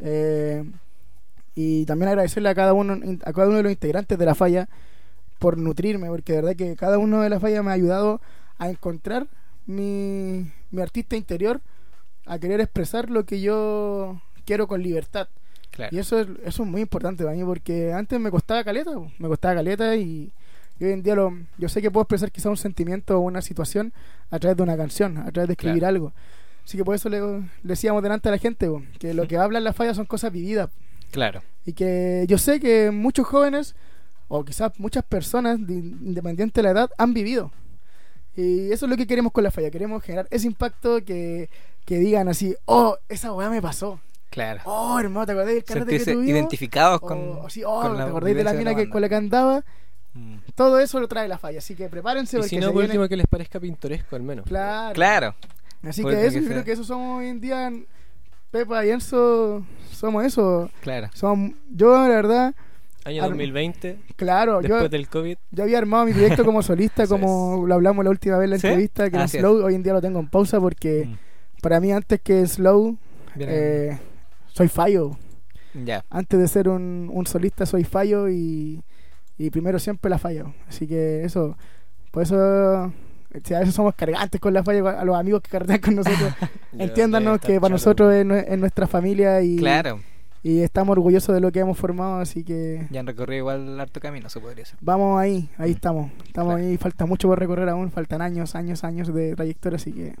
[0.00, 0.64] Eh,
[1.54, 2.94] y también agradecerle a cada uno
[3.24, 4.68] a cada uno de los integrantes de la falla
[5.38, 8.20] por nutrirme, porque de verdad que cada uno de la falla me ha ayudado
[8.58, 9.26] a encontrar
[9.66, 11.60] mi, mi artista interior,
[12.26, 15.28] a querer expresar lo que yo quiero con libertad.
[15.70, 15.94] Claro.
[15.94, 19.28] Y eso es, eso es muy importante para mí porque antes me costaba caleta, me
[19.28, 20.30] costaba caleta y,
[20.78, 23.40] y hoy en día lo, yo sé que puedo expresar quizá un sentimiento o una
[23.40, 23.92] situación
[24.30, 25.94] a través de una canción, a través de escribir Claro.
[25.94, 26.12] algo.
[26.64, 28.68] Así que por eso le, le decíamos delante a la gente
[28.98, 30.68] que lo que habla en la falla son cosas vividas
[31.10, 31.42] Claro.
[31.66, 33.74] y que yo sé que muchos jóvenes
[34.28, 37.50] o quizás muchas personas de- independiente de la edad han vivido.
[38.36, 41.50] Y eso es lo que queremos con la falla, queremos generar ese impacto que,
[41.84, 44.00] que digan así, oh, esa weá me pasó.
[44.30, 44.60] Claro.
[44.64, 46.26] Oh, hermano, ¿te acordás del carrete que tuvimos?
[46.28, 47.18] identificados con.
[47.42, 49.64] o sí, oh, con ¿te acordáis de la mina que, con la que andaba?
[50.14, 50.36] Mm.
[50.54, 52.74] Todo eso lo trae la falla, así que prepárense Y porque si se no, por
[52.82, 54.46] viene- último, que les parezca pintoresco al menos.
[54.46, 54.94] Claro.
[54.94, 55.34] Claro.
[55.82, 57.72] Así que eso, que yo creo que eso somos hoy en día.
[58.50, 60.70] Pepa y Enzo somos eso.
[60.80, 61.08] Claro.
[61.14, 62.54] Somos, yo, la verdad,
[63.04, 65.36] Año Ar- 2020, claro, yo, después del COVID.
[65.52, 68.58] yo había armado mi proyecto como solista, como lo hablamos la última vez en la
[68.58, 68.66] ¿Sí?
[68.66, 69.30] entrevista, que era es.
[69.32, 69.64] Slow.
[69.64, 71.16] Hoy en día lo tengo en pausa porque Mm.
[71.62, 72.96] para mí, antes que Slow,
[73.38, 73.98] eh,
[74.52, 75.16] soy fallo.
[75.84, 76.04] Ya.
[76.10, 78.82] Antes de ser un, un solista, soy fallo y,
[79.38, 80.52] y primero siempre la fallo.
[80.68, 81.56] Así que eso,
[82.10, 82.92] por eso.
[83.44, 86.32] Si a veces somos cargantes con la falla, a los amigos que cargan con nosotros,
[86.78, 90.00] entiéndanos que para nosotros es, es nuestra familia y, Claro.
[90.42, 94.00] y estamos orgullosos de lo que hemos formado, así que Ya han recorrido igual harto
[94.00, 94.76] camino, se podría decir.
[94.80, 96.10] vamos ahí, ahí estamos.
[96.26, 96.68] Estamos Claro.
[96.68, 100.14] ahí, falta mucho por recorrer aún, faltan años, años, años de trayectoria, así que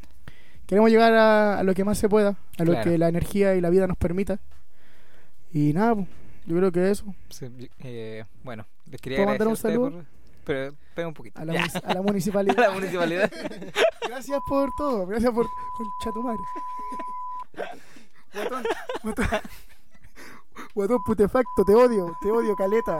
[0.66, 2.90] queremos llegar a, a lo que más se pueda, a lo Claro.
[2.90, 4.38] que la energía y la vida nos permita.
[5.52, 5.96] Y nada,
[6.46, 7.04] yo creo que eso.
[7.28, 7.46] Sí,
[7.80, 10.04] eh, bueno, les quería ¿Puedo mandar un agradecer ustedes saludo?
[10.04, 11.40] por- Pero espera un poquito.
[11.40, 12.58] A la, a la municipalidad.
[12.58, 13.30] A la municipalidad.
[14.08, 15.46] Gracias por todo, gracias por.
[15.76, 16.40] Concha tu madre.
[18.34, 18.64] Guatón,
[19.02, 19.26] guatón.
[20.74, 22.98] Guatón putefacto, te odio, te odio, caleta.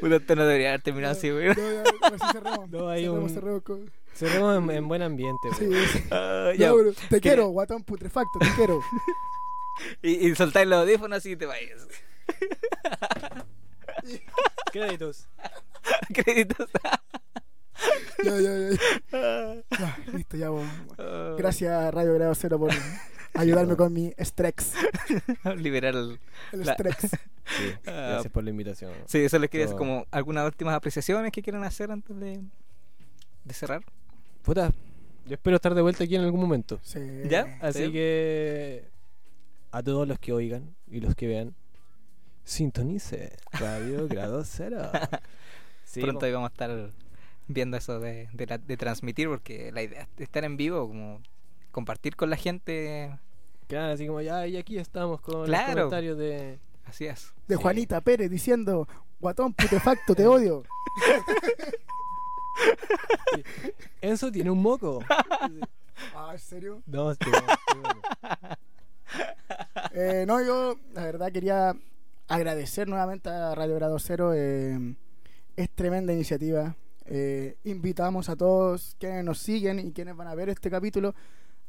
[0.00, 1.48] Puta, esto no debería haber terminado así, güey.
[1.48, 2.70] No, ya, ahora sí cerramos.
[2.70, 5.48] No, hay cerramos, un- cerramos con- Cerremos en, en buen ambiente.
[5.58, 5.78] Sí, bro.
[5.92, 6.04] sí.
[6.10, 6.68] Ah, ya.
[6.68, 8.80] No, bro, te ¿Qué- quiero, guatón putrefacto, te quiero.
[10.02, 11.86] Y, y soltáis los audífonos y te vayas.
[14.72, 15.26] Créditos.
[16.14, 16.68] Créditos.
[18.24, 18.76] Ya, ya, ya.
[19.78, 20.48] Ya, listo, ya.
[20.98, 22.72] Ah, Gracias, Radio Grado Cero, por
[23.34, 24.72] ayudarme con mi Strex.
[25.56, 26.18] Liberar el.
[26.52, 27.00] El La- Strex.
[27.02, 27.08] Sí,
[27.86, 28.92] Ah, gracias por la invitación.
[29.06, 29.86] Sí, eso les quería decir Todo.
[29.86, 32.40] como algunas últimas apreciaciones que quieran hacer antes de,
[33.44, 33.82] de cerrar.
[34.42, 34.72] Puta,
[35.26, 36.80] yo espero estar de vuelta aquí en algún momento.
[36.82, 37.00] Sí.
[37.28, 37.58] ¿Ya?
[37.60, 37.92] Así Sí.
[37.92, 38.88] que
[39.72, 41.54] a todos los que oigan y los que vean,
[42.44, 44.90] sintonice Radio Grado Cero.
[45.84, 46.90] Sí, Pronto ahí vamos a estar
[47.46, 51.20] viendo eso de, de, la- de transmitir, porque la idea es estar en vivo, como
[51.70, 53.16] compartir con la gente.
[53.68, 55.66] Claro, así como ya, y aquí estamos con Claro.
[55.68, 56.58] los comentarios de...
[56.86, 57.32] Así es.
[57.46, 57.62] De Sí.
[57.62, 58.88] Juanita Pérez diciendo,
[59.20, 60.64] Guatón, putefacto, te odio.
[64.00, 65.00] Enzo tiene un moco.
[66.16, 66.82] Ah, ¿en serio?
[66.86, 67.20] No, sí,
[69.92, 71.72] Eh, no, yo la verdad quería
[72.28, 74.32] agradecer nuevamente a Radio Grado Cero.
[74.34, 74.94] eh,
[75.56, 76.76] es tremenda iniciativa.
[77.06, 81.14] Eh, invitamos a todos quienes nos siguen y quienes van a ver este capítulo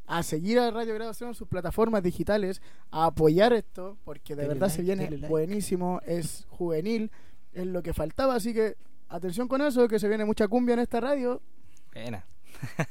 [0.07, 2.61] a seguir a Radio Grado Cero en sus plataformas digitales,
[2.91, 5.27] a apoyar esto, porque de Dele verdad like, se viene like.
[5.27, 7.11] buenísimo, es juvenil,
[7.53, 8.75] es lo que faltaba, así que
[9.09, 11.41] atención con eso, que se viene mucha cumbia en esta radio.
[11.93, 12.25] Buena.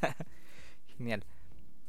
[0.99, 1.25] Genial.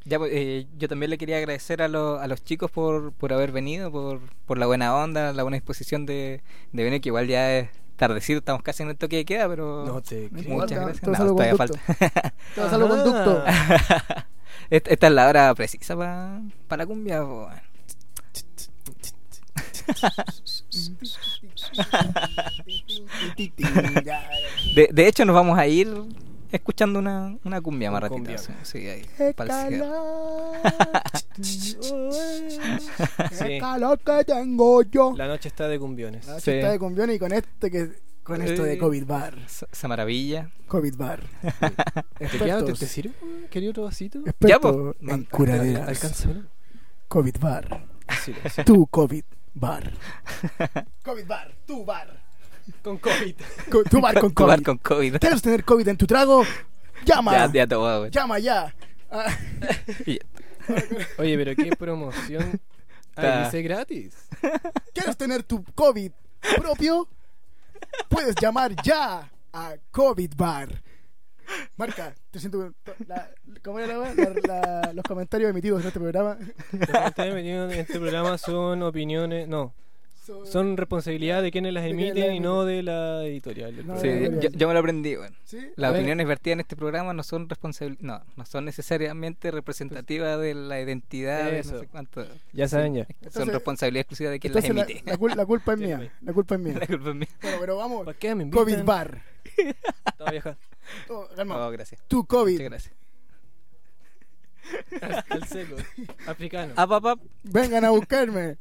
[0.05, 3.33] Ya, pues, eh, yo también le quería agradecer a, lo- a los chicos por, por
[3.33, 6.41] haber venido, por, por la buena onda, la buena disposición de,
[6.71, 9.83] de venir, que igual ya es tardecito, estamos casi en el toque de queda, pero
[9.85, 11.01] No te No muchas gracias.
[11.01, 11.35] todo No, salvoconducto.
[11.35, 12.33] todavía falta.
[12.55, 13.43] Todo salvoconducto.
[13.47, 14.27] Ajá.
[14.69, 15.95] esta, esta es la hora precisa
[16.67, 17.21] para la cumbia.
[17.21, 17.49] po,
[24.75, 25.87] De, de hecho, nos vamos a ir
[26.55, 28.15] escuchando una, una cumbia más ratito.
[28.17, 28.37] cumbia.
[28.37, 29.05] Sí, sí, ahí,
[29.35, 30.57] calor.
[31.35, 33.59] Qué Sí.
[33.59, 35.13] calor que tengo yo.
[35.17, 36.25] La noche está de cumbiones.
[36.27, 36.51] La Sí.
[36.51, 37.91] chista de cumbión y con este que
[38.23, 38.77] con esto de.
[38.77, 39.37] COVID bar.
[39.45, 40.49] Esa maravilla.
[40.67, 41.19] COVID bar.
[42.17, 43.13] ¿Te, te, sirve?
[43.51, 44.19] ¿Quería otro vasito?
[44.39, 44.69] Ya, po.
[44.69, 45.87] expertos en curaderas.
[45.89, 46.43] Alcánzamelo.
[47.07, 47.85] COVID bar.
[48.23, 48.63] Sí, sí.
[48.63, 49.23] Tu COVID
[49.53, 49.91] bar.
[51.03, 51.55] COVID bar.
[51.67, 52.24] Tu bar.
[52.83, 53.35] Con COVID.
[53.71, 54.63] Co- Tu bar con COVID.
[54.63, 55.17] con COVID.
[55.17, 56.43] ¿Quieres tener COVID en tu trago?
[57.05, 57.31] Llama.
[57.33, 58.11] Ya, ya todo, weón.
[58.11, 58.73] Llama ya.
[59.11, 59.25] Ah,
[61.17, 62.59] Oye, pero qué promoción.
[63.15, 64.13] Ay, dice gratis.
[64.93, 66.11] ¿Quieres tener tu COVID
[66.57, 67.07] propio?
[68.09, 70.81] Puedes llamar ya a COVID Bar.
[71.77, 72.73] Marca, te siento.
[73.07, 73.29] La,
[73.63, 73.95] ¿Cómo era?
[73.97, 76.37] La- la- Los comentarios emitidos en este programa
[76.71, 79.47] Los comentarios emitidos en este programa son opiniones.
[79.47, 79.73] No,
[80.45, 83.85] son responsabilidad de quienes las emiten y no de la editorial.
[83.85, 84.07] No, Sí,
[84.41, 85.15] yo, yo me lo aprendí.
[85.43, 85.57] ¿Sí?
[85.75, 89.51] Las A ver, opiniones vertidas en este programa no son responsabil- no, no son necesariamente
[89.51, 91.79] representativas de la identidad de no Eso.
[91.79, 92.25] sé cuánto.
[92.53, 93.07] Ya saben ya.
[93.31, 95.03] Son responsabilidad exclusiva de quien las la, emite.
[95.05, 96.11] la cul- la culpa es mía.
[96.21, 96.73] La culpa es mía.
[96.79, 97.27] La culpa es mía.
[97.41, 98.05] Bueno, pero vamos.
[98.05, 98.49] ¿Para qué me?
[98.49, 99.21] COVID Bar.
[100.07, 100.57] Estaba vieja.
[101.35, 101.67] Calma.
[101.67, 102.01] Oh, gracias.
[102.07, 102.51] Tu COVID.
[102.61, 102.93] Muchas gracias.
[105.29, 105.75] El seco.
[106.25, 106.73] Africano.
[106.75, 107.19] Ap, ap, ap.
[107.43, 108.57] Vengan a buscarme.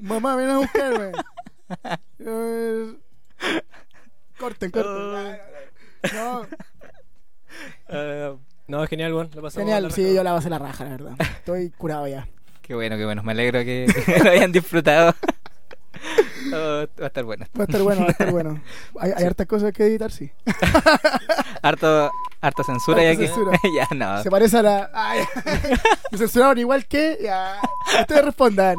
[0.00, 1.12] Mamá, ven a buscarme.
[4.38, 5.38] Corten, corten.
[6.14, 6.46] No,
[7.88, 8.36] Eh,
[8.68, 9.30] no, genial, bueno.
[9.34, 9.92] Lo pasamos a genial.
[9.92, 11.12] Sí, yo la base la raja, la verdad.
[11.20, 12.26] Estoy curado ya.
[12.62, 13.22] Qué bueno, qué bueno.
[13.22, 13.86] Me alegro que,
[14.24, 15.14] lo hayan disfrutado.
[16.54, 17.44] Oh, va a estar bueno.
[17.58, 18.60] Va a estar bueno, va a estar bueno.
[19.00, 20.30] Hay, hay hartas cosas que editar, sí.
[21.60, 22.10] Harto,
[22.40, 23.26] harta censura ya Harta que.
[23.28, 23.58] censura.
[23.74, 24.22] ya, no.
[24.22, 24.90] Se parece a la.
[24.94, 25.20] Ay,
[26.10, 27.18] me censuraron igual que.
[27.20, 27.60] Ya.
[28.00, 28.76] Ustedes respondan.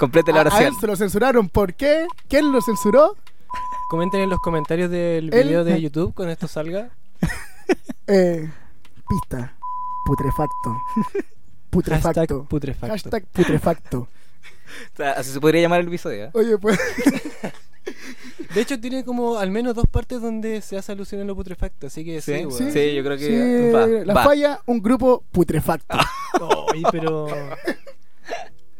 [0.00, 0.64] Complete la A, a oración.
[0.64, 1.48] él se lo censuraron.
[1.48, 2.06] ¿Por qué?
[2.28, 3.16] ¿Quién lo censuró?
[3.90, 6.90] Comenten en los comentarios del video de YouTube cuando esto salga.
[8.08, 8.50] Eh,
[9.08, 9.54] pista.
[10.04, 10.76] Putrefacto.
[11.70, 12.20] Putrefacto.
[12.20, 12.92] Hashtag putrefacto.
[12.92, 13.98] Hashtag putrefacto.
[14.00, 16.24] O sea, así se podría llamar el episodio.
[16.24, 16.30] ¿eh?
[16.34, 16.76] Oye, pues.
[18.52, 21.86] De hecho, tiene como al menos dos partes donde se hace alusión a lo putrefacto.
[21.86, 22.94] Así que sí, Sí, sí.
[22.96, 24.24] yo creo que sí, va, la va.
[24.24, 25.96] falla, un grupo putrefacto.
[26.72, 27.28] Ay, pero.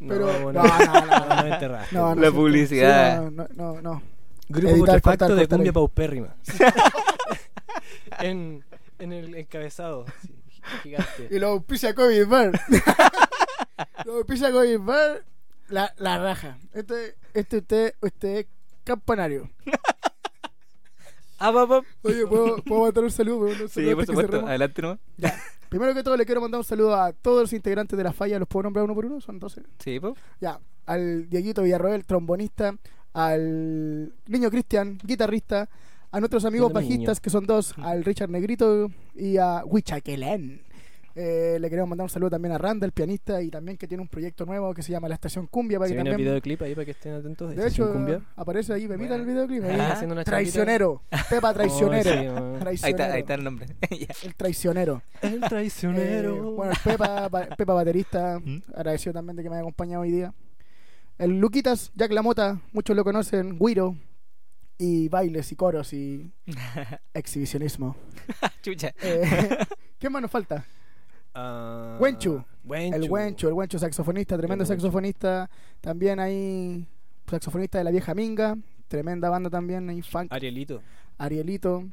[0.09, 1.27] Pero- no, no, no, no, no.
[1.37, 1.95] no me enterraste.
[1.95, 3.19] No, no La publicidad.
[3.29, 4.03] sí, no, no, no, no.
[4.49, 6.35] Grupo Editar, putrefacto cortar, de cortar cumbia paupérrima.
[8.21, 8.65] en,
[8.99, 10.07] en el encabezado.
[10.09, 10.35] así,
[10.83, 11.29] gigante.
[11.31, 12.61] Y lo auspicia COVID Bar.
[14.05, 15.25] lo auspicia COVID Bar.
[15.69, 16.59] La, la raja.
[16.73, 18.47] Este, este, usted, usted es
[18.83, 19.51] campanario.
[21.39, 21.55] Ap.
[22.03, 23.39] Oye, ¿puedo, ¿puedo mandar un saludo?
[23.47, 24.47] Un saludo Sí, por supuesto.
[24.47, 24.99] Adelante nomás.
[25.71, 28.41] Primero que todo, le quiero mandar un saludo a todos los integrantes de la falla.
[28.41, 29.21] ¿Los puedo nombrar uno por uno?
[29.21, 29.63] Son 12.
[29.79, 30.17] Sí, po.
[30.41, 32.75] Ya, al Dieguito Villarroel, trombonista,
[33.13, 35.71] al niño Cristian, guitarrista,
[36.11, 37.23] a nuestros amigos bajistas, niño.
[37.23, 40.63] que son dos, al Richard Negrito y a Huichaquelén.
[41.15, 44.01] Eh, le queremos mandar un saludo también a Randa, el pianista, y también que tiene
[44.03, 45.79] un proyecto nuevo que se llama La Estación Cumbia.
[45.79, 47.55] Para Se que viene el también, videoclip ahí para que estén atentos.
[47.57, 48.21] de hecho, cumbia.
[48.37, 49.47] aparece ahí, Pepita en el Bueno.
[49.47, 49.65] videoclip.
[49.71, 52.11] Ahí haciendo una Traicionero, Pepa Traicionero.
[52.11, 52.55] Oh, sí, man.
[52.55, 53.03] Ahí Traicionero.
[53.03, 53.67] está, ahí está el nombre.
[54.23, 55.03] El traicionero.
[55.23, 56.37] El traicionero.
[56.37, 58.63] Eh, bueno, el Pepa, Pepa baterista, ¿Mm?
[58.75, 60.33] agradecido también de que me haya acompañado hoy día.
[61.19, 63.95] El Luquitas, Jack Lamota, muchos lo conocen, Guiro,
[64.79, 66.33] y bailes y coros y
[67.15, 67.97] exhibicionismo.
[68.63, 68.95] Chucha.
[69.03, 69.59] Eh,
[69.99, 70.65] ¿Qué más nos falta?
[71.35, 72.43] Ah, Wenchu.
[72.65, 72.97] Wenchu.
[72.97, 74.75] El Wencho, el Wencho saxofonista, tremendo Wenchu.
[74.75, 75.51] saxofonista.
[75.81, 76.87] También hay
[77.29, 78.57] saxofonista de la vieja Minga,
[78.89, 80.33] tremenda banda también, hay funk.
[80.33, 80.83] Arielito.
[81.19, 81.85] Arielito,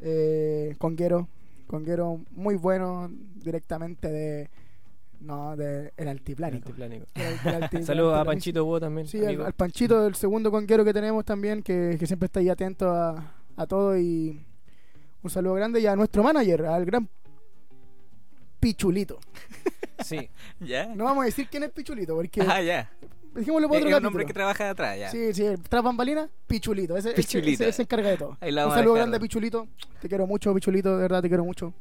[0.00, 1.28] eh, Conguero,
[1.66, 4.50] Conguero muy bueno directamente de,
[5.20, 6.70] No, de, el altiplánico.
[7.82, 8.24] Saludos a.
[8.24, 9.08] Panchito Hugo también.
[9.08, 12.90] Sí, al, Panchito, el segundo conquero que tenemos también, que, que siempre está ahí atento
[12.90, 13.98] a, a todo.
[13.98, 14.40] Y
[15.22, 15.80] un saludo grande.
[15.80, 17.08] Y a nuestro manager, al gran
[18.70, 19.20] Pichulito.
[20.04, 20.28] Sí,
[20.60, 20.86] ¿Ya?
[20.94, 22.90] No vamos a decir quién es Pichulito, porque Ah, ya.
[23.34, 25.10] dijémoslo por Es otro un hombre que trabaja de atrás, ya.
[25.10, 26.96] Sí, sí, tras bambalinas, Pichulito.
[26.96, 27.62] Ese, ese- Pichulito.
[27.62, 28.36] ese- ese se encarga de todo.
[28.40, 29.68] Ahí la Un a saludo grande, Pichulito.
[30.00, 31.72] Te quiero mucho, Pichulito, de verdad te quiero mucho.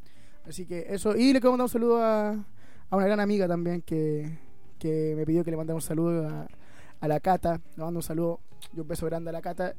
[0.48, 1.16] Así que eso.
[1.16, 4.38] Y le quiero mandar un saludo a, a una gran amiga también que,
[4.78, 6.48] que me pidió que le mandara un saludo a,
[6.99, 7.60] a la Cata.
[7.76, 8.40] Le mando un saludo
[8.76, 9.74] y un beso grande a la Cata.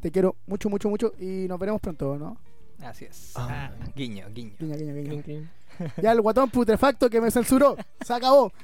[0.00, 1.12] Te quiero mucho, mucho, mucho.
[1.20, 2.36] Y nos veremos pronto, ¿no?
[2.80, 3.32] Así es.
[3.36, 3.70] Ah.
[3.72, 4.52] Ah, guiño, guiño.
[4.58, 5.52] Guiña, guiña, guiña.
[6.02, 7.76] Ya el guatón putrefacto que me censuró.
[8.04, 8.52] Se acabó.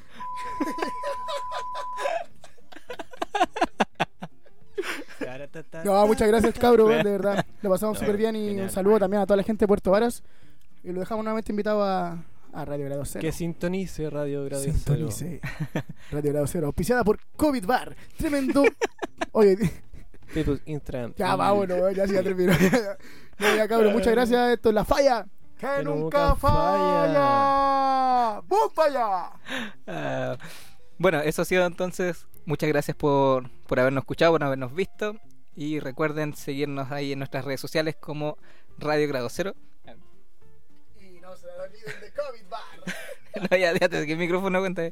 [5.84, 7.44] No, muchas gracias, cabro, de verdad.
[7.62, 8.64] Lo pasamos súper bien y genial.
[8.64, 10.22] un saludo también a toda la gente de Puerto Varas.
[10.82, 13.22] Y lo dejamos nuevamente invitado a, a Radio Grado Cero.
[13.22, 14.74] Que sintonice Radio Grado Cero.
[14.74, 15.40] Sintonice.
[16.10, 17.96] Radio Grado Cero, auspiciada por COVID Bar.
[18.16, 18.64] Tremendo.
[19.32, 19.56] Oye,
[20.66, 21.14] Instagram.
[21.16, 22.52] ya vámonos, ya sí, ya terminó.
[23.38, 24.54] No, ya, cabrón, muchas gracias.
[24.54, 25.26] Esto es La Falla.
[25.70, 28.40] Que, Que nunca, nunca falla.
[28.46, 29.30] ¡Bum falla!
[29.86, 30.36] Ah,
[30.98, 32.26] bueno, eso ha sido entonces.
[32.46, 35.14] Muchas gracias por, por habernos escuchado, por habernos visto.
[35.56, 38.36] Y recuerden seguirnos ahí en nuestras redes sociales como
[38.78, 39.54] Radio Grado Cero.
[41.00, 43.46] Y no se olviden de COVID Bar.
[43.50, 44.82] no, ya, déjate que el micrófono cuenta.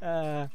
[0.00, 0.48] Ah,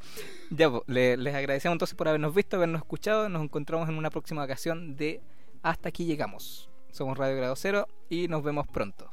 [0.52, 3.28] ya, le- les agradecemos entonces por habernos visto, habernos escuchado.
[3.30, 5.22] Nos encontramos en una próxima ocasión de
[5.62, 6.70] Hasta aquí llegamos.
[6.94, 9.10] Somos Radio Grado Cero y nos vemos pronto.